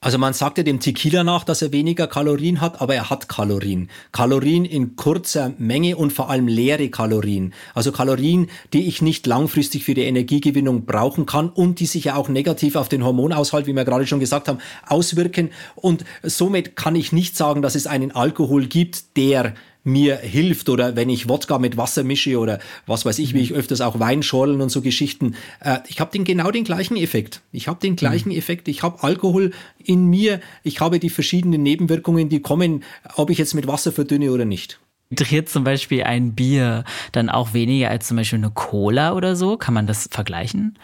Also 0.04 0.18
man 0.18 0.34
sagt 0.34 0.58
ja 0.58 0.64
dem 0.64 0.80
Tequila 0.80 1.24
nach, 1.24 1.44
dass 1.44 1.62
er 1.62 1.72
weniger 1.72 2.08
Kalorien 2.08 2.60
hat, 2.60 2.82
aber 2.82 2.96
er 2.96 3.12
hat 3.12 3.30
Kalorien. 3.30 3.88
Kalorien 4.12 4.66
in 4.66 4.96
kurzer 4.96 5.54
Menge 5.60 5.96
und 5.96 6.12
vor 6.12 6.32
allem 6.32 6.48
leere 6.48 6.90
Kalorien. 6.90 7.54
Also 7.76 7.92
Kalorien, 7.92 8.48
die 8.74 8.88
ich 8.88 9.04
nicht 9.04 9.28
langfristig 9.28 9.84
für 9.84 9.94
die 9.94 10.02
Energiegewinnung 10.02 10.86
brauchen 10.86 11.28
kann 11.28 11.50
und 11.50 11.80
die 11.80 11.86
sich 11.86 12.06
ja 12.06 12.16
auch 12.16 12.30
negativ 12.30 12.78
auf 12.78 12.90
den 12.90 13.06
Hormonaushalt, 13.06 13.68
wie 13.68 13.76
wir 13.76 13.86
gerade 13.86 14.08
schon 14.08 14.20
gesagt 14.20 14.48
haben, 14.48 14.58
auswirken. 14.88 15.52
Und 15.76 16.04
somit 16.24 16.76
kann 16.76 16.96
ich 16.96 17.12
nicht 17.12 17.38
sagen, 17.38 17.62
dass 17.62 17.76
es 17.76 17.86
einen 17.86 18.12
Alkohol 18.12 18.66
gibt, 18.66 19.18
der 19.18 19.54
mir 19.84 20.18
hilft 20.18 20.70
oder 20.70 20.96
wenn 20.96 21.10
ich 21.10 21.28
Wodka 21.28 21.58
mit 21.58 21.78
Wasser 21.78 22.04
mische 22.04 22.38
oder 22.38 22.60
was 22.86 23.06
weiß 23.06 23.20
ich, 23.20 23.34
wie 23.34 23.42
ich 23.42 23.54
öfters 23.54 23.82
auch 23.82 24.00
Weinschorlen 24.00 24.62
und 24.62 24.70
so 24.70 24.82
Geschichten. 24.82 25.36
Äh, 25.60 25.80
ich 25.88 26.00
habe 26.00 26.12
den 26.12 26.24
genau 26.24 26.52
den 26.52 26.64
gleichen 26.64 26.98
Effekt. 26.98 27.42
Ich 27.52 27.68
habe 27.68 27.80
den 27.80 27.96
gleichen 27.96 28.30
mhm. 28.30 28.38
Effekt. 28.38 28.68
Ich 28.68 28.84
habe 28.84 29.04
Alkohol 29.04 29.52
in 29.84 30.06
mir. 30.06 30.40
Ich 30.64 30.80
habe 30.82 31.00
die 31.00 31.10
verschiedenen 31.10 31.64
Nebenwirkungen, 31.64 32.30
die 32.30 32.42
kommen, 32.42 32.84
ob 33.16 33.30
ich 33.30 33.38
jetzt 33.38 33.54
mit 33.54 33.68
Wasser 33.68 33.92
verdünne 33.92 34.32
oder 34.32 34.46
nicht. 34.46 34.80
Triert 35.16 35.50
zum 35.50 35.64
Beispiel 35.64 36.04
ein 36.04 36.34
Bier 36.36 36.86
dann 37.12 37.30
auch 37.30 37.54
weniger 37.54 37.90
als 37.90 38.08
zum 38.08 38.18
Beispiel 38.18 38.40
eine 38.40 38.52
Cola 38.52 39.14
oder 39.14 39.36
so? 39.36 39.58
Kann 39.58 39.74
man 39.74 39.88
das 39.88 40.08
vergleichen? 40.10 40.78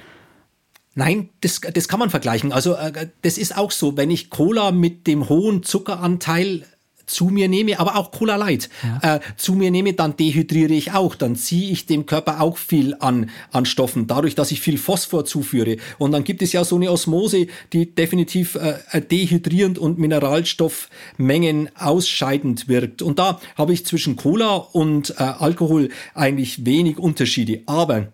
Nein, 0.96 1.30
das, 1.42 1.62
das 1.62 1.88
kann 1.88 2.00
man 2.00 2.10
vergleichen. 2.10 2.52
Also 2.52 2.74
äh, 2.74 3.08
das 3.22 3.38
ist 3.38 3.56
auch 3.56 3.72
so, 3.72 3.96
wenn 3.96 4.10
ich 4.10 4.32
Cola 4.32 4.72
mit 4.72 5.06
dem 5.06 5.30
hohen 5.30 5.62
Zuckeranteil 5.62 6.66
zu 7.08 7.26
mir 7.26 7.48
nehme, 7.48 7.80
aber 7.80 7.96
auch 7.96 8.12
Cola 8.12 8.36
Light 8.36 8.70
ja. 9.02 9.16
äh, 9.16 9.20
zu 9.38 9.54
mir 9.54 9.72
nehme, 9.72 9.94
dann 9.94 10.16
dehydriere 10.16 10.74
ich 10.74 10.92
auch. 10.92 11.16
Dann 11.16 11.36
ziehe 11.36 11.72
ich 11.72 11.86
dem 11.86 12.06
Körper 12.06 12.42
auch 12.42 12.58
viel 12.58 12.96
an, 13.00 13.30
an 13.52 13.66
Stoffen, 13.66 14.08
dadurch, 14.08 14.36
dass 14.36 14.52
ich 14.52 14.62
viel 14.62 14.78
Phosphor 14.78 15.26
zuführe. 15.26 15.78
Und 15.98 16.12
dann 16.12 16.24
gibt 16.24 16.42
es 16.42 16.52
ja 16.52 16.64
so 16.64 16.76
eine 16.76 16.92
Osmose, 16.92 17.48
die 17.74 17.96
definitiv 17.96 18.56
äh, 18.56 19.02
dehydrierend 19.02 19.80
und 19.80 19.98
Mineralstoffmengen 19.98 21.70
ausscheidend 21.76 22.68
wirkt. 22.68 23.02
Und 23.02 23.20
da 23.20 23.40
habe 23.56 23.74
ich 23.74 23.86
zwischen 23.86 24.18
Cola 24.18 24.56
und 24.56 25.12
äh, 25.12 25.24
Alkohol 25.24 25.90
eigentlich 26.14 26.66
wenig 26.66 26.98
Unterschiede. 26.98 27.62
Aber 27.66 28.08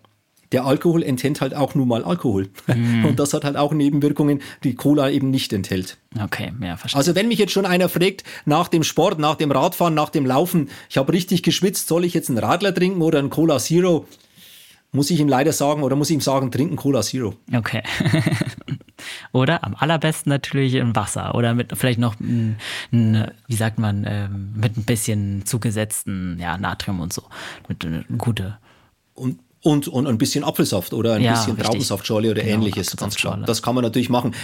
der 0.52 0.64
Alkohol 0.64 1.02
enthält 1.02 1.40
halt 1.40 1.54
auch 1.54 1.74
nun 1.74 1.88
mal 1.88 2.04
Alkohol. 2.04 2.48
Mm. 2.66 3.04
Und 3.06 3.18
das 3.18 3.32
hat 3.34 3.44
halt 3.44 3.56
auch 3.56 3.72
Nebenwirkungen, 3.72 4.40
die 4.62 4.74
Cola 4.74 5.10
eben 5.10 5.30
nicht 5.30 5.52
enthält. 5.52 5.98
Okay, 6.20 6.52
ja, 6.60 6.76
verstehe. 6.76 6.98
Also 6.98 7.14
wenn 7.14 7.28
mich 7.28 7.38
jetzt 7.38 7.52
schon 7.52 7.66
einer 7.66 7.88
fragt, 7.88 8.24
nach 8.44 8.68
dem 8.68 8.84
Sport, 8.84 9.18
nach 9.18 9.34
dem 9.34 9.50
Radfahren, 9.50 9.94
nach 9.94 10.10
dem 10.10 10.26
Laufen, 10.26 10.68
ich 10.88 10.96
habe 10.96 11.12
richtig 11.12 11.42
geschwitzt, 11.42 11.88
soll 11.88 12.04
ich 12.04 12.14
jetzt 12.14 12.28
einen 12.28 12.38
Radler 12.38 12.74
trinken 12.74 13.02
oder 13.02 13.18
einen 13.18 13.30
Cola 13.30 13.58
Zero? 13.58 14.06
Muss 14.92 15.10
ich 15.10 15.18
ihm 15.18 15.26
leider 15.26 15.52
sagen 15.52 15.82
oder 15.82 15.96
muss 15.96 16.08
ich 16.08 16.14
ihm 16.14 16.20
sagen, 16.20 16.52
trinken 16.52 16.76
Cola 16.76 17.02
Zero. 17.02 17.34
Okay. 17.52 17.82
oder 19.32 19.64
am 19.64 19.74
allerbesten 19.74 20.30
natürlich 20.30 20.74
im 20.74 20.94
Wasser 20.94 21.34
oder 21.34 21.52
mit 21.52 21.76
vielleicht 21.76 21.98
noch, 21.98 22.14
ein, 22.20 22.56
ein, 22.92 23.32
wie 23.48 23.56
sagt 23.56 23.80
man, 23.80 24.04
ähm, 24.06 24.52
mit 24.54 24.76
ein 24.76 24.84
bisschen 24.84 25.44
zugesetzten 25.46 26.38
ja, 26.40 26.56
Natrium 26.58 27.00
und 27.00 27.12
so. 27.12 27.24
Mit 27.68 27.84
eine 27.84 28.00
äh, 28.02 28.04
gute. 28.16 28.58
Und 29.14 29.40
und, 29.64 29.88
und 29.88 30.06
ein 30.06 30.18
bisschen 30.18 30.44
Apfelsaft 30.44 30.92
oder 30.92 31.14
ein 31.14 31.22
ja, 31.22 31.32
bisschen 31.32 31.58
Traubensaftschorle 31.58 32.30
oder 32.30 32.42
genau, 32.42 32.54
ähnliches, 32.56 32.94
ganz 32.96 33.16
klar. 33.16 33.38
Das 33.46 33.62
kann 33.62 33.74
man 33.74 33.82
natürlich 33.82 34.10
machen. 34.10 34.34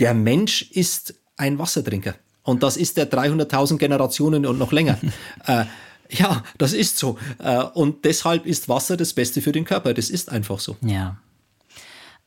Der 0.00 0.14
Mensch 0.14 0.62
ist 0.72 1.14
ein 1.36 1.58
Wassertrinker. 1.58 2.16
Und 2.42 2.62
das 2.62 2.76
ist 2.76 2.96
der 2.96 3.10
300.000 3.10 3.78
Generationen 3.78 4.44
und 4.44 4.58
noch 4.58 4.72
länger. 4.72 4.98
äh, 5.46 5.64
ja, 6.10 6.42
das 6.58 6.72
ist 6.72 6.98
so. 6.98 7.16
Äh, 7.38 7.62
und 7.62 8.04
deshalb 8.04 8.46
ist 8.46 8.68
Wasser 8.68 8.96
das 8.96 9.14
Beste 9.14 9.40
für 9.40 9.52
den 9.52 9.64
Körper. 9.64 9.94
Das 9.94 10.10
ist 10.10 10.30
einfach 10.30 10.58
so. 10.58 10.76
Ja. 10.82 11.16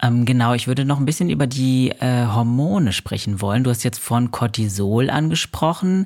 Ähm, 0.02 0.26
genau, 0.26 0.54
ich 0.54 0.68
würde 0.68 0.86
noch 0.86 1.00
ein 1.00 1.06
bisschen 1.06 1.30
über 1.30 1.48
die 1.48 1.90
äh, 2.00 2.28
Hormone 2.28 2.94
sprechen 2.94 3.42
wollen. 3.42 3.66
Du 3.66 3.72
hast 3.72 3.84
jetzt 3.84 4.00
von 4.00 4.32
Cortisol 4.32 5.10
angesprochen. 5.10 6.06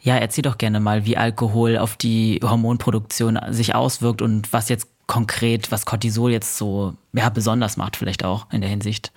Ja, 0.00 0.16
erzähl 0.16 0.42
doch 0.42 0.58
gerne 0.58 0.80
mal, 0.80 1.04
wie 1.04 1.18
Alkohol 1.18 1.76
auf 1.76 1.96
die 1.96 2.40
Hormonproduktion 2.42 3.38
sich 3.50 3.74
auswirkt 3.74 4.22
und 4.22 4.52
was 4.52 4.68
jetzt 4.70 4.86
konkret, 5.06 5.70
was 5.70 5.84
Cortisol 5.86 6.30
jetzt 6.30 6.56
so 6.56 6.94
ja, 7.12 7.28
besonders 7.28 7.76
macht, 7.76 7.96
vielleicht 7.96 8.24
auch 8.24 8.46
in 8.52 8.60
der 8.60 8.70
Hinsicht? 8.70 9.12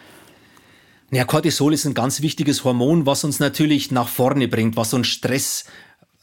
Ja, 1.12 1.24
Cortisol 1.24 1.74
ist 1.74 1.86
ein 1.86 1.94
ganz 1.94 2.22
wichtiges 2.22 2.64
Hormon, 2.64 3.06
was 3.06 3.24
uns 3.24 3.40
natürlich 3.40 3.92
nach 3.92 4.08
vorne 4.08 4.48
bringt, 4.48 4.76
was 4.76 4.94
uns 4.94 5.08
Stress 5.08 5.66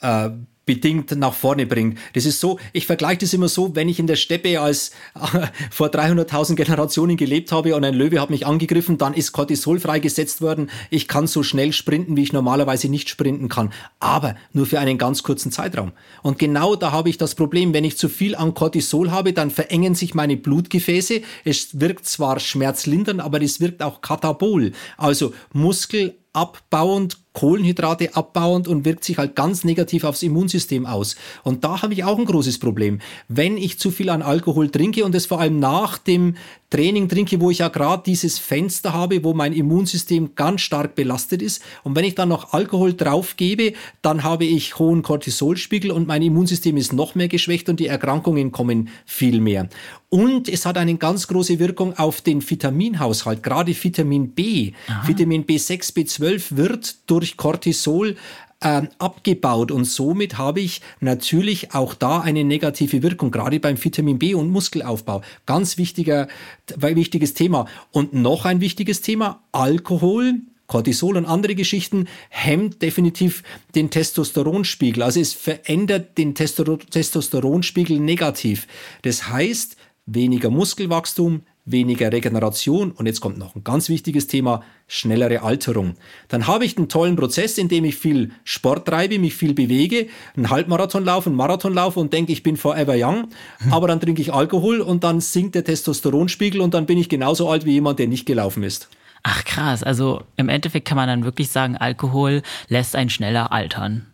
äh, 0.01 0.31
bedingt 0.65 1.11
nach 1.17 1.35
vorne 1.35 1.67
bringt. 1.67 1.99
Das 2.15 2.25
ist 2.25 2.41
so, 2.41 2.59
ich 2.73 2.87
vergleiche 2.87 3.19
das 3.19 3.33
immer 3.33 3.49
so, 3.49 3.75
wenn 3.75 3.89
ich 3.89 3.99
in 3.99 4.07
der 4.07 4.17
Steppe 4.17 4.61
als 4.61 4.91
äh, 5.15 5.47
vor 5.71 5.89
300.000 5.89 6.55
Generationen 6.55 7.17
gelebt 7.17 7.51
habe 7.53 7.75
und 7.75 7.85
ein 7.85 7.95
Löwe 7.95 8.21
hat 8.21 8.31
mich 8.31 8.47
angegriffen, 8.47 8.99
dann 8.99 9.15
ist 9.15 9.33
Cortisol 9.33 9.81
freigesetzt 9.81 10.41
worden. 10.41 10.71
Ich 10.91 11.09
kann 11.09 11.27
so 11.27 11.43
schnell 11.43 11.73
sprinten, 11.73 12.17
wie 12.17 12.23
ich 12.23 12.33
normalerweise 12.33 12.89
nicht 12.89 13.09
sprinten 13.09 13.49
kann, 13.49 13.73
aber 13.99 14.37
nur 14.53 14.67
für 14.67 14.79
einen 14.79 14.99
ganz 14.99 15.23
kurzen 15.23 15.51
Zeitraum. 15.51 15.93
Und 16.23 16.39
genau 16.39 16.77
da 16.77 16.93
habe 16.93 17.09
ich 17.09 17.19
das 17.19 17.35
Problem, 17.35 17.75
wenn 17.75 17.85
ich 17.85 17.97
zu 17.97 18.09
viel 18.09 18.37
an 18.37 18.55
Cortisol 18.55 19.11
habe, 19.11 19.33
dann 19.33 19.51
verengen 19.51 19.95
sich 19.95 20.15
meine 20.15 20.37
Blutgefäße. 20.37 21.23
Es 21.45 21.81
wirkt 21.81 22.07
zwar 22.07 22.39
schmerzlindernd, 22.39 23.21
aber 23.21 23.43
es 23.43 23.61
wirkt 23.61 23.83
auch 23.83 24.01
katabol, 24.01 24.73
also 24.97 25.35
Muskel 25.53 26.15
abbauend, 26.33 27.19
Kohlenhydrate 27.33 28.15
abbauend 28.15 28.69
und 28.69 28.85
wirkt 28.85 29.05
sich 29.05 29.19
halt 29.19 29.35
ganz 29.35 29.65
negativ 29.65 30.05
aufs 30.05 30.23
Immunsystem 30.23 30.87
aus. 30.87 31.17
Und 31.43 31.65
da 31.65 31.83
habe 31.83 31.95
ich 31.95 32.05
auch 32.05 32.19
ein 32.19 32.25
großes 32.25 32.59
Problem. 32.59 33.01
Wenn 33.29 33.57
ich 33.57 33.79
zu 33.79 33.91
viel 33.91 34.11
an 34.11 34.23
Alkohol 34.23 34.71
trinke 34.71 35.05
und 35.05 35.15
es 35.15 35.27
vor 35.27 35.41
allem 35.41 35.59
nach 35.59 35.99
dem 35.99 36.35
Training 36.73 37.07
trinke, 37.07 37.39
wo 37.39 37.51
ich 37.51 37.59
ja 37.59 37.69
gerade 37.69 38.03
dieses 38.07 38.39
Fenster 38.39 38.95
habe, 38.95 39.23
wo 39.25 39.35
mein 39.35 39.53
Immunsystem 39.53 40.35
ganz 40.35 40.63
stark 40.63 40.95
belastet 40.95 41.43
ist. 41.43 41.63
Und 41.85 41.95
wenn 41.97 42.05
ich 42.05 42.15
dann 42.15 42.31
noch 42.31 42.55
Alkohol 42.55 42.95
drauf 42.95 43.37
gebe, 43.37 43.75
dann 44.01 44.25
habe 44.25 44.47
ich 44.47 44.79
hohen 44.79 45.03
Cortisolspiegel 45.03 45.91
und 45.91 46.07
mein 46.07 46.23
Immunsystem 46.23 46.79
ist 46.79 46.95
noch 46.95 47.15
mehr 47.15 47.29
geschwächt 47.29 47.69
und 47.69 47.79
die 47.79 47.89
Erkrankungen 47.89 48.53
kommen 48.53 48.89
viel 49.05 49.43
mehr. 49.43 49.69
Und 50.09 50.49
es 50.49 50.67
hat 50.67 50.77
eine 50.77 50.97
ganz 50.97 51.27
große 51.27 51.59
Wirkung 51.59 51.99
auf 51.99 52.21
den 52.21 52.49
Vitaminhaushalt, 52.49 53.43
gerade 53.43 53.75
Vitamin 53.75 54.31
B. 54.31 54.73
Aha. 54.87 55.09
Vitamin 55.09 55.47
B6, 55.47 55.95
B12 55.95 56.57
wird 56.57 56.97
durch 57.07 57.22
Cortisol 57.37 58.17
äh, 58.61 58.83
abgebaut 58.99 59.71
und 59.71 59.85
somit 59.85 60.39
habe 60.39 60.61
ich 60.61 60.81
natürlich 61.01 61.75
auch 61.75 61.95
da 61.95 62.21
eine 62.21 62.45
negative 62.45 63.03
Wirkung, 63.03 63.31
gerade 63.31 63.61
beim 63.61 63.83
Vitamin 63.83 64.19
B 64.19 64.35
und 64.35 64.51
Muskelaufbau. 64.51 65.23
Ganz 65.47 65.79
wichtiger, 65.79 66.29
wichtiges 66.77 67.35
Thema. 67.35 67.67
Und 67.91 68.15
noch 68.15 68.45
ein 68.45 68.61
wichtiges 68.61 69.01
Thema, 69.01 69.43
Alkohol 69.53 70.41
Cortisol 70.73 71.19
und 71.19 71.27
andere 71.27 71.55
Geschichten 71.55 72.07
hemmt 72.31 72.81
definitiv 72.81 73.43
den 73.75 73.91
Testosteronspiegel. 73.91 75.03
Also 75.03 75.21
es 75.21 75.35
verändert 75.35 76.17
den 76.17 76.35
Testosteronspiegel 76.35 78.01
negativ. 78.01 78.67
Das 79.03 79.29
heißt, 79.29 79.77
weniger 80.07 80.49
Muskelwachstum, 80.49 81.43
weniger 81.65 82.11
Regeneration 82.11 82.91
und 82.91 83.07
jetzt 83.07 83.21
kommt 83.21 83.39
noch 83.39 83.55
ein 83.55 83.63
ganz 83.63 83.89
wichtiges 83.89 84.27
Thema, 84.27 84.65
schnellere 84.89 85.43
Alterung. 85.43 85.95
Dann 86.29 86.47
habe 86.47 86.65
ich 86.65 86.77
einen 86.77 86.89
tollen 86.89 87.15
Prozess, 87.15 87.57
in 87.57 87.69
dem 87.69 87.85
ich 87.85 87.97
viel 87.97 88.33
Sport 88.43 88.89
treibe, 88.89 89.19
mich 89.19 89.35
viel 89.35 89.55
bewege, 89.55 90.09
einen 90.37 90.51
Halbmarathon 90.51 91.05
laufe, 91.05 91.29
einen 91.31 91.37
Marathon 91.37 91.73
laufe 91.73 92.01
und 92.01 92.13
denke, 92.13 92.33
ich 92.33 92.43
bin 92.43 92.57
forever 92.57 92.95
young, 92.97 93.29
hm. 93.59 93.73
aber 93.73 93.87
dann 93.87 94.01
trinke 94.01 94.21
ich 94.21 94.33
Alkohol 94.33 94.81
und 94.81 95.05
dann 95.05 95.21
sinkt 95.21 95.55
der 95.55 95.65
Testosteronspiegel 95.65 96.61
und 96.61 96.75
dann 96.75 96.87
bin 96.87 96.99
ich 96.99 97.09
genauso 97.09 97.49
alt 97.49 97.65
wie 97.65 97.73
jemand, 97.73 98.01
der 98.01 98.09
nicht 98.09 98.27
gelaufen 98.27 98.65
ist. 98.65 98.89
Ach 99.23 99.45
krass, 99.45 99.85
also 99.85 100.25
im 100.37 100.49
Endeffekt 100.49 100.89
kann 100.89 100.97
man 100.97 101.07
dann 101.07 101.25
wirklich 101.25 101.51
sagen, 101.51 101.77
Alkohol 101.77 102.43
lässt 102.69 102.97
einen 102.97 103.11
schneller 103.11 103.53
altern. 103.53 104.07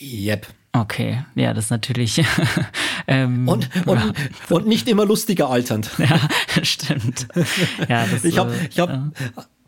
Yep. 0.00 0.48
Okay, 0.72 1.22
ja, 1.34 1.52
das 1.52 1.66
ist 1.66 1.70
natürlich. 1.70 2.24
Ähm, 3.06 3.48
und, 3.48 3.68
und, 3.86 3.98
ja. 3.98 4.12
und 4.50 4.66
nicht 4.66 4.88
immer 4.88 5.06
lustiger 5.06 5.50
alternd. 5.50 5.90
Ja, 6.02 6.18
stimmt. 6.64 7.28
Ja, 7.88 8.06
das, 8.06 8.24
ich 8.24 8.36
habe 8.36 8.52
ich 8.70 8.78
hab, 8.78 8.90
ja 8.90 9.10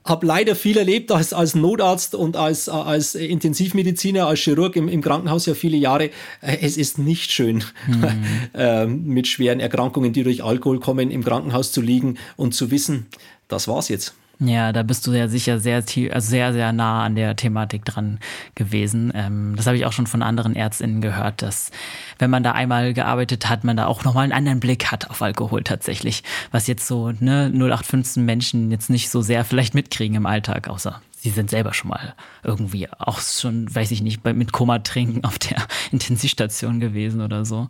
habe 0.05 0.26
leider 0.26 0.55
viel 0.55 0.76
erlebt 0.76 1.11
als, 1.11 1.32
als 1.32 1.55
Notarzt 1.55 2.14
und 2.14 2.37
als, 2.37 2.68
als 2.68 3.14
Intensivmediziner, 3.14 4.26
als 4.26 4.41
Chirurg 4.41 4.76
im, 4.76 4.89
im 4.89 5.01
Krankenhaus 5.01 5.47
ja 5.47 5.55
viele 5.55 5.76
Jahre. 5.76 6.11
Äh, 6.41 6.59
es 6.61 6.76
ist 6.76 6.99
nicht 6.99 7.32
schön, 7.32 7.64
mhm. 7.87 9.05
mit 9.07 9.26
schweren 9.26 9.61
Erkrankungen, 9.61 10.12
die 10.12 10.22
durch 10.22 10.45
Alkohol 10.45 10.78
kommen, 10.78 11.11
im 11.11 11.24
Krankenhaus 11.24 11.72
zu 11.72 11.80
liegen 11.80 12.18
und 12.37 12.55
zu 12.55 12.70
wissen, 12.70 13.07
das 13.49 13.66
war's 13.66 13.89
jetzt. 13.89 14.14
Ja, 14.47 14.72
da 14.72 14.82
bist 14.82 15.07
du 15.07 15.12
ja 15.12 15.28
sicher 15.28 15.59
sehr, 15.59 15.76
also 15.76 16.28
sehr, 16.28 16.53
sehr 16.53 16.72
nah 16.72 17.05
an 17.05 17.14
der 17.14 17.36
Thematik 17.36 17.84
dran 17.84 18.18
gewesen. 18.55 19.12
Ähm, 19.14 19.55
das 19.57 19.66
habe 19.66 19.76
ich 19.76 19.86
auch 19.86 19.92
schon 19.92 20.07
von 20.07 20.22
anderen 20.22 20.57
Ärztinnen 20.57 21.01
gehört, 21.01 21.42
dass 21.42 21.70
wenn 22.18 22.30
man 22.30 22.42
da 22.42 22.53
einmal 22.53 22.95
gearbeitet 22.95 23.49
hat, 23.49 23.64
man 23.64 23.76
da 23.76 23.86
auch 23.86 24.05
nochmal 24.05 24.24
einen 24.24 24.32
anderen 24.32 24.61
Blick 24.61 24.90
hat 24.90 25.11
auf 25.11 25.22
Alkohol 25.22 25.62
tatsächlich. 25.62 26.22
Was 26.51 26.66
jetzt 26.66 26.86
so 26.86 27.12
ne, 27.12 27.51
0815 27.53 28.24
Menschen 28.24 28.70
jetzt 28.70 28.90
nicht 28.90 29.11
so 29.11 29.22
sehr 29.22 29.45
vielleicht 29.45 29.74
mitkriegen 29.74 30.16
im 30.16 30.26
Alltag, 30.26 30.68
außer 30.68 31.01
sie 31.24 31.30
sind 31.30 31.49
selber 31.49 31.72
schon 31.72 31.88
mal 31.88 32.14
irgendwie 32.42 32.88
auch 32.90 33.20
schon, 33.20 33.74
weiß 33.74 33.90
ich 33.92 34.03
nicht, 34.03 34.24
mit 34.24 34.53
Koma 34.53 34.80
trinken 34.80 35.24
auf 35.24 35.38
der 35.38 35.57
Intensivstation 35.90 36.80
gewesen 36.80 37.22
oder 37.22 37.45
so. 37.45 37.68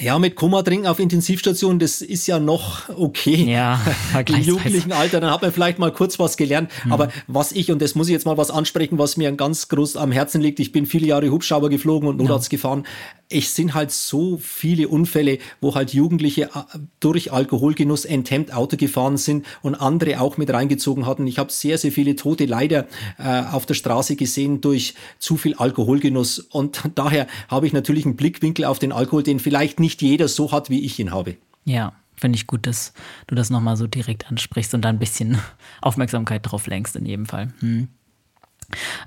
Ja, 0.00 0.18
mit 0.18 0.34
Koma 0.34 0.62
trinken 0.62 0.86
auf 0.86 0.98
Intensivstation, 0.98 1.78
das 1.78 2.00
ist 2.00 2.26
ja 2.26 2.40
noch 2.40 2.88
okay. 2.88 3.52
Ja, 3.52 3.80
im 4.26 4.36
jugendlichen 4.42 4.92
Alter, 4.92 5.20
dann 5.20 5.30
hat 5.30 5.42
man 5.42 5.52
vielleicht 5.52 5.78
mal 5.78 5.92
kurz 5.92 6.18
was 6.18 6.38
gelernt. 6.38 6.70
Mhm. 6.84 6.92
Aber 6.92 7.08
was 7.26 7.52
ich, 7.52 7.70
und 7.70 7.82
das 7.82 7.94
muss 7.94 8.08
ich 8.08 8.12
jetzt 8.12 8.24
mal 8.24 8.38
was 8.38 8.50
ansprechen, 8.50 8.98
was 8.98 9.18
mir 9.18 9.30
ganz 9.32 9.68
groß 9.68 9.96
am 9.96 10.10
Herzen 10.10 10.40
liegt, 10.40 10.58
ich 10.58 10.72
bin 10.72 10.86
viele 10.86 11.06
Jahre 11.06 11.30
Hubschrauber 11.30 11.68
geflogen 11.68 12.08
und 12.08 12.16
Notarzt 12.16 12.50
ja. 12.50 12.56
gefahren 12.56 12.84
es 13.32 13.54
sind 13.54 13.74
halt 13.74 13.92
so 13.92 14.38
viele 14.42 14.88
Unfälle, 14.88 15.38
wo 15.60 15.76
halt 15.76 15.94
Jugendliche 15.94 16.50
äh, 16.52 16.78
durch 16.98 17.32
Alkoholgenuss 17.32 18.04
enthemmt 18.04 18.52
Auto 18.52 18.76
gefahren 18.76 19.16
sind 19.16 19.46
und 19.62 19.76
andere 19.76 20.20
auch 20.20 20.36
mit 20.36 20.50
reingezogen 20.50 21.06
hatten. 21.06 21.28
Ich 21.28 21.38
habe 21.38 21.52
sehr, 21.52 21.78
sehr 21.78 21.92
viele 21.92 22.16
Tote 22.16 22.46
leider 22.46 22.88
äh, 23.18 23.42
auf 23.52 23.66
der 23.66 23.74
Straße 23.74 24.16
gesehen 24.16 24.60
durch 24.60 24.94
zu 25.20 25.36
viel 25.36 25.54
Alkoholgenuss. 25.54 26.40
Und 26.40 26.82
daher 26.96 27.28
habe 27.48 27.68
ich 27.68 27.72
natürlich 27.72 28.04
einen 28.04 28.16
Blickwinkel 28.16 28.64
auf 28.64 28.80
den 28.80 28.90
Alkohol, 28.90 29.22
den 29.22 29.38
vielleicht 29.38 29.78
nicht 29.78 29.89
jeder 29.98 30.28
so 30.28 30.52
hat, 30.52 30.70
wie 30.70 30.80
ich 30.80 30.98
ihn 30.98 31.12
habe. 31.12 31.36
Ja, 31.64 31.92
finde 32.16 32.36
ich 32.36 32.46
gut, 32.46 32.66
dass 32.66 32.92
du 33.26 33.34
das 33.34 33.50
nochmal 33.50 33.76
so 33.76 33.86
direkt 33.86 34.28
ansprichst 34.28 34.74
und 34.74 34.82
da 34.82 34.88
ein 34.88 34.98
bisschen 34.98 35.38
Aufmerksamkeit 35.82 36.42
drauf 36.44 36.66
lenkst 36.66 36.96
in 36.96 37.06
jedem 37.06 37.26
Fall. 37.26 37.52
Hm. 37.60 37.88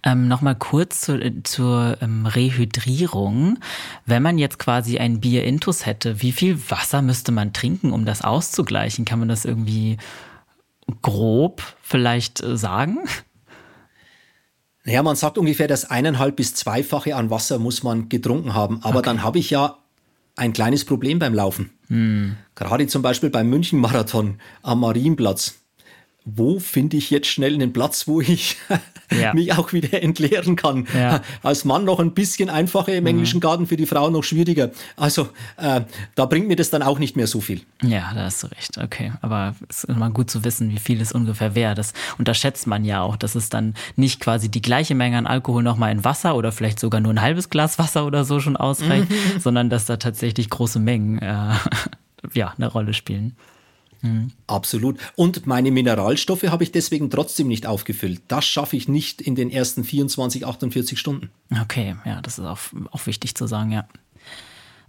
Ähm, 0.03 0.27
Nochmal 0.27 0.55
kurz 0.55 1.01
zu, 1.01 1.41
zur 1.43 1.97
ähm, 2.01 2.25
Rehydrierung. 2.25 3.59
Wenn 4.05 4.23
man 4.23 4.37
jetzt 4.37 4.59
quasi 4.59 4.97
ein 4.97 5.21
Bier-Intus 5.21 5.85
hätte, 5.85 6.21
wie 6.21 6.31
viel 6.31 6.59
Wasser 6.69 7.01
müsste 7.01 7.31
man 7.31 7.53
trinken, 7.53 7.93
um 7.93 8.05
das 8.05 8.21
auszugleichen? 8.21 9.05
Kann 9.05 9.19
man 9.19 9.29
das 9.29 9.45
irgendwie 9.45 9.97
grob 11.01 11.61
vielleicht 11.81 12.43
äh, 12.43 12.57
sagen? 12.57 12.99
Naja, 14.85 15.01
man 15.01 15.15
sagt 15.15 15.37
ungefähr, 15.37 15.67
das 15.67 15.89
eineinhalb 15.89 16.35
bis 16.35 16.55
zweifache 16.55 17.15
an 17.15 17.29
Wasser 17.29 17.57
muss 17.57 17.83
man 17.83 18.09
getrunken 18.09 18.53
haben. 18.53 18.83
Aber 18.83 18.99
okay. 18.99 19.05
dann 19.05 19.23
habe 19.23 19.39
ich 19.39 19.49
ja 19.49 19.77
ein 20.35 20.53
kleines 20.53 20.85
Problem 20.85 21.19
beim 21.19 21.33
Laufen. 21.33 21.71
Hm. 21.87 22.37
Gerade 22.55 22.87
zum 22.87 23.01
Beispiel 23.01 23.29
beim 23.29 23.49
München-Marathon 23.49 24.39
am 24.61 24.79
Marienplatz 24.79 25.62
wo 26.25 26.59
finde 26.59 26.97
ich 26.97 27.09
jetzt 27.09 27.27
schnell 27.27 27.53
einen 27.53 27.73
Platz, 27.73 28.07
wo 28.07 28.21
ich 28.21 28.57
ja. 29.11 29.33
mich 29.33 29.53
auch 29.53 29.73
wieder 29.73 30.01
entleeren 30.01 30.55
kann. 30.55 30.87
Ja. 30.93 31.21
Als 31.43 31.65
Mann 31.65 31.83
noch 31.83 31.99
ein 31.99 32.13
bisschen 32.13 32.49
einfacher 32.49 32.93
im 32.93 33.03
mhm. 33.03 33.09
englischen 33.09 33.39
Garten, 33.39 33.67
für 33.67 33.77
die 33.77 33.85
Frau 33.85 34.09
noch 34.09 34.23
schwieriger. 34.23 34.71
Also 34.95 35.29
äh, 35.57 35.81
da 36.15 36.25
bringt 36.25 36.47
mir 36.47 36.55
das 36.55 36.69
dann 36.69 36.81
auch 36.81 36.99
nicht 36.99 37.15
mehr 37.15 37.27
so 37.27 37.41
viel. 37.41 37.61
Ja, 37.81 38.11
da 38.13 38.23
hast 38.25 38.43
du 38.43 38.47
recht. 38.47 38.77
Okay, 38.77 39.11
aber 39.21 39.55
es 39.69 39.83
ist 39.83 39.89
immer 39.89 40.09
gut 40.09 40.29
zu 40.29 40.43
wissen, 40.43 40.69
wie 40.71 40.79
viel 40.79 41.01
es 41.01 41.11
ungefähr 41.11 41.55
wäre. 41.55 41.75
Das 41.75 41.93
unterschätzt 42.17 42.67
man 42.67 42.85
ja 42.85 43.01
auch, 43.01 43.17
dass 43.17 43.35
es 43.35 43.49
dann 43.49 43.73
nicht 43.95 44.19
quasi 44.19 44.49
die 44.49 44.61
gleiche 44.61 44.95
Menge 44.95 45.17
an 45.17 45.27
Alkohol 45.27 45.63
nochmal 45.63 45.91
in 45.91 46.03
Wasser 46.03 46.35
oder 46.35 46.51
vielleicht 46.51 46.79
sogar 46.79 47.01
nur 47.01 47.13
ein 47.13 47.21
halbes 47.21 47.49
Glas 47.49 47.79
Wasser 47.79 48.05
oder 48.05 48.23
so 48.23 48.39
schon 48.39 48.55
ausreicht, 48.55 49.07
sondern 49.39 49.69
dass 49.69 49.85
da 49.85 49.97
tatsächlich 49.97 50.49
große 50.49 50.79
Mengen 50.79 51.19
äh, 51.19 51.53
ja, 52.33 52.53
eine 52.57 52.67
Rolle 52.67 52.93
spielen. 52.93 53.35
Mhm. 54.03 54.31
Absolut. 54.47 54.99
Und 55.15 55.47
meine 55.47 55.71
Mineralstoffe 55.71 56.43
habe 56.43 56.63
ich 56.63 56.71
deswegen 56.71 57.09
trotzdem 57.09 57.47
nicht 57.47 57.65
aufgefüllt. 57.65 58.21
Das 58.27 58.45
schaffe 58.45 58.75
ich 58.75 58.87
nicht 58.87 59.21
in 59.21 59.35
den 59.35 59.49
ersten 59.49 59.83
24, 59.83 60.45
48 60.45 60.99
Stunden. 60.99 61.31
Okay, 61.61 61.95
ja, 62.05 62.21
das 62.21 62.37
ist 62.37 62.45
auch, 62.45 62.59
auch 62.91 63.05
wichtig 63.07 63.35
zu 63.35 63.47
sagen, 63.47 63.71
ja. 63.71 63.87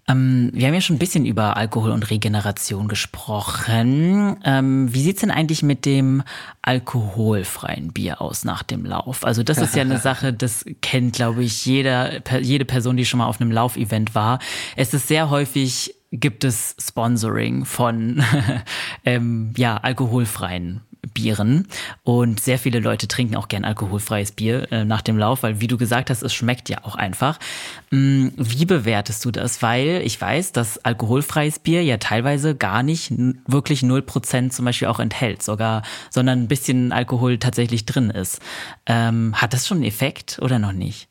Ähm, 0.07 0.51
wir 0.53 0.67
haben 0.67 0.75
ja 0.75 0.81
schon 0.81 0.97
ein 0.97 0.99
bisschen 0.99 1.25
über 1.25 1.57
Alkohol 1.57 1.91
und 1.91 2.11
Regeneration 2.11 2.89
gesprochen. 2.89 4.37
Ähm, 4.45 4.93
wie 4.93 5.03
sieht's 5.03 5.21
denn 5.21 5.31
eigentlich 5.31 5.63
mit 5.63 5.87
dem 5.87 6.23
alkoholfreien 6.61 7.93
Bier 7.93 8.21
aus 8.21 8.45
nach 8.45 8.63
dem 8.63 8.85
Lauf? 8.85 9.25
Also 9.25 9.43
das 9.43 9.59
ist 9.59 9.75
ja 9.75 9.83
eine 9.83 9.99
Sache, 10.01 10.33
das 10.33 10.67
kennt, 10.83 11.15
glaube 11.15 11.43
ich, 11.43 11.65
jeder, 11.65 12.21
jede 12.41 12.67
Person, 12.67 12.97
die 12.97 13.07
schon 13.07 13.19
mal 13.19 13.27
auf 13.27 13.41
einem 13.41 13.51
Laufevent 13.51 14.15
war. 14.15 14.41
Es 14.77 14.93
ist 14.93 15.09
sehr 15.09 15.31
häufig 15.31 15.95
gibt 16.21 16.45
es 16.45 16.77
Sponsoring 16.81 17.65
von 17.65 18.23
ähm, 19.05 19.53
ja, 19.57 19.77
alkoholfreien 19.77 20.81
Bieren. 21.13 21.69
Und 22.03 22.41
sehr 22.41 22.59
viele 22.59 22.81
Leute 22.81 23.09
trinken 23.09 23.37
auch 23.37 23.49
gern 23.49 23.65
alkoholfreies 23.65 24.33
Bier 24.33 24.73
äh, 24.73 24.85
nach 24.85 25.03
dem 25.03 25.19
Lauf, 25.19 25.43
weil 25.43 25.61
wie 25.61 25.67
du 25.67 25.77
gesagt 25.77 26.09
hast, 26.09 26.23
es 26.23 26.33
schmeckt 26.33 26.69
ja 26.69 26.79
auch 26.85 26.97
einfach. 26.97 27.39
Mm, 27.91 28.29
wie 28.37 28.65
bewertest 28.65 29.25
du 29.25 29.31
das? 29.31 29.61
Weil 29.61 30.03
ich 30.05 30.19
weiß, 30.21 30.53
dass 30.53 30.85
alkoholfreies 30.85 31.59
Bier 31.59 31.83
ja 31.83 31.99
teilweise 31.99 32.55
gar 32.55 32.83
nicht 32.83 33.13
wirklich 33.47 33.81
0% 33.81 34.51
zum 34.51 34.65
Beispiel 34.65 34.89
auch 34.89 35.01
enthält, 35.01 35.43
sogar, 35.43 35.83
sondern 36.11 36.43
ein 36.43 36.49
bisschen 36.49 36.93
Alkohol 36.93 37.39
tatsächlich 37.39 37.85
drin 37.85 38.11
ist. 38.11 38.41
Ähm, 38.87 39.35
hat 39.35 39.53
das 39.53 39.67
schon 39.67 39.79
einen 39.79 39.87
Effekt 39.87 40.39
oder 40.41 40.59
noch 40.59 40.73
nicht? 40.73 41.09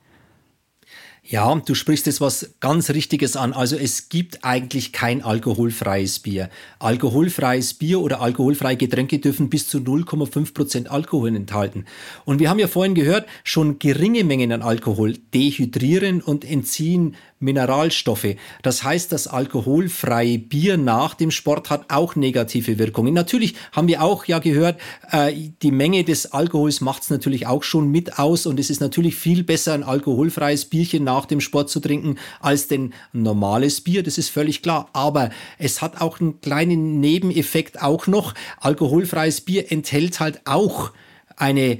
Ja, 1.26 1.55
du 1.55 1.74
sprichst 1.74 2.05
jetzt 2.05 2.19
was 2.19 2.55
ganz 2.59 2.89
Richtiges 2.89 3.38
an. 3.38 3.53
Also 3.53 3.78
es 3.78 4.09
gibt 4.09 4.43
eigentlich 4.43 4.91
kein 4.91 5.24
alkoholfreies 5.24 6.19
Bier. 6.19 6.49
Alkoholfreies 6.80 7.76
Bier 7.76 8.01
oder 8.01 8.19
alkoholfreie 8.19 8.76
Getränke 8.76 9.19
dürfen 9.19 9.49
bis 9.49 9.69
zu 9.69 9.78
0,5 9.78 10.53
Prozent 10.53 10.91
Alkohol 10.91 11.34
enthalten. 11.34 11.86
Und 12.26 12.39
wir 12.39 12.49
haben 12.49 12.59
ja 12.59 12.67
vorhin 12.67 12.93
gehört, 12.93 13.26
schon 13.45 13.80
geringe 13.80 14.26
Mengen 14.26 14.51
an 14.51 14.61
Alkohol 14.61 15.13
dehydrieren 15.34 16.21
und 16.21 16.43
entziehen 16.43 17.15
Mineralstoffe. 17.43 18.35
Das 18.61 18.83
heißt, 18.83 19.11
das 19.11 19.27
alkoholfreie 19.27 20.39
Bier 20.39 20.77
nach 20.77 21.13
dem 21.13 21.29
Sport 21.29 21.69
hat 21.69 21.85
auch 21.89 22.15
negative 22.15 22.79
Wirkungen. 22.79 23.13
Natürlich 23.13 23.55
haben 23.71 23.87
wir 23.87 24.01
auch 24.01 24.25
ja 24.25 24.39
gehört, 24.39 24.79
äh, 25.11 25.33
die 25.61 25.71
Menge 25.71 26.03
des 26.03 26.31
Alkohols 26.31 26.81
macht 26.81 27.03
es 27.03 27.09
natürlich 27.09 27.45
auch 27.45 27.63
schon 27.63 27.91
mit 27.91 28.17
aus 28.17 28.45
und 28.45 28.59
es 28.59 28.69
ist 28.69 28.81
natürlich 28.81 29.15
viel 29.15 29.43
besser, 29.43 29.73
ein 29.73 29.83
alkoholfreies 29.83 30.65
Bierchen 30.65 31.03
nach 31.03 31.25
dem 31.25 31.41
Sport 31.41 31.69
zu 31.69 31.79
trinken, 31.79 32.17
als 32.39 32.67
denn 32.67 32.93
normales 33.11 33.81
Bier. 33.81 34.03
Das 34.03 34.17
ist 34.17 34.29
völlig 34.29 34.61
klar. 34.61 34.89
Aber 34.93 35.29
es 35.57 35.81
hat 35.81 36.01
auch 36.01 36.19
einen 36.19 36.39
kleinen 36.41 36.99
Nebeneffekt 36.99 37.81
auch 37.81 38.07
noch. 38.07 38.33
Alkoholfreies 38.59 39.41
Bier 39.41 39.71
enthält 39.71 40.19
halt 40.19 40.41
auch 40.45 40.91
eine 41.35 41.79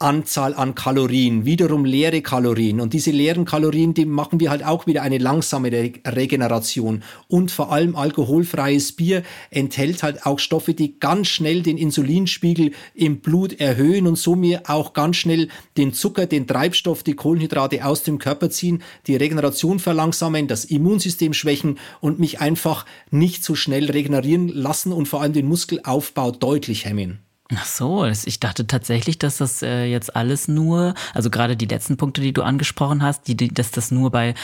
Anzahl 0.00 0.54
an 0.54 0.76
Kalorien, 0.76 1.44
wiederum 1.44 1.84
leere 1.84 2.22
Kalorien. 2.22 2.80
Und 2.80 2.92
diese 2.92 3.10
leeren 3.10 3.44
Kalorien, 3.44 3.94
die 3.94 4.04
machen 4.04 4.38
wir 4.38 4.50
halt 4.50 4.64
auch 4.64 4.86
wieder 4.86 5.02
eine 5.02 5.18
langsame 5.18 5.72
Re 5.72 5.92
Regeneration. 6.06 7.02
Und 7.26 7.50
vor 7.50 7.72
allem 7.72 7.96
alkoholfreies 7.96 8.92
Bier 8.92 9.24
enthält 9.50 10.04
halt 10.04 10.24
auch 10.24 10.38
Stoffe, 10.38 10.74
die 10.74 11.00
ganz 11.00 11.28
schnell 11.28 11.62
den 11.62 11.78
Insulinspiegel 11.78 12.72
im 12.94 13.18
Blut 13.18 13.60
erhöhen 13.60 14.06
und 14.06 14.16
somit 14.16 14.68
auch 14.68 14.92
ganz 14.92 15.16
schnell 15.16 15.48
den 15.76 15.92
Zucker, 15.92 16.26
den 16.26 16.46
Treibstoff, 16.46 17.02
die 17.02 17.14
Kohlenhydrate 17.14 17.84
aus 17.84 18.04
dem 18.04 18.18
Körper 18.18 18.50
ziehen, 18.50 18.82
die 19.08 19.16
Regeneration 19.16 19.80
verlangsamen, 19.80 20.46
das 20.46 20.64
Immunsystem 20.64 21.34
schwächen 21.34 21.78
und 22.00 22.20
mich 22.20 22.40
einfach 22.40 22.86
nicht 23.10 23.42
so 23.42 23.56
schnell 23.56 23.90
regenerieren 23.90 24.48
lassen 24.48 24.92
und 24.92 25.08
vor 25.08 25.22
allem 25.22 25.32
den 25.32 25.48
Muskelaufbau 25.48 26.30
deutlich 26.30 26.84
hemmen. 26.84 27.18
Ach 27.54 27.64
so, 27.64 28.04
ich 28.04 28.40
dachte 28.40 28.66
tatsächlich, 28.66 29.18
dass 29.18 29.38
das 29.38 29.62
äh, 29.62 29.84
jetzt 29.84 30.14
alles 30.14 30.48
nur, 30.48 30.94
also 31.14 31.30
gerade 31.30 31.56
die 31.56 31.66
letzten 31.66 31.96
Punkte, 31.96 32.20
die 32.20 32.34
du 32.34 32.42
angesprochen 32.42 33.02
hast, 33.02 33.26
die, 33.26 33.36
die, 33.36 33.48
dass 33.48 33.70
das 33.70 33.90
nur 33.90 34.10
bei 34.10 34.34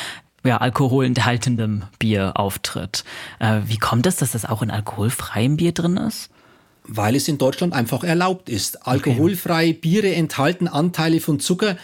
ja, 0.42 0.58
alkoholenthaltendem 0.58 1.82
Bier 1.98 2.32
auftritt. 2.36 3.04
Äh, 3.40 3.60
wie 3.66 3.76
kommt 3.76 4.06
es, 4.06 4.16
dass 4.16 4.32
das 4.32 4.46
auch 4.46 4.62
in 4.62 4.70
alkoholfreiem 4.70 5.56
Bier 5.56 5.72
drin 5.72 5.98
ist? 5.98 6.30
Weil 6.86 7.16
es 7.16 7.28
in 7.28 7.38
Deutschland 7.38 7.72
einfach 7.72 8.04
erlaubt 8.04 8.48
ist. 8.48 8.86
Alkoholfreie 8.86 9.70
okay. 9.70 9.78
Biere 9.80 10.14
enthalten 10.14 10.68
Anteile 10.68 11.20
von 11.20 11.40
Zucker 11.40 11.76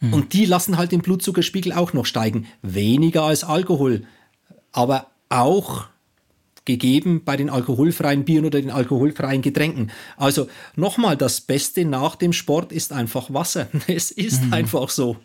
hm. 0.00 0.12
und 0.12 0.32
die 0.32 0.44
lassen 0.44 0.76
halt 0.76 0.92
den 0.92 1.02
Blutzuckerspiegel 1.02 1.72
auch 1.72 1.92
noch 1.92 2.06
steigen. 2.06 2.46
Weniger 2.62 3.22
als 3.22 3.44
Alkohol, 3.44 4.06
aber 4.72 5.08
auch 5.28 5.86
gegeben 6.64 7.22
bei 7.24 7.36
den 7.36 7.50
alkoholfreien 7.50 8.24
Bieren 8.24 8.46
oder 8.46 8.60
den 8.60 8.70
alkoholfreien 8.70 9.42
Getränken. 9.42 9.90
Also 10.16 10.48
nochmal, 10.76 11.16
das 11.16 11.40
Beste 11.40 11.84
nach 11.84 12.16
dem 12.16 12.32
Sport 12.32 12.72
ist 12.72 12.92
einfach 12.92 13.32
Wasser. 13.32 13.68
Es 13.86 14.10
ist 14.10 14.44
mhm. 14.44 14.52
einfach 14.52 14.88
so. 14.88 15.16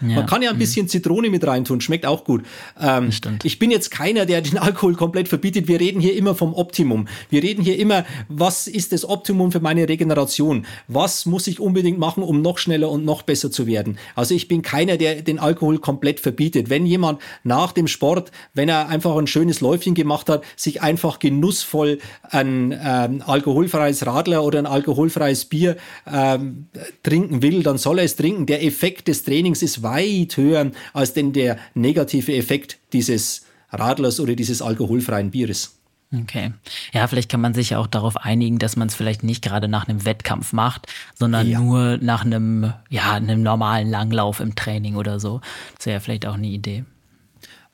Ja. 0.00 0.16
Man 0.16 0.26
kann 0.26 0.42
ja 0.42 0.50
ein 0.50 0.56
mhm. 0.56 0.60
bisschen 0.60 0.88
Zitrone 0.88 1.30
mit 1.30 1.46
reintun, 1.46 1.80
schmeckt 1.80 2.06
auch 2.06 2.24
gut. 2.24 2.44
Ähm, 2.80 3.10
ich 3.42 3.58
bin 3.58 3.70
jetzt 3.70 3.90
keiner, 3.90 4.26
der 4.26 4.40
den 4.40 4.58
Alkohol 4.58 4.94
komplett 4.94 5.28
verbietet. 5.28 5.68
Wir 5.68 5.80
reden 5.80 6.00
hier 6.00 6.16
immer 6.16 6.34
vom 6.34 6.54
Optimum. 6.54 7.08
Wir 7.30 7.42
reden 7.42 7.62
hier 7.62 7.78
immer, 7.78 8.04
was 8.28 8.66
ist 8.66 8.92
das 8.92 9.08
Optimum 9.08 9.52
für 9.52 9.60
meine 9.60 9.88
Regeneration? 9.88 10.66
Was 10.86 11.26
muss 11.26 11.46
ich 11.46 11.60
unbedingt 11.60 11.98
machen, 11.98 12.22
um 12.22 12.42
noch 12.42 12.58
schneller 12.58 12.90
und 12.90 13.04
noch 13.04 13.22
besser 13.22 13.50
zu 13.50 13.66
werden? 13.66 13.98
Also 14.14 14.34
ich 14.34 14.48
bin 14.48 14.62
keiner, 14.62 14.96
der 14.96 15.22
den 15.22 15.38
Alkohol 15.38 15.78
komplett 15.78 16.20
verbietet. 16.20 16.70
Wenn 16.70 16.86
jemand 16.86 17.20
nach 17.44 17.72
dem 17.72 17.88
Sport, 17.88 18.30
wenn 18.54 18.68
er 18.68 18.88
einfach 18.88 19.16
ein 19.16 19.26
schönes 19.26 19.60
Läufchen 19.60 19.94
gemacht 19.94 20.28
hat, 20.28 20.44
sich 20.56 20.82
einfach 20.82 21.18
genussvoll 21.18 21.98
ein 22.22 22.78
ähm, 22.80 23.22
alkoholfreies 23.26 24.06
Radler 24.06 24.44
oder 24.44 24.58
ein 24.58 24.66
alkoholfreies 24.66 25.46
Bier 25.46 25.76
ähm, 26.06 26.68
trinken 27.02 27.42
will, 27.42 27.62
dann 27.62 27.78
soll 27.78 27.98
er 27.98 28.04
es 28.04 28.16
trinken. 28.16 28.46
Der 28.46 28.64
Effekt 28.64 29.08
des 29.08 29.24
Trainings 29.24 29.62
ist 29.62 29.82
weit 29.90 30.36
höher 30.36 30.70
als 30.92 31.12
denn 31.12 31.32
der 31.32 31.58
negative 31.74 32.34
Effekt 32.34 32.78
dieses 32.92 33.46
Radlers 33.70 34.20
oder 34.20 34.34
dieses 34.34 34.62
alkoholfreien 34.62 35.30
Bieres. 35.30 35.78
Okay. 36.14 36.52
Ja, 36.92 37.06
vielleicht 37.06 37.30
kann 37.30 37.42
man 37.42 37.52
sich 37.52 37.70
ja 37.70 37.78
auch 37.78 37.86
darauf 37.86 38.16
einigen, 38.16 38.58
dass 38.58 38.76
man 38.76 38.88
es 38.88 38.94
vielleicht 38.94 39.24
nicht 39.24 39.44
gerade 39.44 39.68
nach 39.68 39.88
einem 39.88 40.06
Wettkampf 40.06 40.54
macht, 40.54 40.86
sondern 41.14 41.46
ja. 41.46 41.60
nur 41.60 41.98
nach 41.98 42.24
einem, 42.24 42.72
ja, 42.88 43.12
einem 43.12 43.42
normalen 43.42 43.90
Langlauf 43.90 44.40
im 44.40 44.54
Training 44.54 44.96
oder 44.96 45.20
so. 45.20 45.42
Das 45.76 45.86
wäre 45.86 45.94
ja 45.96 46.00
vielleicht 46.00 46.26
auch 46.26 46.34
eine 46.34 46.46
Idee. 46.46 46.84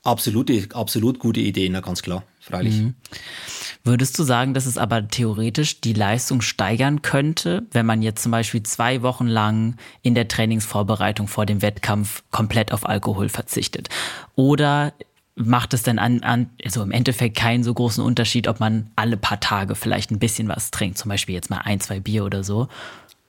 Absolute, 0.05 0.69
absolut 0.75 1.19
gute 1.19 1.41
Idee, 1.41 1.69
na 1.71 1.81
ganz 1.81 2.03
klar, 2.03 2.25
freilich. 2.39 2.77
Mhm. 2.77 2.95
Würdest 3.85 4.19
du 4.19 4.23
sagen, 4.23 4.55
dass 4.55 4.67
es 4.67 4.79
aber 4.79 5.09
theoretisch 5.09 5.81
die 5.81 5.95
Leistung 5.95 6.43
steigern 6.43 7.03
könnte, 7.03 7.67
wenn 7.73 7.87
man 7.87 8.03
jetzt 8.03 8.23
zum 8.23 8.31
Beispiel 8.33 8.63
zwei 8.63 9.03
Wochen 9.03 9.27
lang 9.27 9.77
in 10.03 10.15
der 10.15 10.29
Trainingsvorbereitung 10.29 11.27
vor 11.27 11.47
dem 11.47 11.63
Wettkampf 11.63 12.23
komplett 12.31 12.73
auf 12.73 12.87
Alkohol 12.87 13.31
verzichtet? 13.31 13.89
Oder 14.37 14.93
macht 15.37 15.75
es 15.75 15.83
denn 15.83 15.99
an, 15.99 16.23
an, 16.23 16.51
also 16.65 16.83
im 16.83 16.93
Endeffekt 16.93 17.37
keinen 17.37 17.65
so 17.65 17.73
großen 17.75 18.05
Unterschied, 18.05 18.47
ob 18.47 18.61
man 18.61 18.91
alle 18.97 19.17
paar 19.17 19.41
Tage 19.41 19.75
vielleicht 19.75 20.11
ein 20.11 20.19
bisschen 20.19 20.49
was 20.49 20.71
trinkt, 20.71 20.99
zum 20.99 21.09
Beispiel 21.09 21.35
jetzt 21.35 21.51
mal 21.51 21.59
ein, 21.59 21.81
zwei 21.81 21.99
Bier 21.99 22.25
oder 22.25 22.45
so? 22.45 22.69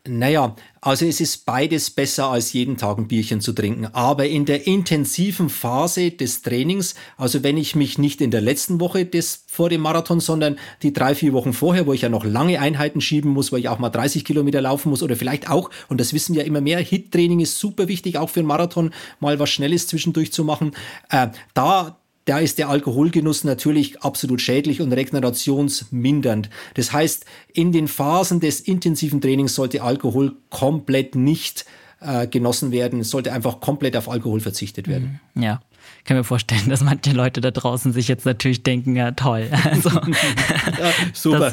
Naja, 0.07 0.55
also 0.81 1.05
es 1.05 1.19
ist 1.19 1.47
beides 1.47 1.89
besser 1.89 2.27
als 2.27 2.53
jeden 2.53 2.77
Tag 2.77 2.99
ein 2.99 3.07
Bierchen 3.07 3.41
zu 3.41 3.53
trinken. 3.53 3.87
Aber 3.87 4.27
in 4.27 4.45
der 4.45 4.67
intensiven 4.67 5.49
Phase 5.49 6.11
des 6.11 6.43
Trainings, 6.43 6.93
also 7.17 7.41
wenn 7.41 7.57
ich 7.57 7.75
mich 7.75 7.97
nicht 7.97 8.21
in 8.21 8.29
der 8.29 8.41
letzten 8.41 8.79
Woche 8.79 9.05
des 9.05 9.45
vor 9.47 9.69
dem 9.69 9.81
Marathon, 9.81 10.19
sondern 10.19 10.57
die 10.83 10.93
drei, 10.93 11.15
vier 11.15 11.33
Wochen 11.33 11.53
vorher, 11.53 11.87
wo 11.87 11.93
ich 11.93 12.01
ja 12.01 12.09
noch 12.09 12.23
lange 12.23 12.59
Einheiten 12.59 13.01
schieben 13.01 13.31
muss, 13.31 13.51
wo 13.51 13.55
ich 13.55 13.67
auch 13.67 13.79
mal 13.79 13.89
30 13.89 14.23
Kilometer 14.25 14.61
laufen 14.61 14.89
muss 14.89 15.01
oder 15.01 15.15
vielleicht 15.15 15.49
auch, 15.49 15.71
und 15.89 15.99
das 15.99 16.13
wissen 16.13 16.35
wir 16.35 16.45
immer 16.45 16.61
mehr, 16.61 16.79
Hit-Training 16.79 17.39
ist 17.39 17.57
super 17.57 17.87
wichtig, 17.87 18.19
auch 18.19 18.29
für 18.29 18.41
einen 18.41 18.47
Marathon 18.47 18.91
mal 19.19 19.39
was 19.39 19.49
Schnelles 19.49 19.87
zwischendurch 19.87 20.31
zu 20.31 20.43
machen. 20.43 20.73
Äh, 21.09 21.29
da 21.55 21.97
da 22.25 22.39
ist 22.39 22.57
der 22.57 22.69
Alkoholgenuss 22.69 23.43
natürlich 23.43 24.01
absolut 24.01 24.41
schädlich 24.41 24.81
und 24.81 24.91
regenerationsmindernd. 24.91 26.49
Das 26.73 26.91
heißt, 26.91 27.25
in 27.53 27.71
den 27.71 27.87
Phasen 27.87 28.39
des 28.39 28.59
intensiven 28.59 29.21
Trainings 29.21 29.55
sollte 29.55 29.83
Alkohol 29.83 30.33
komplett 30.49 31.15
nicht 31.15 31.65
äh, 32.01 32.27
genossen 32.27 32.71
werden. 32.71 32.99
Es 32.99 33.11
sollte 33.11 33.31
einfach 33.31 33.59
komplett 33.59 33.95
auf 33.95 34.09
Alkohol 34.09 34.39
verzichtet 34.39 34.87
werden. 34.87 35.19
Mhm. 35.35 35.43
Ja. 35.43 35.61
Ich 35.99 36.05
kann 36.05 36.17
mir 36.17 36.23
vorstellen, 36.23 36.63
dass 36.67 36.81
manche 36.81 37.11
Leute 37.11 37.41
da 37.41 37.51
draußen 37.51 37.93
sich 37.93 38.07
jetzt 38.07 38.25
natürlich 38.25 38.63
denken, 38.63 38.95
ja 38.95 39.11
toll. 39.11 39.49
Also, 39.63 39.89
ja, 39.89 40.91
super. 41.13 41.51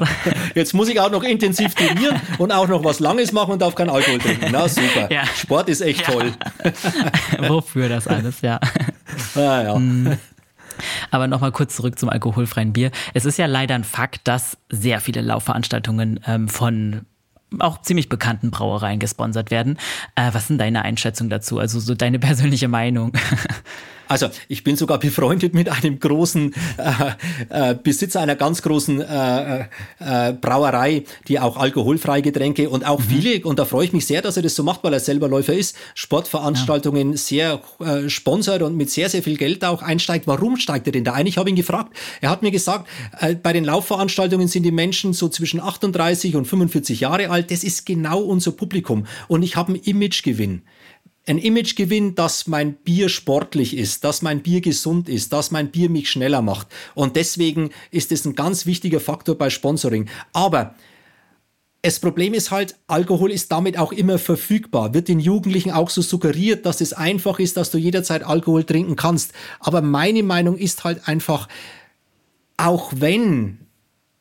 Jetzt 0.55 0.73
muss 0.73 0.89
ich 0.89 0.99
auch 1.01 1.11
noch 1.11 1.23
intensiv 1.23 1.75
trainieren 1.75 2.21
und 2.39 2.51
auch 2.51 2.69
noch 2.69 2.83
was 2.83 2.99
Langes 3.01 3.33
machen 3.33 3.53
und 3.53 3.63
darf 3.63 3.75
keinen 3.75 3.91
Alkohol 3.91 4.19
trinken. 4.19 4.47
Na 4.51 4.69
super. 4.69 5.11
Ja. 5.11 5.27
Sport 5.27 5.69
ist 5.69 5.83
echt 5.83 6.01
ja. 6.01 6.13
toll. 6.13 6.33
Wofür 7.49 7.89
das 7.89 8.07
alles, 8.07 8.41
ja. 8.41 8.59
Ah, 9.35 9.63
ja. 9.63 9.79
Mhm. 9.79 10.19
Aber 11.11 11.27
nochmal 11.27 11.53
kurz 11.53 11.77
zurück 11.77 11.99
zum 11.99 12.09
alkoholfreien 12.09 12.73
Bier. 12.73 12.91
Es 13.15 13.25
ist 13.25 13.39
ja 13.39 13.47
leider 13.47 13.75
ein 13.75 13.85
Fakt, 13.85 14.29
dass 14.29 14.57
sehr 14.69 15.01
viele 15.01 15.21
Laufveranstaltungen 15.21 16.21
ähm, 16.27 16.49
von 16.49 17.03
auch 17.59 17.83
ziemlich 17.83 18.09
bekannten 18.09 18.51
Brauereien 18.51 18.99
gesponsert 18.99 19.51
werden. 19.51 19.79
Äh, 20.15 20.31
was 20.33 20.49
sind 20.49 20.59
deine 20.59 20.83
Einschätzungen 20.83 21.31
dazu? 21.31 21.59
Also 21.59 21.81
so 21.81 21.95
deine 21.95 22.19
persönliche 22.19 22.69
Meinung? 22.69 23.13
Also 24.13 24.29
ich 24.47 24.63
bin 24.63 24.77
sogar 24.77 24.99
befreundet 24.99 25.55
mit 25.55 25.71
einem 25.71 25.99
großen 25.99 26.53
äh, 26.77 27.71
äh, 27.71 27.75
Besitzer 27.75 28.21
einer 28.21 28.37
ganz 28.37 28.61
großen 28.61 29.01
äh, 29.01 29.61
äh, 30.01 30.35
Brauerei, 30.39 31.05
die 31.29 31.41
auch 31.41 31.57
alkoholfreie 31.57 32.21
Getränke 32.21 32.69
und 32.69 32.87
auch 32.87 32.99
mhm. 32.99 33.05
viele, 33.05 33.45
und 33.47 33.59
da 33.59 33.65
freue 33.65 33.87
ich 33.87 33.95
mich 33.95 34.07
sehr, 34.07 34.21
dass 34.21 34.37
er 34.37 34.43
das 34.43 34.55
so 34.55 34.65
macht, 34.65 34.85
weil 34.85 34.93
er 34.93 35.01
selber 35.01 35.29
Läufer 35.29 35.55
ist, 35.55 35.77
Sportveranstaltungen 35.95 37.13
ja. 37.13 37.17
sehr 37.17 37.63
äh, 37.81 38.11
sponsert 38.11 38.61
und 38.61 38.77
mit 38.77 38.91
sehr, 38.91 39.09
sehr 39.09 39.23
viel 39.23 39.39
Geld 39.39 39.65
auch 39.65 39.81
einsteigt. 39.81 40.27
Warum 40.27 40.59
steigt 40.59 40.87
er 40.87 40.93
denn 40.93 41.05
da 41.05 41.15
ein? 41.15 41.27
Ich 41.27 41.39
habe 41.39 41.49
ihn 41.49 41.57
gefragt. 41.57 41.97
Er 42.21 42.29
hat 42.29 42.43
mir 42.43 42.51
gesagt, 42.51 42.91
äh, 43.19 43.35
bei 43.35 43.55
den 43.55 43.65
Laufveranstaltungen 43.65 44.47
sind 44.47 44.65
die 44.65 44.73
Menschen 44.73 45.15
so 45.15 45.31
zwischen 45.31 45.59
38 45.59 46.37
und 46.37 46.45
45 46.45 47.01
Jahre 47.01 47.31
alt. 47.31 47.51
Das 47.51 47.65
ist 47.65 47.87
genau 47.87 48.21
unser 48.21 48.53
Publikum. 48.53 49.07
Und 49.29 49.43
ich 49.43 49.57
habe 49.57 49.73
einen 49.73 49.83
Imagegewinn 49.83 50.61
ein 51.27 51.39
Imagegewinn, 51.39 52.15
dass 52.15 52.47
mein 52.47 52.75
Bier 52.75 53.09
sportlich 53.09 53.77
ist, 53.77 54.05
dass 54.05 54.23
mein 54.23 54.43
Bier 54.43 54.61
gesund 54.61 55.09
ist, 55.09 55.33
dass 55.33 55.51
mein 55.51 55.71
Bier 55.71 55.89
mich 55.89 56.11
schneller 56.11 56.43
macht. 56.43 56.67
Und 56.95 57.17
deswegen 57.17 57.71
ist 57.91 58.11
es 58.11 58.25
ein 58.25 58.35
ganz 58.35 58.67
wichtiger 58.67 59.01
Faktor 59.01 59.37
bei 59.37 59.49
Sponsoring. 59.49 60.09
Aber 60.33 60.75
das 61.83 61.99
Problem 61.99 62.33
ist 62.33 62.51
halt, 62.51 62.77
Alkohol 62.87 63.33
ist 63.33 63.51
damit 63.51 63.77
auch 63.77 63.93
immer 63.93 64.19
verfügbar. 64.19 64.95
Wird 64.95 65.09
den 65.09 65.21
Jugendlichen 65.21 65.73
auch 65.73 65.91
so 65.91 66.01
suggeriert, 66.01 66.65
dass 66.65 66.81
es 66.81 66.93
einfach 66.93 67.39
ist, 67.39 67.57
dass 67.57 67.71
du 67.71 67.79
jederzeit 67.79 68.25
Alkohol 68.25 68.65
trinken 68.65 68.97
kannst. 68.97 69.33
Aber 69.61 69.83
meine 69.83 70.23
Meinung 70.23 70.57
ist 70.57 70.85
halt 70.85 71.09
einfach, 71.09 71.49
auch 72.57 72.93
wenn 72.97 73.59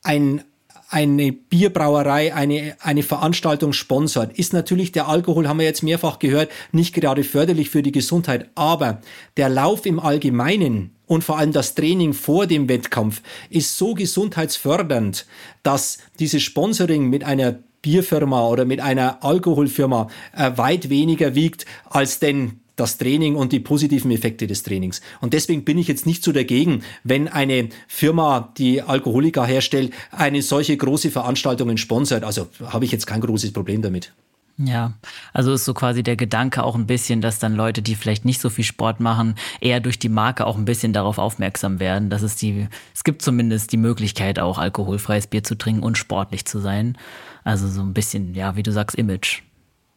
ein 0.04 0.44
eine 0.92 1.32
Bierbrauerei 1.32 2.36
eine, 2.36 2.76
eine 2.82 3.02
Veranstaltung 3.02 3.72
sponsert, 3.72 4.38
ist 4.38 4.52
natürlich 4.52 4.92
der 4.92 5.08
Alkohol, 5.08 5.48
haben 5.48 5.60
wir 5.60 5.66
jetzt 5.66 5.84
mehrfach 5.84 6.20
gehört, 6.20 6.52
nicht 6.74 6.94
gerade 6.94 7.24
förderlich 7.24 7.70
für 7.70 7.82
die 7.82 7.94
Gesundheit. 7.94 8.50
Aber 8.56 9.02
der 9.38 9.48
Lauf 9.48 9.86
im 9.86 10.00
Allgemeinen 10.00 10.92
und 11.08 11.24
vor 11.24 11.38
allem 11.38 11.54
das 11.54 11.76
Training 11.76 12.14
vor 12.14 12.46
dem 12.46 12.68
Wettkampf 12.68 13.22
ist 13.50 13.78
so 13.78 13.94
gesundheitsfördernd, 13.94 15.26
dass 15.64 15.98
dieses 16.20 16.44
Sponsoring 16.44 17.10
mit 17.10 17.24
einer 17.24 17.60
Bierfirma 17.82 18.48
oder 18.48 18.66
mit 18.66 18.80
einer 18.80 19.24
Alkoholfirma 19.24 20.08
äh, 20.36 20.52
weit 20.56 20.90
weniger 20.90 21.36
wiegt 21.36 21.66
als 21.90 22.20
denn 22.20 22.61
das 22.82 22.98
Training 22.98 23.36
und 23.36 23.52
die 23.52 23.60
positiven 23.60 24.12
Effekte 24.12 24.48
des 24.48 24.64
Trainings. 24.64 25.02
Und 25.22 25.34
deswegen 25.34 25.64
bin 25.64 25.78
ich 25.78 25.88
jetzt 25.88 26.06
nicht 26.06 26.24
so 26.24 26.32
dagegen, 26.32 26.84
wenn 27.04 27.28
eine 27.28 27.70
Firma, 27.88 28.52
die 28.58 28.82
Alkoholiker 28.82 29.46
herstellt, 29.46 29.94
eine 30.12 30.42
solche 30.42 30.76
große 30.76 31.12
Veranstaltungen 31.12 31.78
sponsert. 31.78 32.24
Also 32.24 32.48
habe 32.66 32.86
ich 32.86 32.92
jetzt 32.92 33.08
kein 33.08 33.22
großes 33.22 33.54
Problem 33.54 33.82
damit. 33.82 34.12
Ja, 34.58 34.94
also 35.34 35.54
ist 35.54 35.66
so 35.66 35.74
quasi 35.74 36.04
der 36.04 36.16
Gedanke 36.16 36.64
auch 36.64 36.76
ein 36.76 36.86
bisschen, 36.86 37.22
dass 37.22 37.40
dann 37.40 37.56
Leute, 37.56 37.82
die 37.82 37.96
vielleicht 37.96 38.26
nicht 38.26 38.42
so 38.42 38.50
viel 38.50 38.64
Sport 38.64 39.00
machen, 39.00 39.36
eher 39.60 39.80
durch 39.80 39.98
die 39.98 40.10
Marke 40.10 40.46
auch 40.46 40.58
ein 40.58 40.66
bisschen 40.66 40.94
darauf 40.94 41.18
aufmerksam 41.18 41.80
werden, 41.80 42.10
dass 42.10 42.22
es 42.22 42.36
die, 42.36 42.68
es 42.94 43.04
gibt 43.04 43.22
zumindest 43.22 43.72
die 43.72 43.78
Möglichkeit 43.78 44.40
auch 44.40 44.58
alkoholfreies 44.58 45.28
Bier 45.28 45.44
zu 45.44 45.56
trinken 45.56 45.84
und 45.84 45.98
sportlich 45.98 46.46
zu 46.46 46.60
sein. 46.60 46.98
Also 47.44 47.68
so 47.68 47.82
ein 47.82 47.94
bisschen, 47.94 48.36
ja, 48.36 48.56
wie 48.56 48.64
du 48.64 48.72
sagst, 48.72 48.98
Image. 48.98 49.42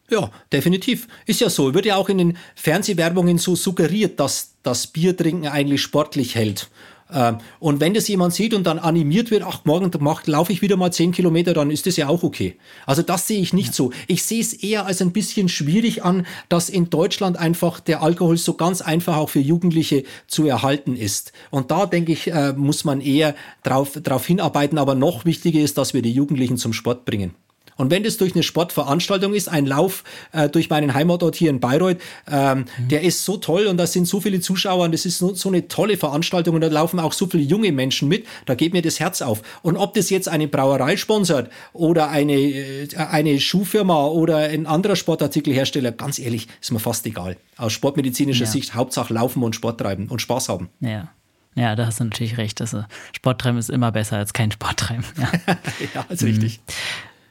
Ja, 0.09 0.29
definitiv. 0.51 1.07
Ist 1.25 1.41
ja 1.41 1.49
so. 1.49 1.73
Wird 1.73 1.85
ja 1.85 1.95
auch 1.95 2.09
in 2.09 2.19
den 2.19 2.37
Fernsehwerbungen 2.55 3.37
so 3.37 3.55
suggeriert, 3.55 4.19
dass 4.19 4.55
das 4.61 4.87
Biertrinken 4.87 5.47
eigentlich 5.47 5.81
sportlich 5.81 6.35
hält. 6.35 6.69
Ähm, 7.11 7.37
und 7.59 7.79
wenn 7.79 7.93
das 7.93 8.07
jemand 8.07 8.33
sieht 8.33 8.53
und 8.53 8.65
dann 8.65 8.79
animiert 8.79 9.29
wird, 9.29 9.43
ach, 9.43 9.63
morgen 9.65 9.91
laufe 10.25 10.51
ich 10.51 10.61
wieder 10.61 10.75
mal 10.75 10.91
zehn 10.91 11.11
Kilometer, 11.11 11.53
dann 11.53 11.69
ist 11.69 11.85
das 11.85 11.97
ja 11.97 12.07
auch 12.07 12.23
okay. 12.23 12.55
Also 12.85 13.01
das 13.03 13.27
sehe 13.27 13.39
ich 13.39 13.53
nicht 13.53 13.67
ja. 13.67 13.73
so. 13.73 13.91
Ich 14.07 14.23
sehe 14.23 14.41
es 14.41 14.53
eher 14.53 14.85
als 14.85 15.01
ein 15.01 15.11
bisschen 15.11 15.49
schwierig 15.49 16.03
an, 16.03 16.25
dass 16.49 16.69
in 16.69 16.89
Deutschland 16.89 17.37
einfach 17.37 17.79
der 17.79 18.01
Alkohol 18.01 18.37
so 18.37 18.55
ganz 18.55 18.81
einfach 18.81 19.17
auch 19.17 19.29
für 19.29 19.39
Jugendliche 19.39 20.03
zu 20.27 20.45
erhalten 20.47 20.95
ist. 20.95 21.31
Und 21.51 21.71
da 21.71 21.85
denke 21.85 22.11
ich, 22.11 22.31
äh, 22.31 22.53
muss 22.53 22.85
man 22.85 23.01
eher 23.01 23.35
drauf, 23.63 23.93
drauf 24.01 24.25
hinarbeiten. 24.25 24.77
Aber 24.77 24.95
noch 24.95 25.25
wichtiger 25.25 25.59
ist, 25.59 25.77
dass 25.77 25.93
wir 25.93 26.01
die 26.01 26.13
Jugendlichen 26.13 26.57
zum 26.57 26.73
Sport 26.73 27.05
bringen. 27.05 27.35
Und 27.77 27.91
wenn 27.91 28.03
das 28.03 28.17
durch 28.17 28.33
eine 28.33 28.43
Sportveranstaltung 28.43 29.33
ist, 29.33 29.49
ein 29.49 29.65
Lauf 29.65 30.03
äh, 30.31 30.49
durch 30.49 30.69
meinen 30.69 30.93
Heimatort 30.93 31.35
hier 31.35 31.49
in 31.49 31.59
Bayreuth, 31.59 31.97
ähm, 32.31 32.65
mhm. 32.77 32.87
der 32.87 33.01
ist 33.01 33.25
so 33.25 33.37
toll 33.37 33.67
und 33.67 33.77
da 33.77 33.87
sind 33.87 34.07
so 34.07 34.21
viele 34.21 34.39
Zuschauer 34.39 34.85
und 34.85 34.93
das 34.93 35.05
ist 35.05 35.17
so, 35.17 35.33
so 35.33 35.49
eine 35.49 35.67
tolle 35.67 35.97
Veranstaltung 35.97 36.55
und 36.55 36.61
da 36.61 36.67
laufen 36.67 36.99
auch 36.99 37.13
so 37.13 37.27
viele 37.27 37.43
junge 37.43 37.71
Menschen 37.71 38.07
mit, 38.07 38.25
da 38.45 38.55
geht 38.55 38.73
mir 38.73 38.81
das 38.81 38.99
Herz 38.99 39.21
auf. 39.21 39.41
Und 39.61 39.77
ob 39.77 39.93
das 39.93 40.09
jetzt 40.09 40.29
eine 40.29 40.47
Brauerei 40.47 40.97
sponsert 40.97 41.51
oder 41.73 42.09
eine, 42.09 42.33
äh, 42.33 42.87
eine 42.95 43.39
Schuhfirma 43.39 44.07
oder 44.07 44.37
ein 44.37 44.65
anderer 44.65 44.95
Sportartikelhersteller, 44.95 45.91
ganz 45.91 46.19
ehrlich, 46.19 46.47
ist 46.61 46.71
mir 46.71 46.79
fast 46.79 47.05
egal. 47.05 47.37
Aus 47.57 47.73
sportmedizinischer 47.73 48.45
ja. 48.45 48.51
Sicht, 48.51 48.73
Hauptsache 48.73 49.13
laufen 49.13 49.43
und 49.43 49.55
Sport 49.55 49.79
treiben 49.79 50.07
und 50.07 50.21
Spaß 50.21 50.49
haben. 50.49 50.69
Ja. 50.79 51.09
Ja, 51.57 51.75
da 51.77 51.85
hast 51.85 52.01
du 52.01 52.03
natürlich 52.03 52.37
recht. 52.37 52.59
Also 52.59 52.83
Sporttreiben 53.15 53.57
ist 53.57 53.69
immer 53.69 53.91
besser 53.93 54.17
als 54.17 54.33
kein 54.33 54.51
Sporttreiben. 54.51 55.05
Ja, 55.17 55.31
ja 55.95 56.05
ist 56.09 56.23
richtig. 56.23 56.59
Mhm. 56.59 56.73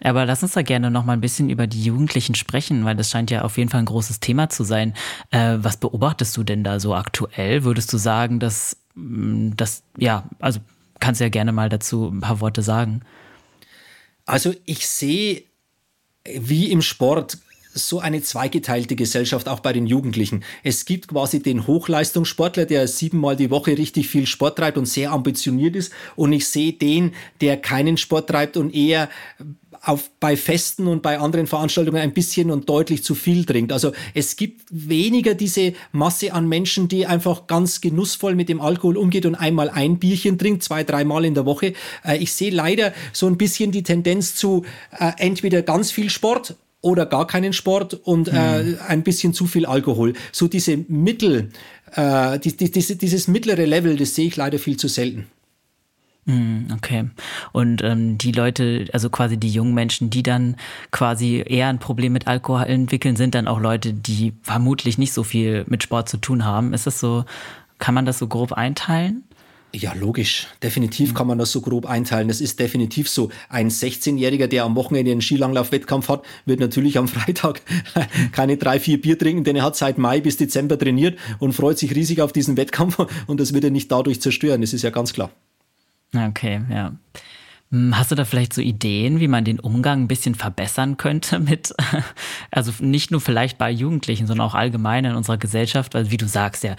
Aber 0.05 0.27
lass 0.27 0.43
uns 0.43 0.53
da 0.53 0.63
gerne 0.63 0.91
noch 0.91 1.05
mal 1.05 1.15
ein 1.15 1.21
bisschen 1.21 1.51
über 1.51 1.67
die 1.67 1.83
Jugendlichen 1.83 2.35
sprechen, 2.35 2.85
weil 2.85 2.95
das 2.95 3.11
scheint 3.11 3.31
ja 3.31 3.43
auf 3.43 3.57
jeden 3.59 3.71
Fall 3.71 3.81
ein 3.81 3.87
großes 3.87 4.21
Thema 4.21 4.51
zu 4.51 4.63
sein. 4.63 4.95
Äh, 5.31 5.57
was 5.59 5.79
beobachtest 5.79 6.37
du 6.37 6.45
denn 6.45 6.63
da 6.63 6.79
so 6.79 6.95
aktuell? 6.95 7.65
Würdest 7.65 7.93
du 7.93 7.97
sagen, 7.97 8.39
dass 8.39 8.77
mm, 8.95 9.53
das, 9.57 9.83
ja, 9.97 10.29
also 10.41 10.61
kannst 11.01 11.21
du 11.21 11.25
ja 11.25 11.31
gerne 11.31 11.53
mal 11.53 11.69
dazu 11.69 12.09
ein 12.09 12.21
paar 12.21 12.41
Worte 12.41 12.63
sagen. 12.63 13.01
Also 14.27 14.55
ich 14.65 14.87
sehe 14.87 15.43
wie 16.25 16.71
im 16.71 16.83
Sport 16.83 17.39
so 17.75 17.99
eine 17.99 18.23
zweigeteilte 18.23 18.95
Gesellschaft, 18.95 19.49
auch 19.49 19.61
bei 19.61 19.73
den 19.73 19.87
Jugendlichen. 19.87 20.45
Es 20.63 20.85
gibt 20.85 21.09
quasi 21.09 21.43
den 21.43 21.67
Hochleistungssportler, 21.67 22.67
der 22.67 22.87
siebenmal 22.87 23.37
die 23.37 23.51
Woche 23.51 23.77
richtig 23.77 24.09
viel 24.09 24.27
Sport 24.27 24.59
treibt 24.59 24.79
und 24.79 24.87
sehr 24.87 25.11
ambitioniert 25.11 25.75
ist. 25.75 25.93
Und 26.15 26.33
ich 26.33 26.47
sehe 26.47 26.73
den, 26.73 27.13
der 27.41 27.57
keinen 27.57 27.97
Sport 27.97 28.31
treibt 28.31 28.57
und 28.57 28.73
eher 28.73 29.09
auf, 29.85 30.11
bei 30.21 30.37
Festen 30.37 30.87
und 30.87 31.03
bei 31.03 31.19
anderen 31.19 31.47
Veranstaltungen 31.47 32.01
ein 32.01 32.13
bisschen 32.13 32.51
und 32.51 32.69
deutlich 32.69 33.05
zu 33.05 33.15
viel 33.15 33.45
trinkt. 33.45 33.73
Also 33.73 33.93
es 34.15 34.37
gibt 34.37 34.63
weniger 34.71 35.35
diese 35.35 35.75
Masse 35.93 36.33
an 36.33 36.49
Menschen, 36.49 36.89
die 36.89 37.07
einfach 37.07 37.47
ganz 37.47 37.81
genussvoll 37.81 38.35
mit 38.35 38.49
dem 38.49 38.61
Alkohol 38.61 38.97
umgeht 38.97 39.27
und 39.27 39.35
einmal 39.35 39.69
ein 39.71 39.99
Bierchen 39.99 40.39
trinkt, 40.39 40.63
zwei, 40.63 40.85
dreimal 40.85 41.25
in 41.25 41.35
der 41.35 41.47
Woche. 41.47 41.75
Äh, 42.05 42.19
ich 42.19 42.33
sehe 42.33 42.51
leider 42.51 42.93
so 43.13 43.27
ein 43.27 43.37
bisschen 43.37 43.73
die 43.73 43.83
Tendenz 43.83 44.35
zu 44.35 44.65
äh, 44.99 45.13
entweder 45.19 45.63
ganz 45.63 45.91
viel 45.91 46.11
Sport 46.11 46.57
oder 46.81 47.07
gar 47.07 47.27
keinen 47.27 47.53
Sport 47.53 47.95
und 47.95 48.29
äh, 48.29 48.63
mhm. 48.63 48.79
ein 48.87 49.03
bisschen 49.03 49.33
zu 49.33 49.47
viel 49.47 49.65
Alkohol. 49.65 50.13
So 50.33 50.49
diese 50.49 50.77
Mittel, 50.89 51.51
äh, 51.95 52.39
die, 52.39 52.57
die, 52.57 52.71
diese, 52.71 52.97
dieses 52.97 53.27
mittlere 53.27 53.65
Level, 53.65 53.97
das 53.97 54.15
sehe 54.15 54.27
ich 54.27 54.37
leider 54.37 54.59
viel 54.59 54.77
zu 54.77 54.89
selten. 54.89 55.27
Hm, 56.27 56.69
okay. 56.75 57.11
Und 57.53 57.83
ähm, 57.83 58.17
die 58.17 58.33
Leute, 58.33 58.87
also 58.93 59.11
quasi 59.11 59.37
die 59.37 59.51
jungen 59.51 59.75
Menschen, 59.75 60.09
die 60.09 60.23
dann 60.23 60.57
quasi 60.91 61.45
eher 61.47 61.69
ein 61.69 61.79
Problem 61.79 62.13
mit 62.13 62.27
Alkohol 62.27 62.65
entwickeln, 62.65 63.17
sind 63.17 63.35
dann 63.35 63.47
auch 63.47 63.61
Leute, 63.61 63.93
die 63.93 64.33
vermutlich 64.43 64.97
nicht 64.97 65.13
so 65.13 65.23
viel 65.23 65.65
mit 65.69 65.83
Sport 65.83 66.09
zu 66.09 66.17
tun 66.17 66.45
haben. 66.45 66.73
Ist 66.73 66.87
das 66.87 66.99
so, 66.99 67.25
kann 67.79 67.95
man 67.95 68.07
das 68.07 68.19
so 68.19 68.27
grob 68.27 68.53
einteilen? 68.53 69.25
Ja, 69.75 69.93
logisch. 69.93 70.47
Definitiv 70.63 71.15
kann 71.15 71.27
man 71.27 71.37
das 71.37 71.51
so 71.51 71.61
grob 71.61 71.87
einteilen. 71.87 72.29
Das 72.29 72.41
ist 72.41 72.61
definitiv 72.61 73.09
so. 73.09 73.31
Ein 73.49 73.71
16-Jähriger, 73.71 74.47
der 74.47 74.65
am 74.65 74.77
Wochenende 74.77 75.11
einen 75.11 75.21
Skilanglauf-Wettkampf 75.21 76.09
hat, 76.09 76.25
wird 76.47 76.61
natürlich 76.61 76.97
am 76.97 77.09
Freitag 77.09 77.61
keine 78.33 78.57
drei, 78.57 78.79
vier 78.79 79.01
Bier 79.01 79.19
trinken, 79.19 79.43
denn 79.43 79.57
er 79.57 79.65
hat 79.65 79.75
seit 79.77 79.99
Mai 79.99 80.21
bis 80.21 80.37
Dezember 80.37 80.79
trainiert 80.79 81.19
und 81.41 81.55
freut 81.55 81.79
sich 81.79 81.95
riesig 81.95 82.23
auf 82.23 82.33
diesen 82.33 82.57
Wettkampf 82.57 82.99
und 83.27 83.41
das 83.41 83.53
wird 83.53 83.65
er 83.65 83.71
nicht 83.71 83.91
dadurch 83.91 84.21
zerstören. 84.21 84.61
Das 84.61 84.73
ist 84.73 84.83
ja 84.83 84.91
ganz 84.91 85.13
klar. 85.13 85.31
Okay, 86.15 86.63
ja. 86.71 86.93
Hm, 87.71 87.97
hast 87.97 88.11
du 88.11 88.15
da 88.15 88.25
vielleicht 88.25 88.53
so 88.53 88.61
Ideen, 88.61 89.21
wie 89.21 89.29
man 89.29 89.45
den 89.45 89.59
Umgang 89.59 90.03
ein 90.03 90.09
bisschen 90.09 90.35
verbessern 90.35 90.97
könnte 90.97 91.39
mit, 91.41 91.75
also 92.51 92.73
nicht 92.81 93.11
nur 93.11 93.21
vielleicht 93.21 93.59
bei 93.59 93.71
Jugendlichen, 93.71 94.27
sondern 94.27 94.47
auch 94.47 94.55
allgemein 94.55 95.05
in 95.05 95.17
unserer 95.17 95.39
Gesellschaft, 95.39 95.95
weil 95.95 96.11
wie 96.11 96.17
du 96.17 96.27
sagst, 96.29 96.63
ja, 96.63 96.77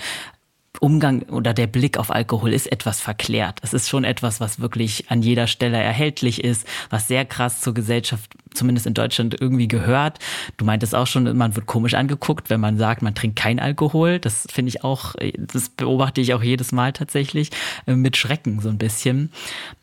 Umgang 0.82 1.24
oder 1.24 1.54
der 1.54 1.68
Blick 1.68 1.98
auf 1.98 2.12
Alkohol 2.12 2.54
ist 2.54 2.72
etwas 2.72 3.02
verklärt. 3.02 3.60
Es 3.62 3.74
ist 3.74 3.90
schon 3.90 4.04
etwas, 4.04 4.40
was 4.40 4.60
wirklich 4.60 5.10
an 5.10 5.22
jeder 5.22 5.48
Stelle 5.48 5.78
erhältlich 5.78 6.44
ist, 6.44 6.68
was 6.90 7.08
sehr 7.08 7.26
krass 7.26 7.62
zur 7.62 7.74
Gesellschaft, 7.74 8.32
zumindest 8.54 8.88
in 8.88 8.94
Deutschland, 8.94 9.40
irgendwie 9.40 9.68
gehört. 9.68 10.20
Du 10.58 10.66
meintest 10.66 10.96
auch 10.96 11.08
schon, 11.08 11.36
man 11.38 11.56
wird 11.56 11.66
komisch 11.66 11.94
angeguckt, 11.94 12.50
wenn 12.50 12.60
man 12.60 12.78
sagt, 12.78 13.02
man 13.02 13.16
trinkt 13.16 13.38
kein 13.38 13.60
Alkohol. 13.60 14.20
Das 14.20 14.48
finde 14.52 14.70
ich 14.70 14.84
auch, 14.84 15.16
das 15.38 15.70
beobachte 15.70 16.22
ich 16.22 16.34
auch 16.34 16.44
jedes 16.44 16.72
Mal 16.72 16.94
tatsächlich 16.94 17.52
äh, 17.88 17.96
mit 17.96 18.18
Schrecken 18.18 18.60
so 18.62 18.70
ein 18.70 18.78
bisschen. 18.78 19.32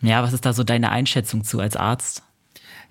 Ja, 0.01 0.22
was 0.22 0.32
ist 0.32 0.47
da 0.47 0.53
so 0.53 0.64
deine 0.64 0.90
Einschätzung 0.90 1.45
zu 1.45 1.61
als 1.61 1.76
Arzt? 1.76 2.22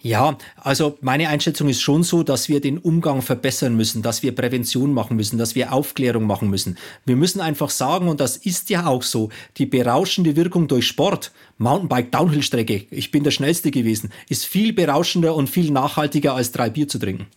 Ja, 0.04 0.38
also 0.58 0.98
meine 1.02 1.30
Einschätzung 1.30 1.70
ist 1.70 1.82
schon 1.82 2.02
so, 2.02 2.24
dass 2.24 2.50
wir 2.50 2.60
den 2.60 2.80
Umgang 2.80 3.22
verbessern 3.22 3.76
müssen, 3.76 4.02
dass 4.02 4.24
wir 4.24 4.34
Prävention 4.34 4.94
machen 4.94 5.16
müssen, 5.16 5.38
dass 5.38 5.54
wir 5.54 5.72
Aufklärung 5.74 6.26
machen 6.26 6.50
müssen. 6.50 6.78
Wir 7.06 7.16
müssen 7.16 7.40
einfach 7.40 7.70
sagen, 7.70 8.08
und 8.08 8.20
das 8.20 8.36
ist 8.36 8.72
ja 8.72 8.88
auch 8.88 9.04
so, 9.04 9.30
die 9.58 9.68
berauschende 9.68 10.36
Wirkung 10.36 10.68
durch 10.68 10.88
Sport, 10.88 11.32
Mountainbike, 11.60 12.12
Downhill-Strecke, 12.12 12.88
ich 12.90 13.12
bin 13.12 13.24
der 13.24 13.30
Schnellste 13.30 13.70
gewesen, 13.70 14.12
ist 14.28 14.46
viel 14.46 14.74
berauschender 14.74 15.36
und 15.36 15.52
viel 15.52 15.70
nachhaltiger 15.70 16.34
als 16.34 16.52
drei 16.52 16.72
Bier 16.72 16.88
zu 16.88 16.98
trinken. 16.98 17.28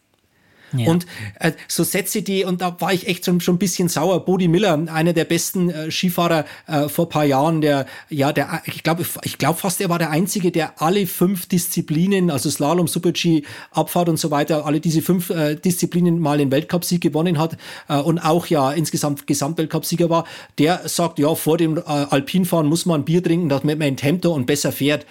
Ja. 0.76 0.90
Und 0.90 1.06
äh, 1.40 1.52
so 1.68 1.84
Sätze, 1.84 2.22
die, 2.22 2.44
und 2.44 2.60
da 2.60 2.80
war 2.80 2.92
ich 2.92 3.06
echt 3.06 3.24
schon, 3.24 3.40
schon 3.40 3.56
ein 3.56 3.58
bisschen 3.58 3.88
sauer. 3.88 4.24
Bodie 4.24 4.48
Miller, 4.48 4.78
einer 4.92 5.12
der 5.12 5.24
besten 5.24 5.70
äh, 5.70 5.90
Skifahrer 5.90 6.44
äh, 6.66 6.88
vor 6.88 7.08
paar 7.08 7.24
Jahren, 7.24 7.60
der, 7.60 7.86
ja, 8.08 8.32
der, 8.32 8.62
ich 8.66 8.82
glaube, 8.82 9.04
ich 9.22 9.38
glaube 9.38 9.58
fast, 9.58 9.80
er 9.80 9.88
war 9.88 9.98
der 9.98 10.10
Einzige, 10.10 10.50
der 10.50 10.80
alle 10.82 11.06
fünf 11.06 11.46
Disziplinen, 11.46 12.30
also 12.30 12.50
Slalom, 12.50 12.88
Super-G, 12.88 13.42
Abfahrt 13.70 14.08
und 14.08 14.18
so 14.18 14.30
weiter, 14.30 14.66
alle 14.66 14.80
diese 14.80 15.02
fünf 15.02 15.30
äh, 15.30 15.54
Disziplinen 15.56 16.18
mal 16.18 16.38
den 16.38 16.50
Weltcupsieg 16.50 17.00
gewonnen 17.00 17.38
hat 17.38 17.56
äh, 17.88 17.96
und 17.96 18.18
auch 18.18 18.46
ja 18.46 18.72
insgesamt 18.72 19.26
Gesamtweltcupsieger 19.26 20.10
war. 20.10 20.24
Der 20.58 20.88
sagt, 20.88 21.18
ja, 21.18 21.34
vor 21.34 21.58
dem 21.58 21.78
äh, 21.78 21.82
Alpinfahren 21.82 22.66
muss 22.66 22.86
man 22.86 23.00
ein 23.00 23.04
Bier 23.04 23.22
trinken, 23.22 23.48
damit 23.48 23.78
man 23.78 23.88
enthemmter 23.88 24.30
und 24.30 24.46
besser 24.46 24.72
fährt. 24.72 25.06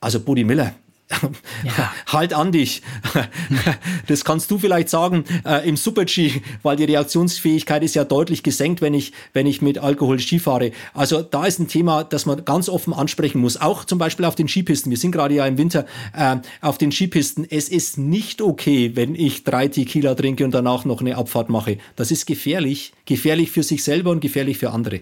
Also 0.00 0.20
Bodie 0.20 0.44
Miller, 0.44 0.74
ja. 1.10 1.92
halt 2.06 2.34
an 2.34 2.52
dich. 2.52 2.82
Das 4.06 4.24
kannst 4.24 4.50
du 4.50 4.58
vielleicht 4.58 4.90
sagen 4.90 5.24
äh, 5.46 5.66
im 5.66 5.76
Super-G, 5.76 6.42
weil 6.62 6.76
die 6.76 6.84
Reaktionsfähigkeit 6.84 7.82
ist 7.82 7.94
ja 7.94 8.04
deutlich 8.04 8.42
gesenkt, 8.42 8.82
wenn 8.82 8.92
ich, 8.92 9.12
wenn 9.32 9.46
ich 9.46 9.62
mit 9.62 9.78
Alkohol 9.78 10.18
Ski 10.18 10.38
fahre. 10.38 10.72
Also 10.92 11.22
da 11.22 11.46
ist 11.46 11.58
ein 11.58 11.68
Thema, 11.68 12.04
das 12.04 12.26
man 12.26 12.44
ganz 12.44 12.68
offen 12.68 12.92
ansprechen 12.92 13.40
muss. 13.40 13.60
Auch 13.60 13.84
zum 13.84 13.98
Beispiel 13.98 14.26
auf 14.26 14.34
den 14.34 14.48
Skipisten. 14.48 14.90
Wir 14.90 14.98
sind 14.98 15.12
gerade 15.12 15.34
ja 15.34 15.46
im 15.46 15.56
Winter 15.56 15.86
äh, 16.14 16.36
auf 16.60 16.76
den 16.76 16.92
Skipisten. 16.92 17.46
Es 17.48 17.68
ist 17.68 17.96
nicht 17.96 18.42
okay, 18.42 18.92
wenn 18.94 19.14
ich 19.14 19.44
drei 19.44 19.68
Tequila 19.68 20.14
trinke 20.14 20.44
und 20.44 20.52
danach 20.52 20.84
noch 20.84 21.00
eine 21.00 21.16
Abfahrt 21.16 21.48
mache. 21.48 21.78
Das 21.96 22.10
ist 22.10 22.26
gefährlich. 22.26 22.92
Gefährlich 23.06 23.50
für 23.50 23.62
sich 23.62 23.82
selber 23.82 24.10
und 24.10 24.20
gefährlich 24.20 24.58
für 24.58 24.70
andere. 24.70 25.00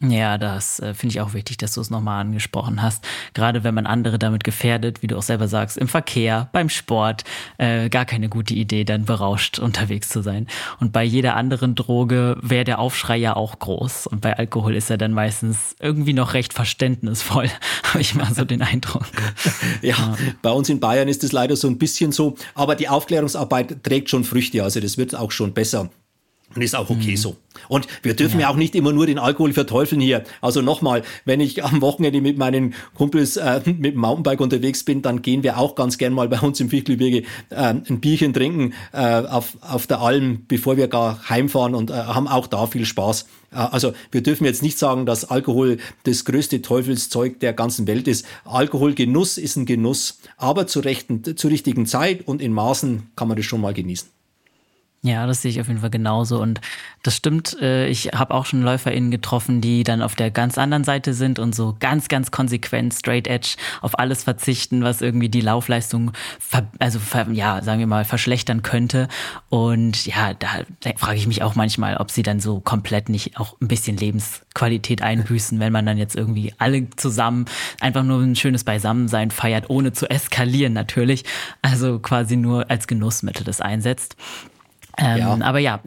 Ja, 0.00 0.38
das 0.38 0.78
äh, 0.78 0.94
finde 0.94 1.14
ich 1.14 1.20
auch 1.20 1.34
wichtig, 1.34 1.56
dass 1.56 1.74
du 1.74 1.80
es 1.80 1.90
nochmal 1.90 2.20
angesprochen 2.20 2.82
hast. 2.82 3.04
Gerade 3.34 3.64
wenn 3.64 3.74
man 3.74 3.84
andere 3.84 4.16
damit 4.16 4.44
gefährdet, 4.44 5.02
wie 5.02 5.08
du 5.08 5.18
auch 5.18 5.22
selber 5.22 5.48
sagst, 5.48 5.76
im 5.76 5.88
Verkehr, 5.88 6.48
beim 6.52 6.68
Sport, 6.68 7.24
äh, 7.58 7.88
gar 7.88 8.04
keine 8.04 8.28
gute 8.28 8.54
Idee, 8.54 8.84
dann 8.84 9.06
berauscht 9.06 9.58
unterwegs 9.58 10.08
zu 10.08 10.22
sein. 10.22 10.46
Und 10.78 10.92
bei 10.92 11.02
jeder 11.02 11.34
anderen 11.34 11.74
Droge 11.74 12.36
wäre 12.40 12.62
der 12.62 12.78
Aufschrei 12.78 13.16
ja 13.16 13.34
auch 13.34 13.58
groß. 13.58 14.06
Und 14.06 14.20
bei 14.20 14.38
Alkohol 14.38 14.76
ist 14.76 14.88
er 14.88 14.98
dann 14.98 15.12
meistens 15.12 15.74
irgendwie 15.80 16.12
noch 16.12 16.32
recht 16.32 16.52
verständnisvoll, 16.52 17.50
habe 17.82 18.00
ich 18.00 18.14
mal 18.14 18.32
so 18.32 18.44
den 18.44 18.62
Eindruck. 18.62 19.06
ja, 19.82 19.88
ja, 19.98 20.16
bei 20.42 20.50
uns 20.50 20.68
in 20.68 20.78
Bayern 20.78 21.08
ist 21.08 21.24
es 21.24 21.32
leider 21.32 21.56
so 21.56 21.66
ein 21.66 21.76
bisschen 21.76 22.12
so, 22.12 22.36
aber 22.54 22.76
die 22.76 22.88
Aufklärungsarbeit 22.88 23.82
trägt 23.82 24.10
schon 24.10 24.22
Früchte, 24.22 24.62
also 24.62 24.78
das 24.78 24.96
wird 24.96 25.16
auch 25.16 25.32
schon 25.32 25.54
besser. 25.54 25.90
Und 26.54 26.62
ist 26.62 26.74
auch 26.74 26.88
okay 26.88 27.12
mhm. 27.12 27.16
so. 27.16 27.36
Und 27.68 27.86
wir 28.02 28.14
dürfen 28.14 28.40
ja. 28.40 28.46
ja. 28.46 28.52
auch 28.52 28.56
nicht 28.56 28.74
immer 28.74 28.92
nur 28.92 29.06
den 29.06 29.18
Alkohol 29.18 29.52
verteufeln 29.52 30.00
hier. 30.00 30.24
Also 30.40 30.62
nochmal, 30.62 31.02
wenn 31.24 31.40
ich 31.40 31.62
am 31.64 31.80
Wochenende 31.82 32.20
mit 32.20 32.38
meinen 32.38 32.74
Kumpels 32.94 33.36
äh, 33.36 33.60
mit 33.66 33.94
dem 33.94 34.00
Mountainbike 34.00 34.40
unterwegs 34.40 34.84
bin, 34.84 35.02
dann 35.02 35.22
gehen 35.22 35.42
wir 35.42 35.58
auch 35.58 35.74
ganz 35.74 35.98
gern 35.98 36.12
mal 36.12 36.28
bei 36.28 36.40
uns 36.40 36.58
im 36.60 36.70
Fichtelgebirge 36.70 37.26
äh, 37.50 37.74
ein 37.74 38.00
Bierchen 38.00 38.32
trinken 38.32 38.72
äh, 38.92 38.98
auf, 38.98 39.58
auf 39.60 39.86
der 39.86 40.00
Alm, 40.00 40.44
bevor 40.48 40.76
wir 40.76 40.88
gar 40.88 41.28
heimfahren 41.28 41.74
und 41.74 41.90
äh, 41.90 41.94
haben 41.94 42.28
auch 42.28 42.46
da 42.46 42.66
viel 42.66 42.86
Spaß. 42.86 43.26
Äh, 43.52 43.56
also 43.56 43.92
wir 44.10 44.22
dürfen 44.22 44.44
jetzt 44.44 44.62
nicht 44.62 44.78
sagen, 44.78 45.04
dass 45.04 45.26
Alkohol 45.26 45.76
das 46.04 46.24
größte 46.24 46.62
Teufelszeug 46.62 47.40
der 47.40 47.52
ganzen 47.52 47.86
Welt 47.86 48.08
ist. 48.08 48.24
Alkoholgenuss 48.44 49.36
ist 49.36 49.56
ein 49.56 49.66
Genuss, 49.66 50.20
aber 50.38 50.66
zur, 50.66 50.84
rechten, 50.84 51.36
zur 51.36 51.50
richtigen 51.50 51.86
Zeit 51.86 52.26
und 52.26 52.40
in 52.40 52.52
Maßen 52.52 53.10
kann 53.16 53.28
man 53.28 53.36
das 53.36 53.46
schon 53.46 53.60
mal 53.60 53.74
genießen. 53.74 54.08
Ja, 55.02 55.28
das 55.28 55.42
sehe 55.42 55.52
ich 55.52 55.60
auf 55.60 55.68
jeden 55.68 55.78
Fall 55.78 55.90
genauso. 55.90 56.42
Und 56.42 56.60
das 57.04 57.14
stimmt, 57.14 57.56
äh, 57.62 57.86
ich 57.86 58.06
habe 58.14 58.34
auch 58.34 58.46
schon 58.46 58.62
LäuferInnen 58.62 59.12
getroffen, 59.12 59.60
die 59.60 59.84
dann 59.84 60.02
auf 60.02 60.16
der 60.16 60.32
ganz 60.32 60.58
anderen 60.58 60.82
Seite 60.82 61.14
sind 61.14 61.38
und 61.38 61.54
so 61.54 61.76
ganz, 61.78 62.08
ganz 62.08 62.32
konsequent, 62.32 62.92
straight 62.94 63.28
edge 63.28 63.54
auf 63.80 63.96
alles 63.96 64.24
verzichten, 64.24 64.82
was 64.82 65.00
irgendwie 65.00 65.28
die 65.28 65.40
Laufleistung, 65.40 66.10
also 66.80 66.98
ja, 67.30 67.62
sagen 67.62 67.78
wir 67.78 67.86
mal, 67.86 68.04
verschlechtern 68.04 68.62
könnte. 68.62 69.06
Und 69.48 70.04
ja, 70.04 70.34
da 70.34 70.48
frage 70.96 71.18
ich 71.18 71.28
mich 71.28 71.44
auch 71.44 71.54
manchmal, 71.54 71.98
ob 71.98 72.10
sie 72.10 72.24
dann 72.24 72.40
so 72.40 72.58
komplett 72.58 73.08
nicht 73.08 73.38
auch 73.38 73.56
ein 73.60 73.68
bisschen 73.68 73.96
Lebensqualität 73.96 75.00
einbüßen, 75.00 75.60
wenn 75.60 75.72
man 75.72 75.86
dann 75.86 75.98
jetzt 75.98 76.16
irgendwie 76.16 76.52
alle 76.58 76.90
zusammen 76.96 77.44
einfach 77.78 78.02
nur 78.02 78.20
ein 78.20 78.34
schönes 78.34 78.64
Beisammensein 78.64 79.30
feiert, 79.30 79.70
ohne 79.70 79.92
zu 79.92 80.10
eskalieren 80.10 80.72
natürlich. 80.72 81.24
Also 81.62 82.00
quasi 82.00 82.34
nur 82.34 82.68
als 82.68 82.88
Genussmittel 82.88 83.44
das 83.44 83.60
einsetzt. 83.60 84.16
Ähm, 84.98 85.18
ja. 85.18 85.38
Aber 85.40 85.58
ja, 85.58 85.80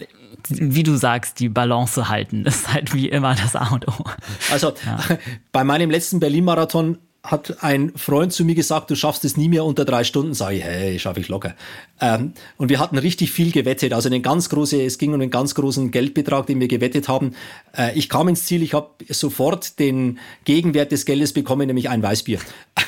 wie 0.50 0.84
du 0.84 0.96
sagst, 0.96 1.40
die 1.40 1.50
Balance 1.50 2.10
halten 2.10 2.46
ist 2.46 2.72
halt 2.72 2.94
wie 2.94 3.10
immer 3.10 3.36
das 3.36 3.56
A 3.56 3.70
und 3.74 3.88
O. 3.88 4.04
Also 4.52 4.74
ja. 4.86 5.00
bei 5.52 5.64
meinem 5.64 5.90
letzten 5.90 6.20
Berlin-Marathon 6.20 6.98
hat 7.24 7.64
ein 7.64 7.92
Freund 7.96 8.34
zu 8.34 8.44
mir 8.44 8.56
gesagt, 8.56 8.90
du 8.90 8.96
schaffst 8.96 9.24
es 9.26 9.38
nie 9.38 9.48
mehr 9.48 9.64
unter 9.64 9.86
drei 9.86 10.04
Stunden. 10.04 10.34
Sag 10.34 10.54
ich, 10.54 10.64
hey, 10.64 10.98
schaffe 10.98 11.20
ich 11.20 11.28
locker. 11.28 11.54
Ähm, 12.00 12.34
und 12.58 12.70
wir 12.70 12.80
hatten 12.80 12.98
richtig 12.98 13.32
viel 13.32 13.52
gewettet. 13.52 13.94
Also 13.94 14.10
eine 14.10 14.22
ganz 14.22 14.50
große, 14.50 14.82
es 14.82 14.98
ging 14.98 15.14
um 15.14 15.22
einen 15.22 15.30
ganz 15.30 15.54
großen 15.54 15.92
Geldbetrag, 15.92 16.48
den 16.48 16.60
wir 16.60 16.68
gewettet 16.68 17.08
haben. 17.08 17.36
Äh, 17.78 17.96
ich 17.96 18.10
kam 18.10 18.28
ins 18.28 18.46
Ziel, 18.46 18.64
ich 18.64 18.74
habe 18.74 18.90
sofort 19.10 19.78
den 19.78 20.18
Gegenwert 20.46 20.92
des 20.92 21.06
Geldes 21.06 21.32
bekommen, 21.32 21.68
nämlich 21.68 21.90
ein 21.90 22.02
Weißbier. 22.02 22.40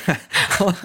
und, 0.59 0.75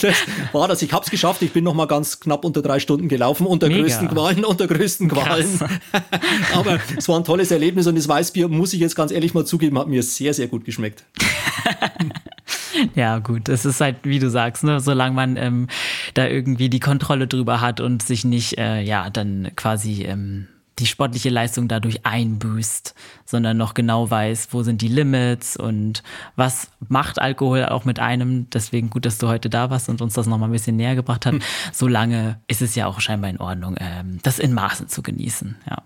das 0.00 0.14
war 0.52 0.68
das. 0.68 0.82
Ich 0.82 0.92
habe 0.92 1.04
es 1.04 1.10
geschafft. 1.10 1.42
Ich 1.42 1.52
bin 1.52 1.64
noch 1.64 1.74
mal 1.74 1.86
ganz 1.86 2.20
knapp 2.20 2.44
unter 2.44 2.62
drei 2.62 2.78
Stunden 2.78 3.08
gelaufen, 3.08 3.44
unter 3.44 3.66
Mega. 3.66 3.82
größten 3.82 4.06
Qualen, 4.06 4.44
unter 4.44 4.68
größten 4.68 5.08
Qualen. 5.08 5.60
Aber 6.54 6.78
es 6.96 7.08
war 7.08 7.18
ein 7.18 7.24
tolles 7.24 7.50
Erlebnis 7.50 7.88
und 7.88 7.96
das 7.96 8.06
Weißbier, 8.06 8.46
muss 8.46 8.72
ich 8.72 8.78
jetzt 8.78 8.94
ganz 8.94 9.10
ehrlich 9.10 9.34
mal 9.34 9.44
zugeben, 9.44 9.80
hat 9.80 9.88
mir 9.88 10.04
sehr, 10.04 10.32
sehr 10.32 10.46
gut 10.46 10.64
geschmeckt. 10.64 11.04
Ja, 12.94 13.18
gut, 13.18 13.48
es 13.48 13.64
ist 13.64 13.80
halt, 13.80 13.98
wie 14.04 14.18
du 14.18 14.30
sagst, 14.30 14.64
ne, 14.64 14.80
solange 14.80 15.14
man 15.14 15.36
ähm, 15.36 15.68
da 16.14 16.26
irgendwie 16.26 16.68
die 16.68 16.80
Kontrolle 16.80 17.26
drüber 17.26 17.60
hat 17.60 17.80
und 17.80 18.02
sich 18.02 18.24
nicht, 18.24 18.58
äh, 18.58 18.80
ja, 18.82 19.10
dann 19.10 19.50
quasi 19.56 20.02
ähm, 20.02 20.48
die 20.78 20.86
sportliche 20.86 21.30
Leistung 21.30 21.68
dadurch 21.68 22.04
einbüßt, 22.04 22.94
sondern 23.24 23.56
noch 23.56 23.72
genau 23.72 24.10
weiß, 24.10 24.48
wo 24.50 24.62
sind 24.62 24.82
die 24.82 24.88
Limits 24.88 25.56
und 25.56 26.02
was 26.36 26.70
macht 26.88 27.18
Alkohol 27.18 27.64
auch 27.64 27.84
mit 27.86 27.98
einem. 27.98 28.50
Deswegen 28.50 28.90
gut, 28.90 29.06
dass 29.06 29.18
du 29.18 29.28
heute 29.28 29.48
da 29.48 29.70
warst 29.70 29.88
und 29.88 30.02
uns 30.02 30.14
das 30.14 30.26
nochmal 30.26 30.50
ein 30.50 30.52
bisschen 30.52 30.76
näher 30.76 30.94
gebracht 30.94 31.24
hast. 31.24 31.32
Hm. 31.32 31.42
Solange 31.72 32.40
ist 32.46 32.60
es 32.60 32.74
ja 32.74 32.86
auch 32.86 33.00
scheinbar 33.00 33.30
in 33.30 33.40
Ordnung, 33.40 33.76
ähm, 33.78 34.18
das 34.22 34.38
in 34.38 34.52
Maßen 34.52 34.88
zu 34.88 35.02
genießen, 35.02 35.56
ja. 35.68 35.82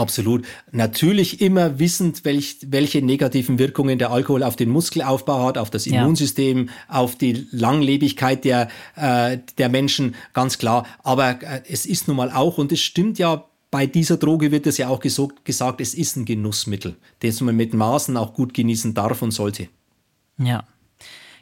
Absolut. 0.00 0.46
Natürlich 0.72 1.42
immer 1.42 1.78
wissend, 1.78 2.24
welch, 2.24 2.56
welche 2.66 3.02
negativen 3.02 3.58
Wirkungen 3.58 3.98
der 3.98 4.10
Alkohol 4.10 4.42
auf 4.42 4.56
den 4.56 4.70
Muskelaufbau 4.70 5.44
hat, 5.44 5.58
auf 5.58 5.68
das 5.68 5.86
Immunsystem, 5.86 6.68
ja. 6.68 6.72
auf 6.88 7.16
die 7.16 7.46
Langlebigkeit 7.50 8.46
der, 8.46 8.68
äh, 8.96 9.36
der 9.58 9.68
Menschen, 9.68 10.14
ganz 10.32 10.56
klar. 10.56 10.86
Aber 11.02 11.42
äh, 11.42 11.60
es 11.68 11.84
ist 11.84 12.08
nun 12.08 12.16
mal 12.16 12.30
auch, 12.30 12.56
und 12.56 12.72
es 12.72 12.80
stimmt 12.80 13.18
ja, 13.18 13.44
bei 13.70 13.86
dieser 13.86 14.16
Droge 14.16 14.50
wird 14.50 14.66
es 14.66 14.78
ja 14.78 14.88
auch 14.88 15.00
gesagt, 15.00 15.80
es 15.82 15.92
ist 15.92 16.16
ein 16.16 16.24
Genussmittel, 16.24 16.96
das 17.20 17.42
man 17.42 17.54
mit 17.54 17.74
Maßen 17.74 18.16
auch 18.16 18.32
gut 18.32 18.54
genießen 18.54 18.94
darf 18.94 19.20
und 19.20 19.32
sollte. 19.32 19.68
Ja. 20.38 20.64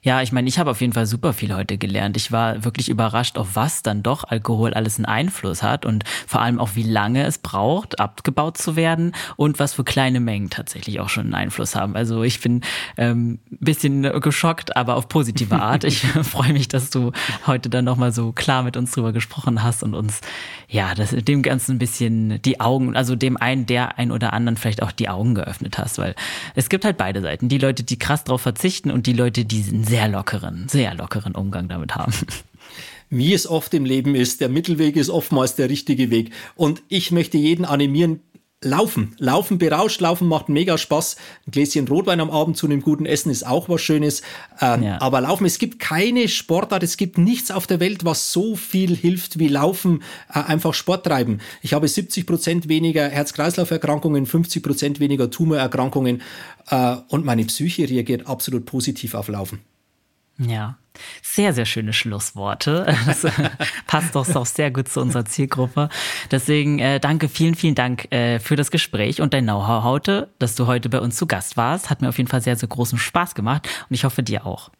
Ja, 0.02 0.22
ich 0.22 0.32
meine, 0.32 0.48
ich 0.48 0.58
habe 0.58 0.70
auf 0.70 0.80
jeden 0.80 0.92
Fall 0.92 1.06
super 1.06 1.32
viel 1.32 1.54
heute 1.54 1.78
gelernt. 1.78 2.16
Ich 2.16 2.32
war 2.32 2.64
wirklich 2.64 2.88
überrascht, 2.88 3.38
auf 3.38 3.54
was 3.54 3.82
dann 3.82 4.02
doch 4.02 4.24
Alkohol 4.24 4.74
alles 4.74 4.96
einen 4.96 5.06
Einfluss 5.06 5.62
hat 5.62 5.84
und 5.84 6.04
vor 6.26 6.40
allem 6.40 6.58
auch, 6.58 6.70
wie 6.74 6.82
lange 6.82 7.24
es 7.24 7.38
braucht, 7.38 7.98
abgebaut 7.98 8.58
zu 8.58 8.76
werden 8.76 9.12
und 9.36 9.58
was 9.58 9.74
für 9.74 9.84
kleine 9.84 10.20
Mengen 10.20 10.50
tatsächlich 10.50 11.00
auch 11.00 11.08
schon 11.08 11.24
einen 11.24 11.34
Einfluss 11.34 11.74
haben. 11.74 11.96
Also 11.96 12.22
ich 12.22 12.40
bin 12.40 12.62
ähm, 12.96 13.38
bisschen 13.50 14.02
geschockt, 14.20 14.76
aber 14.76 14.96
auf 14.96 15.08
positive 15.08 15.60
Art. 15.60 15.84
Ich 15.84 16.00
freue 16.22 16.52
mich, 16.52 16.68
dass 16.68 16.90
du 16.90 17.12
heute 17.46 17.68
dann 17.68 17.84
nochmal 17.84 18.12
so 18.12 18.32
klar 18.32 18.62
mit 18.62 18.76
uns 18.76 18.92
drüber 18.92 19.12
gesprochen 19.12 19.62
hast 19.62 19.82
und 19.82 19.94
uns, 19.94 20.20
ja, 20.68 20.94
das, 20.94 21.10
dem 21.10 21.42
Ganzen 21.42 21.72
ein 21.76 21.78
bisschen 21.78 22.40
die 22.42 22.60
Augen, 22.60 22.96
also 22.96 23.16
dem 23.16 23.36
einen, 23.36 23.66
der 23.66 23.98
ein 23.98 24.12
oder 24.12 24.32
anderen 24.32 24.56
vielleicht 24.56 24.82
auch 24.82 24.92
die 24.92 25.08
Augen 25.08 25.34
geöffnet 25.34 25.78
hast, 25.78 25.98
weil 25.98 26.14
es 26.54 26.68
gibt 26.68 26.84
halt 26.84 26.96
beide 26.96 27.20
Seiten. 27.20 27.48
Die 27.48 27.58
Leute, 27.58 27.82
die 27.82 27.98
krass 27.98 28.24
drauf 28.24 28.42
verzichten 28.42 28.90
und 28.90 29.06
die 29.06 29.12
Leute, 29.12 29.44
die 29.44 29.62
sind 29.62 29.87
sehr 29.88 30.08
lockeren, 30.08 30.68
sehr 30.68 30.94
lockeren 30.94 31.34
Umgang 31.34 31.68
damit 31.68 31.94
haben. 31.94 32.12
Wie 33.10 33.32
es 33.32 33.46
oft 33.46 33.72
im 33.72 33.86
Leben 33.86 34.14
ist, 34.14 34.40
der 34.40 34.50
Mittelweg 34.50 34.96
ist 34.96 35.08
oftmals 35.08 35.54
der 35.54 35.70
richtige 35.70 36.10
Weg. 36.10 36.30
Und 36.56 36.82
ich 36.88 37.10
möchte 37.10 37.38
jeden 37.38 37.64
animieren, 37.64 38.20
Laufen, 38.60 39.14
Laufen 39.18 39.58
berauscht, 39.58 40.00
Laufen 40.00 40.26
macht 40.26 40.48
mega 40.48 40.78
Spaß. 40.78 41.14
Ein 41.46 41.52
Gläschen 41.52 41.86
Rotwein 41.86 42.18
am 42.18 42.32
Abend 42.32 42.56
zu 42.56 42.66
einem 42.66 42.82
guten 42.82 43.06
Essen 43.06 43.30
ist 43.30 43.46
auch 43.46 43.68
was 43.68 43.80
Schönes. 43.80 44.22
Ähm, 44.60 44.82
ja. 44.82 45.00
Aber 45.00 45.20
Laufen, 45.20 45.46
es 45.46 45.60
gibt 45.60 45.78
keine 45.78 46.26
Sportart, 46.26 46.82
es 46.82 46.96
gibt 46.96 47.18
nichts 47.18 47.52
auf 47.52 47.68
der 47.68 47.78
Welt, 47.78 48.04
was 48.04 48.32
so 48.32 48.56
viel 48.56 48.96
hilft 48.96 49.38
wie 49.38 49.46
Laufen, 49.46 50.02
äh, 50.28 50.40
einfach 50.40 50.74
Sport 50.74 51.06
treiben. 51.06 51.38
Ich 51.62 51.72
habe 51.72 51.86
70 51.86 52.26
Prozent 52.26 52.68
weniger 52.68 53.08
Herz-Kreislauf-Erkrankungen, 53.08 54.26
50 54.26 54.60
Prozent 54.60 54.98
weniger 54.98 55.30
Tumorerkrankungen 55.30 56.20
äh, 56.68 56.96
und 57.10 57.24
meine 57.24 57.44
Psyche 57.44 57.88
reagiert 57.88 58.26
absolut 58.26 58.66
positiv 58.66 59.14
auf 59.14 59.28
Laufen. 59.28 59.60
Ja, 60.38 60.78
sehr, 61.22 61.52
sehr 61.52 61.64
schöne 61.64 61.92
Schlussworte. 61.92 62.86
Das 63.06 63.24
äh, 63.24 63.30
passt 63.86 64.14
doch 64.14 64.28
auch 64.34 64.46
sehr 64.46 64.70
gut 64.70 64.88
zu 64.88 65.00
unserer 65.00 65.24
Zielgruppe. 65.24 65.88
Deswegen 66.30 66.78
äh, 66.78 67.00
danke, 67.00 67.28
vielen, 67.28 67.54
vielen 67.54 67.74
Dank 67.74 68.12
äh, 68.12 68.38
für 68.38 68.56
das 68.56 68.70
Gespräch 68.70 69.20
und 69.20 69.34
dein 69.34 69.44
Know-how 69.44 69.82
heute, 69.82 70.28
dass 70.38 70.54
du 70.54 70.66
heute 70.66 70.88
bei 70.88 71.00
uns 71.00 71.16
zu 71.16 71.26
Gast 71.26 71.56
warst. 71.56 71.90
Hat 71.90 72.02
mir 72.02 72.08
auf 72.08 72.18
jeden 72.18 72.28
Fall 72.28 72.42
sehr, 72.42 72.56
sehr 72.56 72.68
großen 72.68 72.98
Spaß 72.98 73.34
gemacht 73.34 73.68
und 73.88 73.94
ich 73.94 74.04
hoffe 74.04 74.22
dir 74.22 74.46
auch. 74.46 74.70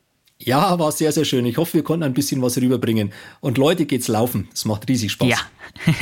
Ja, 0.41 0.79
war 0.79 0.93
sehr, 0.93 1.11
sehr 1.11 1.25
schön. 1.25 1.45
Ich 1.47 1.57
hoffe, 1.57 1.75
wir 1.75 1.83
konnten 1.83 2.05
ein 2.05 2.15
bisschen 2.15 2.41
was 2.43 2.57
rüberbringen. 2.59 3.13
Und 3.41 3.59
Leute, 3.59 3.87
geht's 3.87 4.07
laufen. 4.07 4.49
Es 4.55 4.65
macht 4.65 4.89
riesig 4.89 5.11
Spaß. 5.11 5.29
Ja, 5.29 5.39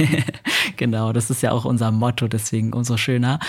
genau. 0.76 1.14
Das 1.14 1.30
ist 1.30 1.43
ja 1.43 1.53
auch 1.53 1.64
unser 1.64 1.91
Motto, 1.91 2.28
deswegen 2.28 2.74
umso 2.74 2.99
schöner. 2.99 3.41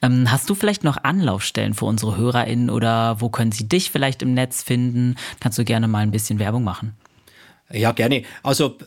Ähm, 0.00 0.30
hast 0.30 0.48
du 0.48 0.54
vielleicht 0.54 0.82
noch 0.82 0.96
Anlaufstellen 1.04 1.74
für 1.74 1.84
unsere 1.84 2.16
HörerInnen 2.16 2.70
oder 2.70 3.20
wo 3.20 3.28
können 3.28 3.52
sie 3.52 3.68
dich 3.68 3.90
vielleicht 3.90 4.22
im 4.22 4.32
Netz 4.32 4.62
finden? 4.62 5.16
Kannst 5.40 5.58
du 5.58 5.64
gerne 5.64 5.88
mal 5.88 5.98
ein 5.98 6.10
bisschen 6.10 6.38
Werbung 6.38 6.64
machen? 6.64 6.96
Ja, 7.70 7.92
gerne. 7.92 8.22
Also 8.42 8.78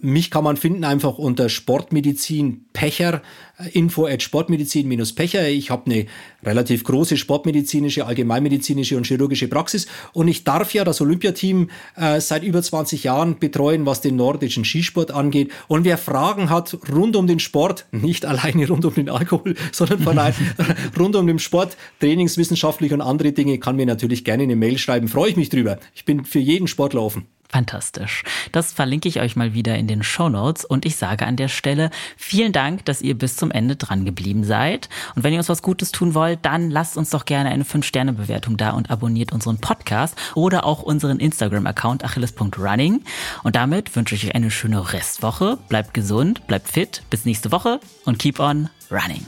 mich 0.00 0.30
kann 0.30 0.44
man 0.44 0.56
finden 0.56 0.84
einfach 0.84 1.18
unter 1.18 1.48
Sportmedizin 1.48 2.66
Pecher, 2.72 3.22
äh, 3.58 3.68
info 3.70 4.06
at 4.06 4.22
Sportmedizin-Pecher. 4.22 5.48
Ich 5.48 5.70
habe 5.70 5.90
eine 5.90 6.06
relativ 6.42 6.84
große 6.84 7.16
sportmedizinische, 7.16 8.06
allgemeinmedizinische 8.06 8.96
und 8.96 9.06
chirurgische 9.06 9.48
Praxis 9.48 9.86
und 10.12 10.28
ich 10.28 10.44
darf 10.44 10.74
ja 10.74 10.84
das 10.84 11.00
Olympiateam 11.00 11.70
äh, 11.96 12.20
seit 12.20 12.42
über 12.42 12.62
20 12.62 13.04
Jahren 13.04 13.38
betreuen, 13.38 13.86
was 13.86 14.00
den 14.00 14.16
nordischen 14.16 14.64
Skisport 14.64 15.10
angeht. 15.10 15.52
Und 15.68 15.84
wer 15.84 15.98
Fragen 15.98 16.50
hat 16.50 16.76
rund 16.92 17.16
um 17.16 17.26
den 17.26 17.38
Sport, 17.38 17.86
nicht 17.92 18.24
alleine 18.24 18.66
rund 18.68 18.84
um 18.84 18.94
den 18.94 19.08
Alkohol, 19.08 19.54
sondern 19.72 20.00
von 20.00 20.18
rund 20.98 21.16
um 21.16 21.26
den 21.26 21.38
Sport, 21.38 21.76
trainingswissenschaftlich 22.00 22.92
und 22.92 23.00
andere 23.00 23.32
Dinge, 23.32 23.58
kann 23.58 23.76
mir 23.76 23.86
natürlich 23.86 24.24
gerne 24.24 24.44
eine 24.44 24.56
Mail 24.56 24.78
schreiben. 24.78 25.08
Freue 25.08 25.30
ich 25.30 25.36
mich 25.36 25.48
drüber. 25.48 25.78
Ich 25.94 26.04
bin 26.04 26.24
für 26.24 26.38
jeden 26.38 26.68
Sportler 26.68 27.02
offen. 27.02 27.26
Fantastisch. 27.52 28.24
Das 28.50 28.72
verlinke 28.72 29.10
ich 29.10 29.20
euch 29.20 29.36
mal 29.36 29.52
wieder 29.62 29.78
in 29.78 29.86
den 29.86 30.02
Show 30.02 30.28
Notes 30.28 30.64
und 30.64 30.84
ich 30.84 30.96
sage 30.96 31.24
an 31.24 31.36
der 31.36 31.46
Stelle 31.46 31.90
vielen 32.16 32.52
Dank, 32.52 32.84
dass 32.84 33.00
ihr 33.00 33.16
bis 33.16 33.36
zum 33.36 33.52
Ende 33.52 33.76
dran 33.76 34.04
geblieben 34.04 34.42
seid. 34.42 34.88
Und 35.14 35.22
wenn 35.22 35.32
ihr 35.32 35.38
uns 35.38 35.48
was 35.48 35.62
Gutes 35.62 35.92
tun 35.92 36.14
wollt, 36.14 36.40
dann 36.42 36.68
lasst 36.70 36.96
uns 36.96 37.10
doch 37.10 37.24
gerne 37.24 37.50
eine 37.50 37.62
5-Sterne-Bewertung 37.62 38.56
da 38.56 38.70
und 38.70 38.90
abonniert 38.90 39.32
unseren 39.32 39.58
Podcast 39.58 40.16
oder 40.34 40.66
auch 40.66 40.82
unseren 40.82 41.20
Instagram-Account 41.20 42.04
achilles.running. 42.04 43.04
Und 43.44 43.54
damit 43.54 43.94
wünsche 43.94 44.16
ich 44.16 44.26
euch 44.26 44.34
eine 44.34 44.50
schöne 44.50 44.92
Restwoche. 44.92 45.58
Bleibt 45.68 45.94
gesund, 45.94 46.46
bleibt 46.48 46.68
fit. 46.68 47.02
Bis 47.08 47.24
nächste 47.24 47.52
Woche 47.52 47.78
und 48.04 48.18
keep 48.18 48.40
on 48.40 48.68
running. 48.90 49.24